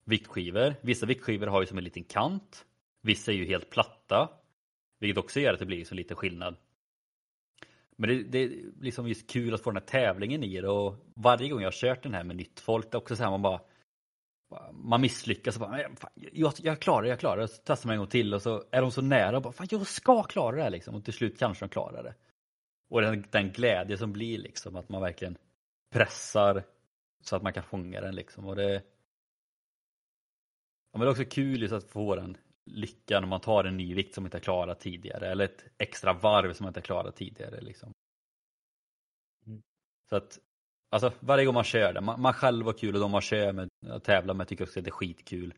viktskivor. 0.04 0.74
Vissa 0.80 1.06
viktskivor 1.06 1.46
har 1.46 1.60
ju 1.60 1.66
som 1.66 1.78
en 1.78 1.84
liten 1.84 2.04
kant. 2.04 2.66
Vissa 3.02 3.32
är 3.32 3.36
ju 3.36 3.46
helt 3.46 3.70
platta. 3.70 4.28
Vilket 4.98 5.24
också 5.24 5.40
gör 5.40 5.52
att 5.52 5.58
det 5.58 5.66
blir 5.66 5.84
så 5.84 5.94
lite 5.94 6.14
skillnad. 6.14 6.56
Men 7.96 8.08
det, 8.08 8.22
det, 8.22 8.38
är 8.38 8.50
liksom 8.80 9.08
just 9.08 9.30
kul 9.30 9.54
att 9.54 9.60
få 9.60 9.70
den 9.70 9.82
här 9.82 9.86
tävlingen 9.86 10.44
i 10.44 10.60
det 10.60 10.68
och 10.68 10.96
varje 11.14 11.48
gång 11.48 11.60
jag 11.60 11.66
har 11.66 11.72
kört 11.72 12.02
den 12.02 12.14
här 12.14 12.24
med 12.24 12.36
nytt 12.36 12.60
folk, 12.60 12.90
det 12.90 12.96
är 12.96 13.00
också 13.00 13.16
så 13.16 13.22
här 13.22 13.30
man 13.30 13.42
bara 13.42 13.60
man 14.72 15.00
misslyckas 15.00 15.56
och 15.56 15.60
bara, 15.60 15.80
jag, 16.14 16.52
jag 16.58 16.80
klarar 16.80 17.02
det, 17.02 17.08
jag 17.08 17.20
klarar 17.20 17.40
det. 17.40 17.48
Så 17.48 17.62
testar 17.64 17.86
man 17.86 17.94
en 17.94 17.98
gång 17.98 18.08
till 18.08 18.34
och 18.34 18.42
så 18.42 18.64
är 18.70 18.80
de 18.80 18.90
så 18.90 19.02
nära 19.02 19.36
och 19.36 19.42
bara, 19.42 19.52
fan 19.52 19.66
jag 19.70 19.86
ska 19.86 20.22
klara 20.22 20.56
det 20.56 20.62
här 20.62 20.70
liksom. 20.70 20.94
Och 20.94 21.04
till 21.04 21.14
slut 21.14 21.38
kanske 21.38 21.64
de 21.64 21.68
klarar 21.68 22.02
det. 22.02 22.14
Och 22.90 23.00
den, 23.00 23.24
den 23.30 23.52
glädje 23.52 23.98
som 23.98 24.12
blir 24.12 24.38
liksom 24.38 24.76
att 24.76 24.88
man 24.88 25.02
verkligen 25.02 25.36
pressar 25.92 26.64
så 27.20 27.36
att 27.36 27.42
man 27.42 27.52
kan 27.52 27.62
fånga 27.62 28.00
den 28.00 28.14
liksom. 28.14 28.46
Och 28.46 28.56
det, 28.56 28.72
ja, 30.92 30.98
men 30.98 31.00
det 31.00 31.06
är 31.06 31.10
också 31.10 31.24
kul 31.24 31.62
just 31.62 31.74
att 31.74 31.84
få 31.84 32.16
den 32.16 32.36
lyckan 32.64 33.24
om 33.24 33.30
man 33.30 33.40
tar 33.40 33.64
en 33.64 33.76
ny 33.76 33.94
vikt 33.94 34.14
som 34.14 34.22
man 34.22 34.26
inte 34.26 34.36
har 34.36 34.42
klarat 34.42 34.80
tidigare 34.80 35.30
eller 35.30 35.44
ett 35.44 35.64
extra 35.78 36.12
varv 36.12 36.52
som 36.52 36.64
man 36.64 36.70
inte 36.70 36.80
har 36.80 36.84
klarat 36.84 37.16
tidigare. 37.16 37.60
Liksom. 37.60 37.92
Mm. 39.46 39.62
Så 40.10 40.16
att 40.16 40.38
alltså, 40.90 41.12
varje 41.20 41.44
gång 41.44 41.54
man 41.54 41.64
kör 41.64 41.92
det, 41.92 42.00
man, 42.00 42.20
man 42.20 42.32
själv 42.32 42.66
har 42.66 42.72
kul 42.72 42.94
och 42.94 43.00
de 43.00 43.10
man 43.10 43.20
kör 43.20 43.52
med 43.52 43.68
och 43.94 44.04
tävlar 44.04 44.34
med 44.34 44.48
tycker 44.48 44.64
också 44.64 44.78
att 44.80 44.84
det 44.84 44.88
är 44.88 44.92
skitkul. 44.92 45.54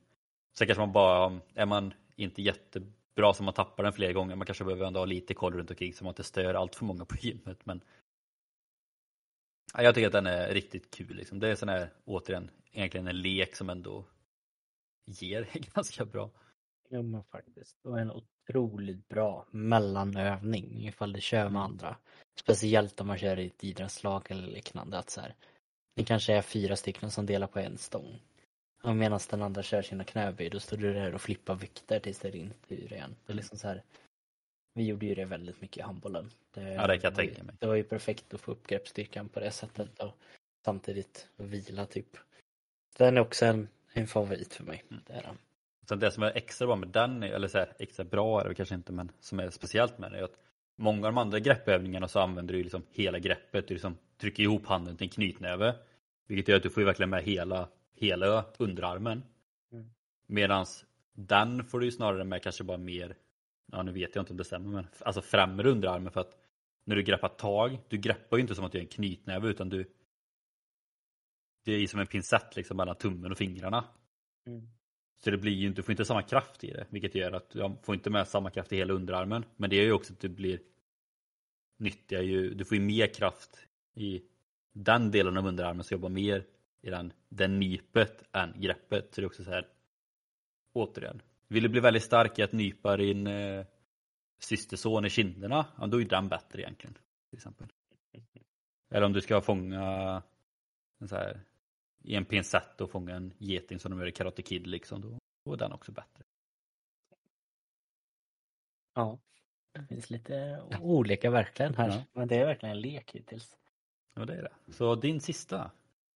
Sen 0.59 0.67
kanske 0.67 0.81
man 0.81 0.93
bara, 0.93 1.41
är 1.55 1.67
man 1.67 1.95
inte 2.17 2.43
jättebra 2.43 3.35
så 3.35 3.43
man 3.43 3.55
tappar 3.55 3.83
den 3.85 3.93
flera 3.93 4.13
gånger, 4.13 4.37
man 4.37 4.47
kanske 4.47 4.65
behöver 4.65 4.87
ändå 4.87 5.01
ha 5.01 5.05
lite 5.05 5.35
koll 5.35 5.55
runt 5.55 5.71
omkring 5.71 5.93
så 5.93 6.05
man 6.05 6.11
inte 6.11 6.25
stör 6.25 6.55
allt 6.55 6.75
för 6.75 6.85
många 6.85 7.05
på 7.05 7.17
gymmet. 7.17 7.67
Men 7.67 7.81
jag 9.73 9.95
tycker 9.95 10.07
att 10.07 10.13
den 10.13 10.27
är 10.27 10.55
riktigt 10.55 10.91
kul. 10.91 11.17
Liksom. 11.17 11.41
Det 11.41 11.49
är 11.49 11.55
sån 11.55 11.69
här, 11.69 11.91
återigen, 12.05 12.51
egentligen 12.73 13.09
en 13.09 13.21
lek 13.21 13.57
som 13.57 13.71
ändå 13.71 14.05
ger 15.07 15.49
ganska 15.75 16.05
bra. 16.05 16.31
Ja 16.89 17.03
men 17.03 17.25
faktiskt. 17.25 17.77
Och 17.85 18.01
en 18.01 18.11
otroligt 18.11 19.09
bra 19.09 19.47
mellanövning 19.51 20.87
ifall 20.89 21.13
du 21.13 21.21
kör 21.21 21.39
med 21.39 21.47
mm. 21.47 21.63
andra. 21.63 21.97
Speciellt 22.41 23.01
om 23.01 23.07
man 23.07 23.19
kör 23.19 23.39
i 23.39 23.47
ett 23.47 23.65
idrottslag 23.65 24.31
eller 24.31 24.47
liknande. 24.47 24.99
Att 24.99 25.11
så 25.11 25.21
här, 25.21 25.35
det 25.95 26.05
kanske 26.05 26.35
är 26.35 26.43
fyra 26.43 26.77
stycken 26.77 27.11
som 27.11 27.27
delar 27.27 27.47
på 27.47 27.59
en 27.59 27.79
stång. 27.79 28.21
Och 28.83 28.97
medan 28.97 29.21
den 29.31 29.43
andra 29.43 29.63
kör 29.63 29.83
sina 29.83 30.05
knäböj 30.05 30.51
då 30.51 30.61
står 30.61 30.77
du 30.77 30.93
där 30.93 31.15
och 31.15 31.21
flippar 31.21 31.55
vikter 31.55 32.01
tills 32.01 32.19
det 32.19 32.29
är 32.29 32.33
din 32.33 32.53
tur 32.69 32.93
igen. 32.93 33.17
Det 33.27 33.33
är 33.33 33.37
liksom 33.37 33.59
så 33.59 33.69
här, 33.69 33.83
vi 34.73 34.87
gjorde 34.87 35.07
ju 35.07 35.15
det 35.15 35.25
väldigt 35.25 35.61
mycket 35.61 35.77
i 35.77 35.81
handbollen. 35.83 36.31
Det, 36.55 36.73
ja, 36.73 36.87
det 36.87 36.99
kan 36.99 37.09
jag 37.09 37.15
tänka 37.15 37.43
mig. 37.43 37.55
Det 37.59 37.67
var 37.67 37.75
ju 37.75 37.85
perfekt 37.85 38.35
att 38.35 38.41
få 38.41 38.53
upp 38.53 38.67
greppstyrkan 38.67 39.29
på 39.29 39.41
det 39.41 39.51
sättet 39.51 39.99
och 39.99 40.17
samtidigt 40.65 41.29
vila 41.37 41.87
typ. 41.87 42.17
Den 42.97 43.17
är 43.17 43.21
också 43.21 43.47
en, 43.47 43.69
en 43.93 44.07
favorit 44.07 44.55
för 44.55 44.65
mig. 44.65 44.85
Mm. 44.91 45.03
Det, 45.07 45.13
är 45.13 45.23
den. 45.23 45.39
Sen 45.89 45.99
det 45.99 46.11
som 46.11 46.23
är 46.23 46.37
extra 46.37 46.67
bra 46.67 46.77
med 46.77 46.89
den, 46.89 47.23
eller 47.23 47.49
så 47.49 47.59
här, 47.59 47.73
extra 47.79 48.05
bra 48.05 48.41
är 48.41 48.49
det 48.49 48.55
kanske 48.55 48.75
inte, 48.75 48.93
men 48.93 49.13
som 49.21 49.41
är 49.41 49.51
speciellt 49.51 49.99
med 49.99 50.13
den 50.13 50.21
är 50.21 50.25
att 50.25 50.39
många 50.77 51.07
av 51.07 51.13
de 51.13 51.19
andra 51.19 51.39
greppövningarna 51.39 52.09
så 52.09 52.21
använder 52.21 52.55
du 52.55 52.63
liksom 52.63 52.83
hela 52.91 53.19
greppet. 53.19 53.69
Du 53.69 53.75
liksom 53.75 53.97
trycker 54.19 54.43
ihop 54.43 54.67
handen 54.67 54.97
till 54.97 55.05
en 55.05 55.11
knytnäve. 55.11 55.75
Vilket 56.27 56.49
gör 56.49 56.57
att 56.57 56.63
du 56.63 56.71
får 56.71 56.83
verkligen 56.83 57.11
med 57.11 57.23
hela, 57.23 57.69
hela 57.95 58.45
underarmen. 58.59 59.23
Mm. 59.73 59.91
Medans 60.27 60.85
den 61.13 61.65
får 61.65 61.81
du 61.81 61.91
snarare 61.91 62.25
med 62.25 62.43
kanske 62.43 62.65
bara 62.65 62.79
mer 62.79 63.17
ja 63.73 63.83
nu 63.83 63.93
vet 63.93 64.15
jag 64.15 64.23
inte 64.23 64.33
om 64.33 64.37
det 64.37 64.45
stämmer, 64.45 64.69
men 64.69 64.87
alltså 65.01 65.23
främre 65.23 65.71
underarmen 65.71 66.13
för 66.13 66.21
att 66.21 66.37
när 66.85 66.97
du 66.97 67.03
greppar 67.03 67.29
tag, 67.29 67.79
du 67.89 67.97
greppar 67.97 68.37
ju 68.37 68.41
inte 68.41 68.55
som 68.55 68.65
att 68.65 68.73
du 68.73 68.79
är 68.79 68.83
en 68.83 68.89
knytnäve 68.89 69.49
utan 69.49 69.69
du 69.69 69.93
det 71.65 71.73
är 71.73 71.87
som 71.87 72.01
en 72.01 72.07
pincett 72.07 72.57
liksom 72.57 72.77
mellan 72.77 72.97
tummen 72.97 73.33
och 73.33 73.39
fingrarna. 73.39 73.85
Mm. 74.47 74.69
Så 75.25 75.31
det 75.31 75.39
blir 75.39 75.53
ju 75.53 75.67
inte, 75.67 75.79
du 75.79 75.83
får 75.83 75.93
inte 75.93 76.05
samma 76.05 76.23
kraft 76.23 76.65
i 76.65 76.71
det, 76.71 76.87
vilket 76.91 77.15
gör 77.15 77.33
att 77.33 77.51
du 77.51 77.77
får 77.83 77.95
inte 77.95 78.11
med 78.11 78.29
samma 78.29 78.51
kraft 78.51 78.73
i 78.73 78.77
hela 78.77 78.95
underarmen. 78.95 79.45
Men 79.57 79.71
det 79.71 79.77
gör 79.77 79.85
ju 79.85 79.93
också 79.93 80.13
att 80.13 80.21
du 80.21 80.29
blir 80.29 80.61
nyttiga 81.79 82.23
ju, 82.23 82.55
du 82.55 82.65
får 82.65 82.77
ju 82.77 82.83
mer 82.83 83.07
kraft 83.07 83.67
i 83.95 84.23
den 84.73 85.11
delen 85.11 85.37
av 85.37 85.47
underarmen 85.47 85.85
som 85.85 85.95
jobbar 85.95 86.09
mer 86.09 86.47
i 86.81 86.91
den, 86.91 87.13
den 87.29 87.61
nypet 87.61 88.25
än 88.33 88.61
greppet. 88.61 89.15
Så 89.15 89.21
det 89.21 89.25
är 89.25 89.27
också 89.27 89.45
så 89.45 89.51
här, 89.51 89.69
återigen, 90.73 91.23
vill 91.53 91.63
du 91.63 91.69
bli 91.69 91.81
väldigt 91.81 92.03
stark 92.03 92.39
i 92.39 92.43
att 92.43 92.53
nypa 92.53 92.97
din 92.97 93.27
eh, 93.27 93.67
systerson 94.39 95.05
i 95.05 95.11
kinderna, 95.11 95.67
ja, 95.79 95.87
då 95.87 96.01
är 96.01 96.05
den 96.05 96.29
bättre 96.29 96.63
egentligen. 96.63 96.95
Till 97.31 97.37
exempel. 97.37 97.67
Eller 98.91 99.07
om 99.07 99.13
du 99.13 99.21
ska 99.21 99.41
fånga 99.41 100.23
en 101.01 101.09
så 101.09 101.17
här, 101.17 101.41
i 102.05 102.15
en 102.15 102.25
pincett 102.25 102.81
och 102.81 102.91
fånga 102.91 103.15
en 103.15 103.35
geting 103.39 103.79
som 103.79 103.91
de 103.91 104.01
gör 104.01 104.07
i 104.07 104.13
Karate 104.13 104.43
Kid 104.43 104.67
liksom, 104.67 105.01
då, 105.01 105.19
då 105.45 105.53
är 105.53 105.57
den 105.57 105.73
också 105.73 105.93
bättre. 105.93 106.25
Ja, 108.95 109.19
det 109.73 109.87
finns 109.87 110.11
lite 110.11 110.63
olika 110.81 111.31
verkligen 111.31 111.75
här. 111.75 111.89
Ja. 111.89 112.05
Men 112.13 112.29
det 112.29 112.37
är 112.37 112.47
verkligen 112.47 112.77
en 112.77 112.81
lek 112.81 113.11
hittills. 113.11 113.57
Ja 114.15 114.25
det 114.25 114.35
är 114.35 114.43
det. 114.43 114.73
Så 114.73 114.95
din 114.95 115.21
sista? 115.21 115.71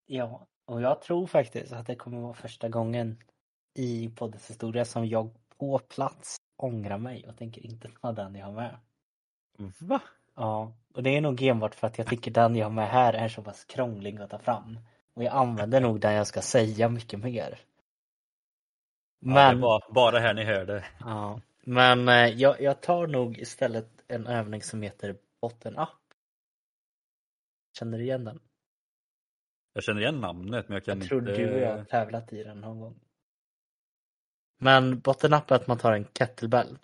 Ja, 0.06 0.46
och 0.64 0.82
jag 0.82 1.02
tror 1.02 1.26
faktiskt 1.26 1.72
att 1.72 1.86
det 1.86 1.96
kommer 1.96 2.20
vara 2.20 2.34
första 2.34 2.68
gången 2.68 3.18
i 3.78 4.10
poddens 4.16 4.50
historia 4.50 4.84
som 4.84 5.06
jag 5.06 5.30
på 5.58 5.78
plats 5.78 6.36
ångrar 6.56 6.98
mig 6.98 7.26
och 7.28 7.36
tänker 7.36 7.66
inte 7.66 7.88
ta 8.02 8.12
den 8.12 8.34
jag 8.34 8.46
har 8.46 8.52
med. 8.52 8.78
Va? 9.78 10.00
Ja, 10.34 10.72
och 10.94 11.02
det 11.02 11.16
är 11.16 11.20
nog 11.20 11.42
enbart 11.42 11.74
för 11.74 11.86
att 11.86 11.98
jag 11.98 12.06
tycker 12.06 12.30
den 12.30 12.56
jag 12.56 12.66
har 12.66 12.72
med 12.72 12.88
här 12.88 13.12
är 13.12 13.28
så 13.28 13.42
pass 13.42 13.64
krånglig 13.64 14.20
att 14.20 14.30
ta 14.30 14.38
fram. 14.38 14.78
Och 15.14 15.22
jag 15.24 15.34
använder 15.34 15.80
nog 15.80 16.00
den 16.00 16.14
jag 16.14 16.26
ska 16.26 16.40
säga 16.40 16.88
mycket 16.88 17.20
mer. 17.20 17.58
Ja, 19.20 19.34
Men, 19.34 19.60
var 19.60 19.92
bara 19.94 20.18
här 20.18 20.34
ni 20.34 20.44
hörde. 20.44 20.84
ja, 21.00 21.40
men 21.64 22.08
eh, 22.08 22.26
jag, 22.26 22.60
jag 22.60 22.80
tar 22.80 23.06
nog 23.06 23.38
istället 23.38 24.04
en 24.08 24.26
övning 24.26 24.62
som 24.62 24.82
heter 24.82 25.16
bottom 25.40 25.76
up. 25.78 25.88
Känner 27.78 27.98
du 27.98 28.04
igen 28.04 28.24
den? 28.24 28.40
Jag 29.72 29.84
känner 29.84 30.00
igen 30.00 30.20
namnet 30.20 30.68
men 30.68 30.74
jag 30.74 30.84
kan 30.84 30.98
Jag 30.98 31.08
tror 31.08 31.20
inte... 31.20 31.32
du 31.32 31.52
och 31.54 31.60
jag 31.60 31.76
har 31.76 31.84
tävlat 31.84 32.32
i 32.32 32.42
den 32.42 32.60
någon 32.60 32.80
gång. 32.80 33.00
Men 34.58 35.00
bottom 35.00 35.32
up 35.32 35.50
är 35.50 35.54
att 35.54 35.66
man 35.66 35.78
tar 35.78 35.92
en 35.92 36.04
kettlebell. 36.04 36.78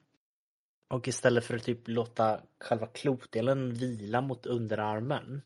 Och 0.90 1.08
istället 1.08 1.44
för 1.44 1.56
att 1.56 1.62
typ 1.62 1.88
låta 1.88 2.40
själva 2.60 2.86
klotdelen 2.86 3.74
vila 3.74 4.20
mot 4.20 4.46
underarmen 4.46 5.42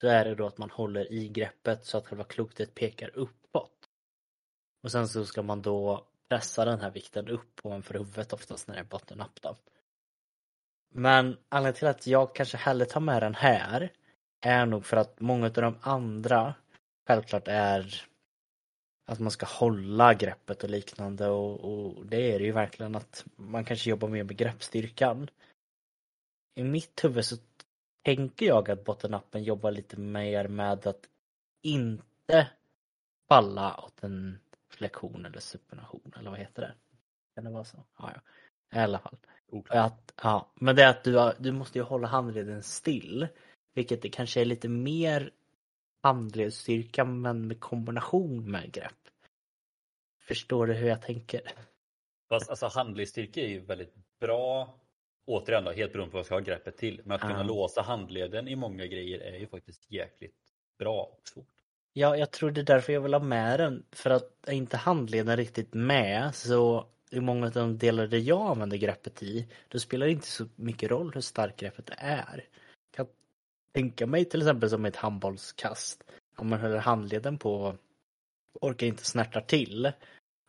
så 0.00 0.08
är 0.08 0.24
det 0.24 0.34
då 0.34 0.46
att 0.46 0.58
man 0.58 0.70
håller 0.70 1.12
i 1.12 1.28
greppet 1.28 1.86
så 1.86 1.98
att 1.98 2.06
själva 2.06 2.24
klotet 2.24 2.74
pekar 2.74 3.10
uppåt. 3.14 3.88
Och 4.82 4.92
sen 4.92 5.08
så 5.08 5.24
ska 5.24 5.42
man 5.42 5.62
då 5.62 6.06
pressa 6.28 6.64
den 6.64 6.80
här 6.80 6.90
vikten 6.90 7.28
upp 7.28 7.60
ovanför 7.62 7.94
huvudet 7.94 8.32
oftast 8.32 8.68
när 8.68 8.74
det 8.74 8.80
är 8.80 8.84
bottom 8.84 9.20
up 9.20 9.42
då. 9.42 9.56
Men 10.94 11.36
anledningen 11.48 11.78
till 11.78 11.88
att 11.88 12.06
jag 12.06 12.34
kanske 12.34 12.56
hellre 12.56 12.86
tar 12.86 13.00
med 13.00 13.22
den 13.22 13.34
här 13.34 13.92
är 14.40 14.66
nog 14.66 14.86
för 14.86 14.96
att 14.96 15.20
många 15.20 15.46
av 15.46 15.52
de 15.52 15.78
andra 15.80 16.54
självklart 17.06 17.48
är 17.48 18.08
att 19.08 19.18
man 19.18 19.30
ska 19.30 19.46
hålla 19.46 20.14
greppet 20.14 20.64
och 20.64 20.70
liknande 20.70 21.28
och, 21.28 21.60
och 21.64 22.06
det 22.06 22.34
är 22.34 22.38
det 22.38 22.44
ju 22.44 22.52
verkligen 22.52 22.94
att 22.94 23.24
man 23.36 23.64
kanske 23.64 23.90
jobbar 23.90 24.08
mer 24.08 24.24
med 24.24 24.36
greppstyrkan. 24.36 25.30
I 26.54 26.62
mitt 26.62 27.04
huvud 27.04 27.24
så 27.24 27.36
tänker 28.04 28.46
jag 28.46 28.70
att 28.70 28.84
bottom-upen 28.84 29.42
jobbar 29.42 29.70
lite 29.70 30.00
mer 30.00 30.48
med 30.48 30.86
att 30.86 31.08
inte 31.62 32.48
falla 33.28 33.76
åt 33.84 34.04
en 34.04 34.38
flexion 34.70 35.26
eller 35.26 35.40
supination 35.40 36.12
eller 36.18 36.30
vad 36.30 36.38
heter 36.38 36.62
det? 36.62 36.74
Kan 37.34 37.44
det 37.44 37.50
vara 37.50 37.64
så? 37.64 37.84
Ja, 37.98 38.12
ja. 38.14 38.20
I 38.78 38.82
alla 38.82 38.98
fall. 38.98 39.16
Oklart. 39.50 39.92
Att, 39.92 40.12
ja, 40.22 40.52
men 40.54 40.76
det 40.76 40.82
är 40.82 40.90
att 40.90 41.04
du, 41.04 41.32
du 41.38 41.52
måste 41.52 41.78
ju 41.78 41.84
hålla 41.84 42.08
handleden 42.08 42.62
still. 42.62 43.28
Vilket 43.74 44.02
det 44.02 44.08
kanske 44.08 44.40
är 44.40 44.44
lite 44.44 44.68
mer 44.68 45.30
handledsstyrka 46.02 47.04
men 47.04 47.46
med 47.48 47.60
kombination 47.60 48.50
med 48.50 48.72
grepp. 48.72 49.08
Förstår 50.28 50.66
du 50.66 50.74
hur 50.74 50.88
jag 50.88 51.02
tänker? 51.02 51.40
Fast 52.28 52.50
alltså 52.50 52.66
handledsstyrka 52.66 53.40
är 53.40 53.48
ju 53.48 53.60
väldigt 53.60 53.94
bra. 54.20 54.74
Återigen 55.26 55.64
då, 55.64 55.70
helt 55.70 55.92
beroende 55.92 56.10
på 56.10 56.16
vad 56.16 56.18
jag 56.20 56.26
ska 56.26 56.34
ha 56.34 56.40
greppet 56.40 56.76
till. 56.76 57.00
Men 57.04 57.12
att 57.14 57.20
kunna 57.20 57.34
Ja. 57.38 57.42
låsa 57.42 57.82
handleden 57.82 58.48
i 58.48 58.56
många 58.56 58.86
grejer 58.86 59.20
är 59.20 59.38
ju 59.38 59.46
faktiskt 59.46 59.90
jäkligt 59.90 60.36
bra 60.78 61.02
och 61.02 61.28
svårt. 61.28 61.46
Ja, 61.92 62.16
jag 62.16 62.30
tror 62.30 62.50
det 62.50 62.60
är 62.60 62.64
därför 62.64 62.92
jag 62.92 63.00
vill 63.00 63.14
ha 63.14 63.20
med 63.20 63.60
den. 63.60 63.86
För 63.92 64.10
att 64.10 64.48
är 64.48 64.52
inte 64.52 64.76
handleden 64.76 65.36
riktigt 65.36 65.74
med 65.74 66.34
så 66.34 66.86
i 67.10 67.20
många 67.20 67.46
av 67.46 67.52
de 67.52 67.78
delar 67.78 68.06
där 68.06 68.18
jag 68.18 68.40
använder 68.50 68.76
greppet 68.76 69.22
i, 69.22 69.48
då 69.68 69.78
spelar 69.78 70.06
det 70.06 70.12
inte 70.12 70.26
så 70.26 70.46
mycket 70.56 70.90
roll 70.90 71.10
hur 71.14 71.20
starkt 71.20 71.60
greppet 71.60 71.90
är. 71.96 72.44
Tänka 73.72 74.06
mig 74.06 74.24
till 74.24 74.40
exempel 74.40 74.70
som 74.70 74.84
ett 74.84 74.96
handbollskast. 74.96 76.04
Om 76.36 76.48
man 76.48 76.60
håller 76.60 76.78
handleden 76.78 77.38
på 77.38 77.76
orkar 78.60 78.86
inte 78.86 79.04
snärtar 79.04 79.40
till, 79.40 79.92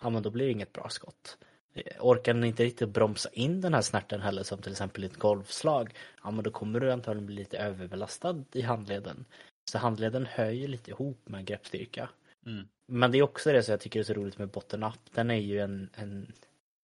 ja 0.01 0.09
men 0.09 0.24
då 0.24 0.30
blir 0.30 0.45
det 0.45 0.51
inget 0.51 0.74
bra 0.74 0.89
skott. 0.89 1.38
Eh, 1.74 1.84
Orkar 1.99 2.34
den 2.34 2.43
inte 2.43 2.63
riktigt 2.63 2.89
bromsa 2.89 3.30
in 3.34 3.61
den 3.61 3.74
här 3.74 3.82
snärten 3.82 4.22
heller 4.22 4.43
som 4.43 4.61
till 4.61 4.72
exempel 4.72 5.03
i 5.03 5.07
ett 5.07 5.17
golfslag, 5.17 5.93
ja 6.24 6.32
men 6.32 6.43
då 6.43 6.51
kommer 6.51 6.80
du 6.80 6.91
antagligen 6.91 7.26
bli 7.26 7.36
lite 7.36 7.57
överbelastad 7.57 8.43
i 8.51 8.61
handleden. 8.61 9.26
Så 9.72 9.78
handleden 9.78 10.26
höjer 10.26 10.67
lite 10.67 10.91
ihop 10.91 11.30
med 11.30 11.45
greppstyrka. 11.45 12.09
Mm. 12.45 12.67
Men 12.86 13.11
det 13.11 13.17
är 13.17 13.24
också 13.24 13.51
det 13.51 13.63
som 13.63 13.72
jag 13.72 13.82
tycker 13.82 13.99
är 13.99 14.03
så 14.03 14.13
roligt 14.13 14.38
med 14.38 14.49
bottom 14.49 14.84
up. 14.84 15.13
Den 15.13 15.32
är 15.32 15.36
ju 15.36 15.59
en, 15.59 15.89
en 15.95 16.34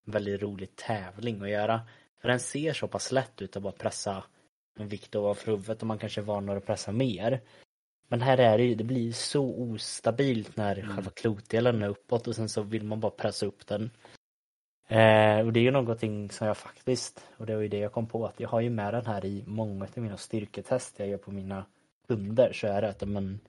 väldigt 0.05 0.41
rolig 0.41 0.75
tävling 0.75 1.41
att 1.41 1.49
göra. 1.49 1.81
För 2.21 2.27
den 2.27 2.39
ser 2.39 2.73
så 2.73 2.87
pass 2.87 3.11
lätt 3.11 3.41
ut 3.41 3.55
att 3.55 3.63
bara 3.63 3.73
pressa 3.73 4.23
vikt 4.75 5.15
ovanför 5.15 5.51
huvudet 5.51 5.81
och 5.81 5.87
man 5.87 5.97
kanske 5.99 6.21
är 6.21 6.25
van 6.25 6.49
att 6.49 6.65
pressa 6.65 6.91
mer. 6.91 7.41
Men 8.07 8.21
här 8.21 8.37
är 8.37 8.57
det 8.57 8.63
ju, 8.63 8.75
det 8.75 8.83
blir 8.83 9.11
så 9.11 9.43
ostabilt 9.45 10.57
när 10.57 10.79
Mm. 10.79 10.95
själva 10.95 11.11
klotdelen 11.11 11.83
är 11.83 11.89
uppåt 11.89 12.27
och 12.27 12.35
sen 12.35 12.49
så 12.49 12.61
vill 12.61 12.83
man 12.83 12.99
bara 12.99 13.11
pressa 13.11 13.45
upp 13.45 13.67
den. 13.67 13.91
Eh, 14.87 15.39
och 15.45 15.53
det 15.53 15.59
är 15.59 15.63
ju 15.63 15.71
någonting 15.71 16.31
som 16.31 16.47
jag 16.47 16.57
faktiskt, 16.57 17.27
och 17.37 17.45
det 17.45 17.55
var 17.55 17.61
ju 17.61 17.67
det 17.67 17.77
jag 17.77 17.91
kom 17.91 18.07
på, 18.07 18.25
att 18.25 18.39
jag 18.39 18.49
har 18.49 18.61
ju 18.61 18.69
med 18.69 18.93
den 18.93 19.05
här 19.05 19.25
i 19.25 19.43
många 19.47 19.85
av 19.85 20.03
mina 20.03 20.17
styrketest 20.17 20.99
jag 20.99 21.07
gör 21.07 21.17
på 21.17 21.31
mina 21.31 21.65
kunder 22.07 22.53
så 22.53 22.67
är 22.67 22.81
det 22.81 22.89
att 22.89 23.07
men, 23.07 23.39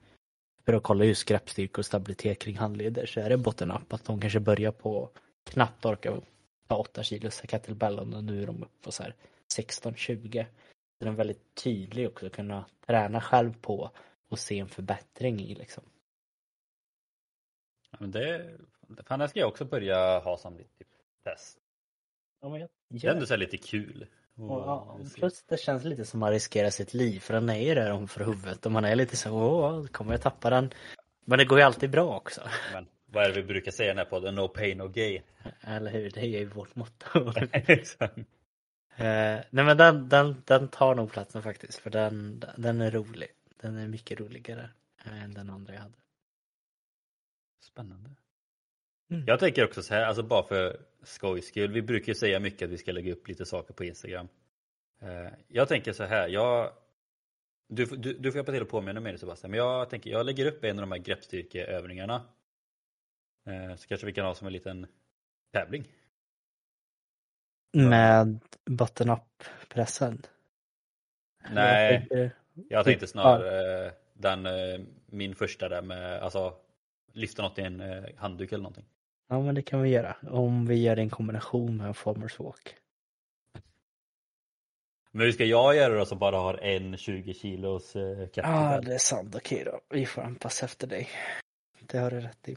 för 0.65 0.73
att 0.73 0.83
kolla 0.83 1.05
just 1.05 1.25
greppstyrka 1.25 1.81
och 1.81 1.87
stabilitet 1.87 2.39
kring 2.39 2.57
handleder 2.57 3.07
så 3.07 3.21
är 3.21 3.29
det 3.29 3.37
bottom 3.37 3.71
up 3.71 3.93
att 3.93 4.05
de 4.05 4.21
kanske 4.21 4.41
börjar 4.41 4.73
på 4.73 5.11
knappt 5.45 5.85
orka 5.85 6.21
ta 6.67 6.77
8 6.77 7.03
kilos 7.03 7.43
kettlebellen 7.49 8.15
och 8.15 8.25
nu 8.25 8.43
är 8.43 8.47
de 8.47 8.63
uppe 8.63 8.83
på 8.83 8.93
så 8.93 9.03
här 9.03 9.15
16-20. 9.59 10.47
Den 10.99 11.09
är 11.09 11.13
väldigt 11.13 11.55
tydlig 11.55 12.09
också 12.09 12.27
att 12.27 12.33
kunna 12.33 12.65
träna 12.87 13.21
själv 13.21 13.61
på 13.61 13.91
och 14.29 14.39
se 14.39 14.59
en 14.59 14.69
förbättring 14.69 15.41
i 15.41 15.55
liksom. 15.55 15.85
Ja, 17.91 17.99
men 18.01 18.11
det, 18.11 18.57
fan, 19.07 19.19
det 19.19 19.29
ska 19.29 19.41
jag 19.41 19.49
också 19.49 19.65
börja 19.65 20.19
ha 20.19 20.37
som 20.37 20.57
lite 20.57 20.79
typ, 20.79 20.89
test. 21.25 21.59
Ja, 22.41 22.49
men 22.49 22.61
jag, 22.61 22.71
Det 22.89 23.07
är 23.07 23.13
ändå 23.13 23.27
så 23.27 23.33
här 23.33 23.39
lite 23.39 23.57
kul. 23.57 24.07
Och, 24.35 24.51
och, 24.51 24.61
ja, 24.61 24.99
plus 25.15 25.43
det 25.43 25.61
känns 25.61 25.85
lite 25.85 26.05
som 26.05 26.21
man 26.21 26.31
riskerar 26.31 26.71
sitt 26.71 26.95
liv 26.95 27.21
för 27.21 27.35
den 27.35 27.51
är 27.51 27.61
ju 27.61 27.75
där 27.75 27.93
om 27.93 28.09
för 28.09 28.25
huvudet 28.25 28.67
och 28.67 28.73
man 28.73 28.85
är 28.85 28.95
lite 28.95 29.17
så 29.17 29.33
åh, 29.33 29.87
kommer 29.87 30.13
jag 30.13 30.23
tappa 30.23 30.51
den? 30.51 30.71
Men 31.25 31.39
det 31.39 31.45
går 31.45 31.59
ju 31.59 31.65
alltid 31.65 31.91
bra 31.91 32.17
också. 32.17 32.41
Men 32.73 32.87
vad 33.07 33.25
är 33.25 33.29
det 33.29 33.35
vi 33.35 33.43
brukar 33.43 33.73
säga 33.73 33.87
i 33.87 33.89
den 33.89 33.99
här 33.99 34.05
podden? 34.05 34.35
No 34.35 34.49
pain, 34.49 34.79
no 34.79 34.89
gain. 34.89 35.23
Eller 35.61 35.91
hur? 35.91 36.11
Det 36.11 36.21
är 36.21 36.25
ju 36.25 36.45
vårt 36.45 36.75
motto. 36.75 37.33
Exakt. 37.53 38.19
Eh, 38.99 39.45
nej 39.51 39.65
men 39.65 39.77
den, 39.77 40.09
den, 40.09 40.43
den 40.45 40.69
tar 40.69 40.95
nog 40.95 41.13
platsen 41.13 41.43
faktiskt 41.43 41.79
för 41.79 41.91
den, 41.91 42.45
den 42.57 42.81
är 42.81 42.91
rolig. 42.91 43.29
Den 43.57 43.77
är 43.77 43.89
mycket 43.89 44.21
roligare 44.21 44.71
eh, 45.05 45.25
än 45.25 45.35
den 45.35 45.51
andra 45.51 45.75
jag 45.75 45.81
hade. 45.81 45.99
Spännande. 47.61 48.11
Mm. 49.11 49.25
Jag 49.27 49.41
tänker 49.41 49.65
också 49.65 49.83
så 49.83 49.95
här, 49.95 50.03
alltså 50.03 50.23
bara 50.23 50.43
för 50.43 50.81
skojs 51.03 51.47
skull. 51.47 51.73
Vi 51.73 51.83
brukar 51.83 52.09
ju 52.09 52.15
säga 52.15 52.41
mycket 52.41 52.63
att 52.67 52.73
vi 52.73 52.79
ska 52.79 52.93
lägga 52.93 53.13
upp 53.13 53.29
lite 53.29 53.47
saker 53.47 53.75
på 53.75 53.85
Instagram. 53.85 54.29
Eh, 55.01 55.29
Jag 55.49 55.69
tänker 55.69 55.93
så 55.93 56.05
här, 56.05 56.29
jag 56.29 56.73
du, 57.69 57.85
du, 57.87 58.15
du 58.15 58.33
får 58.33 58.37
hjälpa 58.37 58.53
till 58.53 58.63
att 58.63 58.69
påminna 58.69 59.01
mig 59.01 59.19
Sebastian, 59.19 59.51
men 59.51 59.59
jag 59.59 59.91
tänker 59.91 60.11
jag 60.11 60.27
lägger 60.27 60.47
upp 60.47 60.65
en 60.65 60.79
av 60.79 60.81
de 60.81 60.93
här 60.93 60.99
greppstyrkeövningarna. 60.99 62.29
Eh, 63.47 63.77
Så 63.77 63.89
kanske 63.89 64.07
vi 64.07 64.13
kan 64.13 64.27
ha 64.27 64.35
som 64.35 64.47
en 64.47 64.53
liten 64.53 64.87
tävling. 65.53 65.85
Med 67.77 68.39
bottom 68.65 69.11
up 69.11 69.45
pressen. 69.69 70.23
Nej. 71.51 71.93
Jag 71.93 72.01
tänkte- 72.01 72.31
Jag 72.69 72.85
tänkte 72.85 73.07
snarare 73.07 73.93
den, 74.15 74.47
eh, 74.47 74.81
min 75.07 75.35
första 75.35 75.69
där 75.69 75.83
med, 75.83 76.23
alltså 76.23 76.55
lyfta 77.13 77.43
något 77.43 77.59
i 77.59 77.63
en 77.63 77.81
eh, 77.81 78.05
handduk 78.17 78.53
eller 78.53 78.63
någonting. 78.63 78.85
Ja 79.29 79.41
men 79.41 79.55
det 79.55 79.63
kan 79.63 79.83
vi 79.83 79.89
göra. 79.91 80.17
Om 80.31 80.67
vi 80.67 80.83
gör 80.83 80.97
en 80.97 81.11
kombination 81.11 81.77
med 81.77 81.87
en 81.87 81.95
farmers 81.95 82.39
walk. 82.39 82.75
Men 85.11 85.23
hur 85.27 85.33
ska 85.33 85.45
jag 85.45 85.77
göra 85.77 85.99
då 85.99 86.07
som 86.07 86.19
bara 86.19 86.37
har 86.37 86.55
en 86.55 86.97
20 86.97 87.35
kilos 87.35 87.97
eh, 87.97 88.29
Ja 88.35 88.81
det 88.81 88.95
är 88.95 88.99
sant. 88.99 89.35
Okej 89.35 89.63
då. 89.65 89.81
Vi 89.91 90.07
får 90.07 90.23
anpassa 90.23 90.65
efter 90.67 90.87
dig. 90.87 91.09
det 91.87 91.99
har 91.99 92.11
du 92.11 92.21
rätt 92.21 92.49
i. 92.49 92.57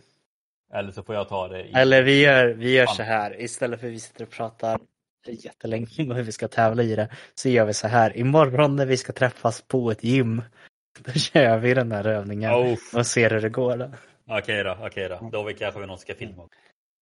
Eller 0.73 0.91
så 0.91 1.03
får 1.03 1.15
jag 1.15 1.29
ta 1.29 1.47
det 1.47 1.63
i... 1.63 1.71
Eller 1.71 2.03
vi 2.03 2.21
gör, 2.21 2.47
vi 2.47 2.71
gör 2.73 2.85
så 2.85 3.03
här, 3.03 3.41
istället 3.41 3.79
för 3.79 3.87
att 3.87 3.93
vi 3.93 3.99
sitter 3.99 4.23
och 4.23 4.29
pratar 4.31 4.79
jättelänge 5.27 5.87
om 5.99 6.11
hur 6.11 6.23
vi 6.23 6.31
ska 6.31 6.47
tävla 6.47 6.83
i 6.83 6.95
det, 6.95 7.09
så 7.35 7.49
gör 7.49 7.65
vi 7.65 7.73
så 7.73 7.87
här. 7.87 8.17
Imorgon 8.17 8.75
när 8.75 8.85
vi 8.85 8.97
ska 8.97 9.13
träffas 9.13 9.61
på 9.61 9.91
ett 9.91 10.03
gym, 10.03 10.41
då 10.99 11.11
kör 11.11 11.57
vi 11.57 11.73
den 11.73 11.91
här 11.91 12.07
övningen 12.07 12.51
Oh. 12.51 12.77
och 12.95 13.07
ser 13.07 13.29
hur 13.29 13.41
det 13.41 13.49
går. 13.49 13.77
Då. 13.77 13.91
Okej 14.27 14.63
då, 14.63 14.77
okej 14.81 15.09
då. 15.09 15.29
Då 15.31 15.43
vi 15.43 15.53
kanske 15.53 15.79
någon 15.85 15.97
ska 15.97 16.15
filma. 16.15 16.49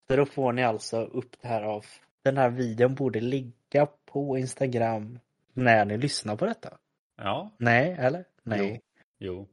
Så 0.08 0.16
då 0.16 0.26
får 0.26 0.52
ni 0.52 0.64
alltså 0.64 1.00
upp 1.02 1.36
det 1.42 1.48
här 1.48 1.62
av, 1.62 1.84
den 2.24 2.36
här 2.36 2.50
videon 2.50 2.94
borde 2.94 3.20
ligga 3.20 3.86
på 4.04 4.38
Instagram 4.38 5.18
när 5.52 5.84
ni 5.84 5.98
lyssnar 5.98 6.36
på 6.36 6.46
detta. 6.46 6.78
Ja, 7.16 7.50
Nej, 7.58 7.96
eller? 7.98 8.24
Nej. 8.42 8.80
jo, 9.18 9.48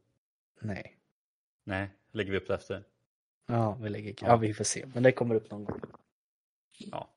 Nej. 0.61 0.95
nej, 1.63 1.89
lägger 2.11 2.31
vi 2.31 2.37
upp 2.37 2.47
det 2.47 2.53
efter. 2.55 2.83
Ja, 3.47 3.77
vi 3.81 3.89
lägger, 3.89 4.09
ja. 4.09 4.27
Ja. 4.27 4.35
vi 4.37 4.53
får 4.53 4.63
se. 4.63 4.85
Men 4.93 5.03
det 5.03 5.11
kommer 5.11 5.35
upp 5.35 5.51
någon 5.51 5.65
gång. 5.65 5.81
Ja. 6.77 7.09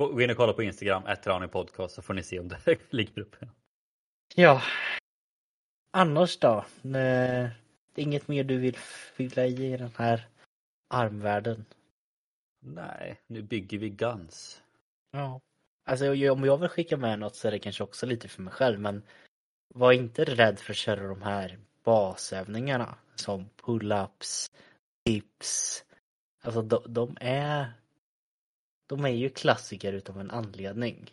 Gå 0.00 0.20
in 0.20 0.30
och 0.30 0.36
kolla 0.36 0.52
på 0.52 0.62
Instagram, 0.62 1.06
ett 1.06 1.52
podcast 1.52 1.94
så 1.94 2.02
får 2.02 2.14
ni 2.14 2.22
se 2.22 2.40
om 2.40 2.48
det 2.48 2.78
ligger 2.90 3.22
upp. 3.22 3.36
Ja. 4.34 4.62
Annars 5.90 6.38
då? 6.38 6.64
Nej, 6.82 7.50
inget 7.94 8.28
mer 8.28 8.44
du 8.44 8.58
vill 8.58 8.76
fylla 9.16 9.46
i 9.46 9.72
i 9.72 9.76
den 9.76 9.90
här 9.96 10.28
armvärlden? 10.88 11.64
Nej, 12.60 13.20
nu 13.26 13.42
bygger 13.42 13.78
vi 13.78 13.90
Guns. 13.90 14.62
Ja. 15.10 15.40
Alltså 15.84 16.10
om 16.10 16.44
jag 16.44 16.58
vill 16.58 16.68
skicka 16.68 16.96
med 16.96 17.18
något 17.18 17.36
så 17.36 17.48
är 17.48 17.52
det 17.52 17.58
kanske 17.58 17.84
också 17.84 18.06
lite 18.06 18.28
för 18.28 18.42
mig 18.42 18.52
själv 18.52 18.80
men 18.80 19.02
var 19.74 19.92
inte 19.92 20.24
rädd 20.24 20.58
för 20.58 20.72
att 20.72 20.76
köra 20.76 21.08
de 21.08 21.22
här 21.22 21.58
basövningarna 21.84 22.94
som 23.14 23.48
pull-ups, 23.62 24.50
dips. 25.04 25.84
Alltså 26.42 26.62
de, 26.62 26.82
de 26.88 27.16
är 27.20 27.72
de 28.90 29.04
är 29.04 29.08
ju 29.08 29.28
klassiker 29.28 29.92
utav 29.92 30.20
en 30.20 30.30
anledning. 30.30 31.10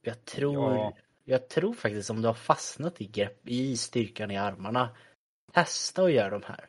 Jag 0.00 0.24
tror, 0.24 0.74
Ja. 0.74 0.96
jag 1.24 1.48
tror 1.48 1.74
faktiskt 1.74 2.10
om 2.10 2.22
du 2.22 2.28
har 2.28 2.34
fastnat 2.34 3.00
i 3.00 3.06
grepp, 3.06 3.48
i 3.48 3.76
styrkan 3.76 4.30
i 4.30 4.36
armarna, 4.36 4.96
testa 5.52 6.02
att 6.02 6.12
göra 6.12 6.30
de 6.30 6.42
här. 6.42 6.68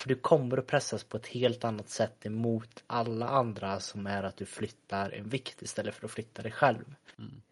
För 0.00 0.08
du 0.08 0.14
kommer 0.14 0.58
att 0.58 0.66
pressas 0.66 1.04
på 1.04 1.16
ett 1.16 1.26
helt 1.26 1.64
annat 1.64 1.88
sätt 1.88 2.26
emot 2.26 2.84
alla 2.86 3.28
andra 3.28 3.80
som 3.80 4.06
är 4.06 4.22
att 4.22 4.36
du 4.36 4.46
flyttar 4.46 5.10
en 5.10 5.28
vikt 5.28 5.62
istället 5.62 5.94
för 5.94 6.06
att 6.06 6.12
flytta 6.12 6.42
dig 6.42 6.52
själv. 6.52 6.94
Mm. 7.18 7.42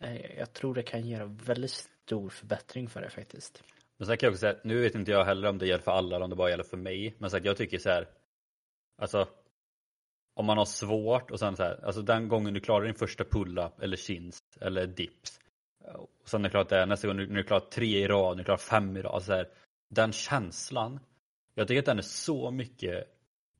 Eh, 0.00 0.38
Jag 0.38 0.52
tror 0.52 0.74
det 0.74 0.82
kan 0.82 1.08
göra 1.08 1.24
väldigt 1.24 1.70
stor 2.04 2.30
förbättring 2.30 2.88
för 2.88 3.00
dig 3.00 3.10
faktiskt. 3.10 3.62
Men 3.96 4.06
sen 4.06 4.16
kan 4.16 4.26
jag 4.26 4.32
också 4.32 4.40
säga, 4.40 4.56
nu 4.64 4.80
vet 4.80 4.94
inte 4.94 5.10
jag 5.10 5.24
heller 5.24 5.48
om 5.48 5.58
det 5.58 5.66
gäller 5.66 5.82
för 5.82 5.92
alla 5.92 6.16
eller 6.16 6.24
om 6.24 6.30
det 6.30 6.36
bara 6.36 6.50
gäller 6.50 6.64
för 6.64 6.76
mig. 6.76 7.14
Men 7.18 7.30
så 7.30 7.36
att 7.36 7.44
jag 7.44 7.56
tycker 7.56 7.78
så 7.78 7.88
här, 7.90 8.08
alltså 8.98 9.28
om 10.34 10.46
man 10.46 10.58
har 10.58 10.64
svårt 10.64 11.30
och 11.30 11.38
sen 11.38 11.56
så 11.56 11.62
här, 11.62 11.84
alltså 11.84 12.02
den 12.02 12.28
gången 12.28 12.54
du 12.54 12.60
klarar 12.60 12.84
din 12.84 12.94
första 12.94 13.24
pull-up 13.24 13.80
eller 13.80 13.96
chins 13.96 14.42
eller 14.60 14.86
dips. 14.86 15.40
Och 15.94 16.28
sen 16.28 16.42
när 16.42 16.48
du 16.48 16.50
klarat 16.50 16.68
det, 16.68 16.86
nästa 16.86 17.08
gång 17.08 17.16
när 17.16 17.24
du 17.24 17.42
klarar 17.42 17.60
tre 17.60 18.04
i 18.04 18.08
rad, 18.08 18.36
när 18.36 18.42
du 18.42 18.44
klarar 18.44 18.58
fem 18.58 18.96
i 18.96 19.02
rad. 19.02 19.14
Alltså 19.14 19.26
så 19.26 19.36
här, 19.36 19.48
den 19.88 20.12
känslan, 20.12 21.00
jag 21.54 21.68
tycker 21.68 21.78
att 21.78 21.86
den 21.86 21.98
är 21.98 22.02
så 22.02 22.50
mycket 22.50 23.08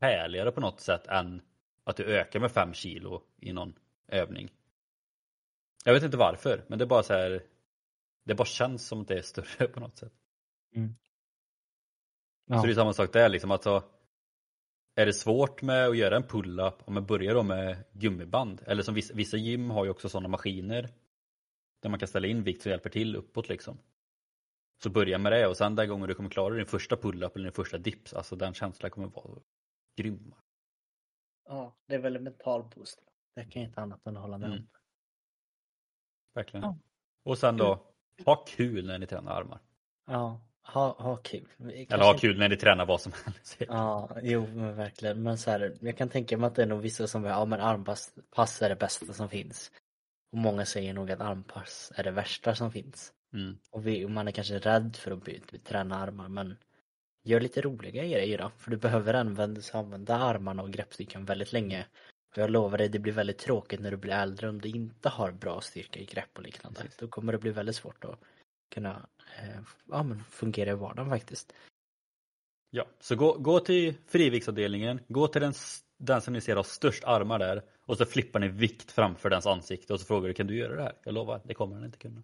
härligare 0.00 0.52
på 0.52 0.60
något 0.60 0.80
sätt 0.80 1.06
än 1.06 1.42
att 1.84 1.96
du 1.96 2.04
ökar 2.04 2.40
med 2.40 2.52
fem 2.52 2.74
kilo 2.74 3.22
i 3.40 3.52
någon 3.52 3.74
övning. 4.08 4.52
Jag 5.84 5.92
vet 5.94 6.02
inte 6.02 6.16
varför, 6.16 6.64
men 6.66 6.78
det 6.78 6.84
är 6.84 6.86
bara 6.86 7.02
så 7.02 7.12
här, 7.12 7.42
det 8.24 8.34
bara 8.34 8.44
känns 8.44 8.86
som 8.86 9.00
att 9.00 9.08
det 9.08 9.18
är 9.18 9.22
större 9.22 9.66
på 9.72 9.80
något 9.80 9.96
sätt. 9.96 10.12
Ja. 12.46 12.60
Så 12.60 12.66
det 12.66 12.72
är 12.72 12.74
samma 12.74 12.92
sak 12.92 13.12
där 13.12 13.28
liksom. 13.28 13.50
Alltså, 13.50 13.82
är 14.94 15.06
det 15.06 15.12
svårt 15.12 15.62
med 15.62 15.88
att 15.88 15.96
göra 15.96 16.16
en 16.16 16.22
pull-up 16.22 16.74
om 16.84 16.94
man 16.94 17.06
börjar 17.06 17.34
då 17.34 17.42
med 17.42 17.84
gummiband? 17.92 18.62
Eller 18.66 18.82
som 18.82 18.94
vissa, 18.94 19.14
vissa 19.14 19.36
gym 19.36 19.70
har 19.70 19.84
ju 19.84 19.90
också 19.90 20.08
sådana 20.08 20.28
maskiner 20.28 20.88
där 21.80 21.90
man 21.90 21.98
kan 21.98 22.08
ställa 22.08 22.26
in 22.26 22.42
vikt 22.42 22.62
som 22.62 22.70
hjälper 22.70 22.90
till 22.90 23.16
uppåt 23.16 23.48
liksom. 23.48 23.78
Så 24.82 24.90
börja 24.90 25.18
med 25.18 25.32
det 25.32 25.46
och 25.46 25.56
sen 25.56 25.74
den 25.74 25.88
gången 25.88 26.08
du 26.08 26.14
kommer 26.14 26.30
klara 26.30 26.54
din 26.54 26.66
första 26.66 26.96
pull-up 26.96 27.36
eller 27.36 27.44
din 27.44 27.52
första 27.52 27.78
dips, 27.78 28.14
alltså 28.14 28.36
den 28.36 28.54
känslan 28.54 28.90
kommer 28.90 29.08
vara 29.08 29.40
grym. 29.96 30.34
ja, 31.44 31.76
det 31.86 31.94
är 31.94 31.98
väl 31.98 32.16
en 32.16 32.24
mental 32.24 32.64
boost. 32.74 33.02
Det 33.34 33.44
kan 33.44 33.62
jag 33.62 33.68
inte 33.68 33.80
annat 33.80 34.06
än 34.06 34.16
att 34.16 34.22
hålla 34.22 34.38
med 34.38 34.48
om. 34.48 34.54
Mm. 34.56 34.68
Verkligen. 36.34 36.64
Ja. 36.64 36.78
Och 37.22 37.38
sen 37.38 37.56
då, 37.56 37.92
ha 38.24 38.44
kul 38.44 38.86
när 38.86 38.98
ni 38.98 39.06
tränar 39.06 39.32
armar. 39.32 39.60
Ja, 40.06 40.40
ha, 40.64 40.96
ha 40.98 41.16
kul. 41.16 41.48
Vi 41.56 41.72
Eller 41.72 41.84
kanske 41.84 42.06
ha 42.06 42.18
kul 42.18 42.38
när 42.38 42.48
ni 42.48 42.56
tränar 42.56 42.86
vad 42.86 43.00
som 43.00 43.12
helst. 43.24 43.56
Ja, 43.68 44.10
jo 44.22 44.46
men 44.54 44.76
verkligen. 44.76 45.22
Men 45.22 45.38
så 45.38 45.50
här, 45.50 45.76
jag 45.80 45.96
kan 45.96 46.08
tänka 46.08 46.36
mig 46.38 46.46
att 46.46 46.54
det 46.54 46.62
är 46.62 46.66
nog 46.66 46.80
vissa 46.80 47.06
som 47.06 47.24
ja 47.24 47.44
men 47.44 47.60
armpass 47.60 48.12
pass 48.30 48.62
är 48.62 48.68
det 48.68 48.76
bästa 48.76 49.12
som 49.12 49.28
finns. 49.28 49.72
Och 50.32 50.38
många 50.38 50.64
säger 50.66 50.94
nog 50.94 51.10
att 51.10 51.20
armpass 51.20 51.92
är 51.96 52.04
det 52.04 52.10
värsta 52.10 52.54
som 52.54 52.72
finns. 52.72 53.12
Mm. 53.34 53.58
Och 53.70 53.86
vi, 53.86 54.04
och 54.04 54.10
man 54.10 54.28
är 54.28 54.32
kanske 54.32 54.58
rädd 54.58 54.96
för 54.96 55.10
att 55.10 55.24
by- 55.24 55.40
träna 55.64 55.96
armar 55.96 56.28
men 56.28 56.56
gör 57.24 57.40
lite 57.40 57.60
roliga 57.60 58.04
grejer 58.04 58.38
då. 58.38 58.50
För 58.58 58.70
du 58.70 58.76
behöver 58.76 59.14
använda, 59.14 59.60
använda 59.72 60.16
armarna 60.16 60.62
och 60.62 60.70
greppstyrkan 60.70 61.24
väldigt 61.24 61.52
länge. 61.52 61.86
Och 62.32 62.38
jag 62.38 62.50
lovar 62.50 62.78
dig, 62.78 62.88
det 62.88 62.98
blir 62.98 63.12
väldigt 63.12 63.38
tråkigt 63.38 63.80
när 63.80 63.90
du 63.90 63.96
blir 63.96 64.12
äldre 64.12 64.48
om 64.48 64.60
du 64.60 64.68
inte 64.68 65.08
har 65.08 65.32
bra 65.32 65.60
styrka 65.60 66.00
i 66.00 66.04
grepp 66.04 66.36
och 66.36 66.42
liknande. 66.42 66.80
Precis. 66.80 66.98
Då 66.98 67.08
kommer 67.08 67.32
det 67.32 67.38
bli 67.38 67.50
väldigt 67.50 67.76
svårt 67.76 68.04
att 68.04 68.18
kunna 68.72 69.08
eh, 69.38 69.60
ja, 69.88 70.02
men 70.02 70.18
fungera 70.24 70.70
i 70.70 70.74
vardagen 70.74 71.10
faktiskt. 71.10 71.54
Ja, 72.70 72.86
så 73.00 73.16
gå, 73.16 73.38
gå 73.38 73.60
till 73.60 73.94
friviktsavdelningen, 74.06 75.00
gå 75.08 75.28
till 75.28 75.42
den, 75.42 75.52
den 75.98 76.22
som 76.22 76.32
ni 76.32 76.40
ser 76.40 76.56
har 76.56 76.62
störst 76.62 77.04
armar 77.04 77.38
där 77.38 77.62
och 77.86 77.98
så 77.98 78.04
flippar 78.04 78.40
ni 78.40 78.48
vikt 78.48 78.90
framför 78.90 79.30
dens 79.30 79.46
ansikte 79.46 79.92
och 79.92 80.00
så 80.00 80.06
frågar 80.06 80.28
du 80.28 80.34
kan 80.34 80.46
du 80.46 80.56
göra 80.56 80.76
det 80.76 80.82
här? 80.82 80.98
Jag 81.04 81.14
lovar, 81.14 81.40
det 81.44 81.54
kommer 81.54 81.74
han 81.74 81.84
inte 81.84 81.98
kunna. 81.98 82.22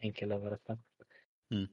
Enkel 0.00 0.32
överrätten. 0.32 0.78
Mm. 1.50 1.68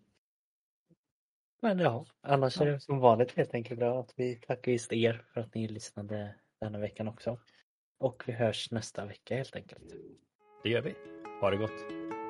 Men 1.61 1.79
ja, 1.79 2.05
annars 2.21 2.61
är 2.61 2.65
det 2.65 2.79
som 2.79 2.99
vanligt 2.99 3.31
helt 3.31 3.53
enkelt 3.53 3.79
bra 3.79 3.99
att 3.99 4.13
vi 4.15 4.35
tackar 4.35 4.71
just 4.71 4.93
er 4.93 5.25
för 5.33 5.41
att 5.41 5.55
ni 5.55 5.67
lyssnade 5.67 6.35
denna 6.59 6.79
veckan 6.79 7.07
också. 7.07 7.39
Och 7.97 8.23
vi 8.25 8.33
hörs 8.33 8.71
nästa 8.71 9.05
vecka 9.05 9.35
helt 9.35 9.55
enkelt. 9.55 9.93
Det 10.63 10.69
gör 10.69 10.81
vi. 10.81 10.95
Ha 11.41 11.51
det 11.51 11.57
gott. 11.57 12.20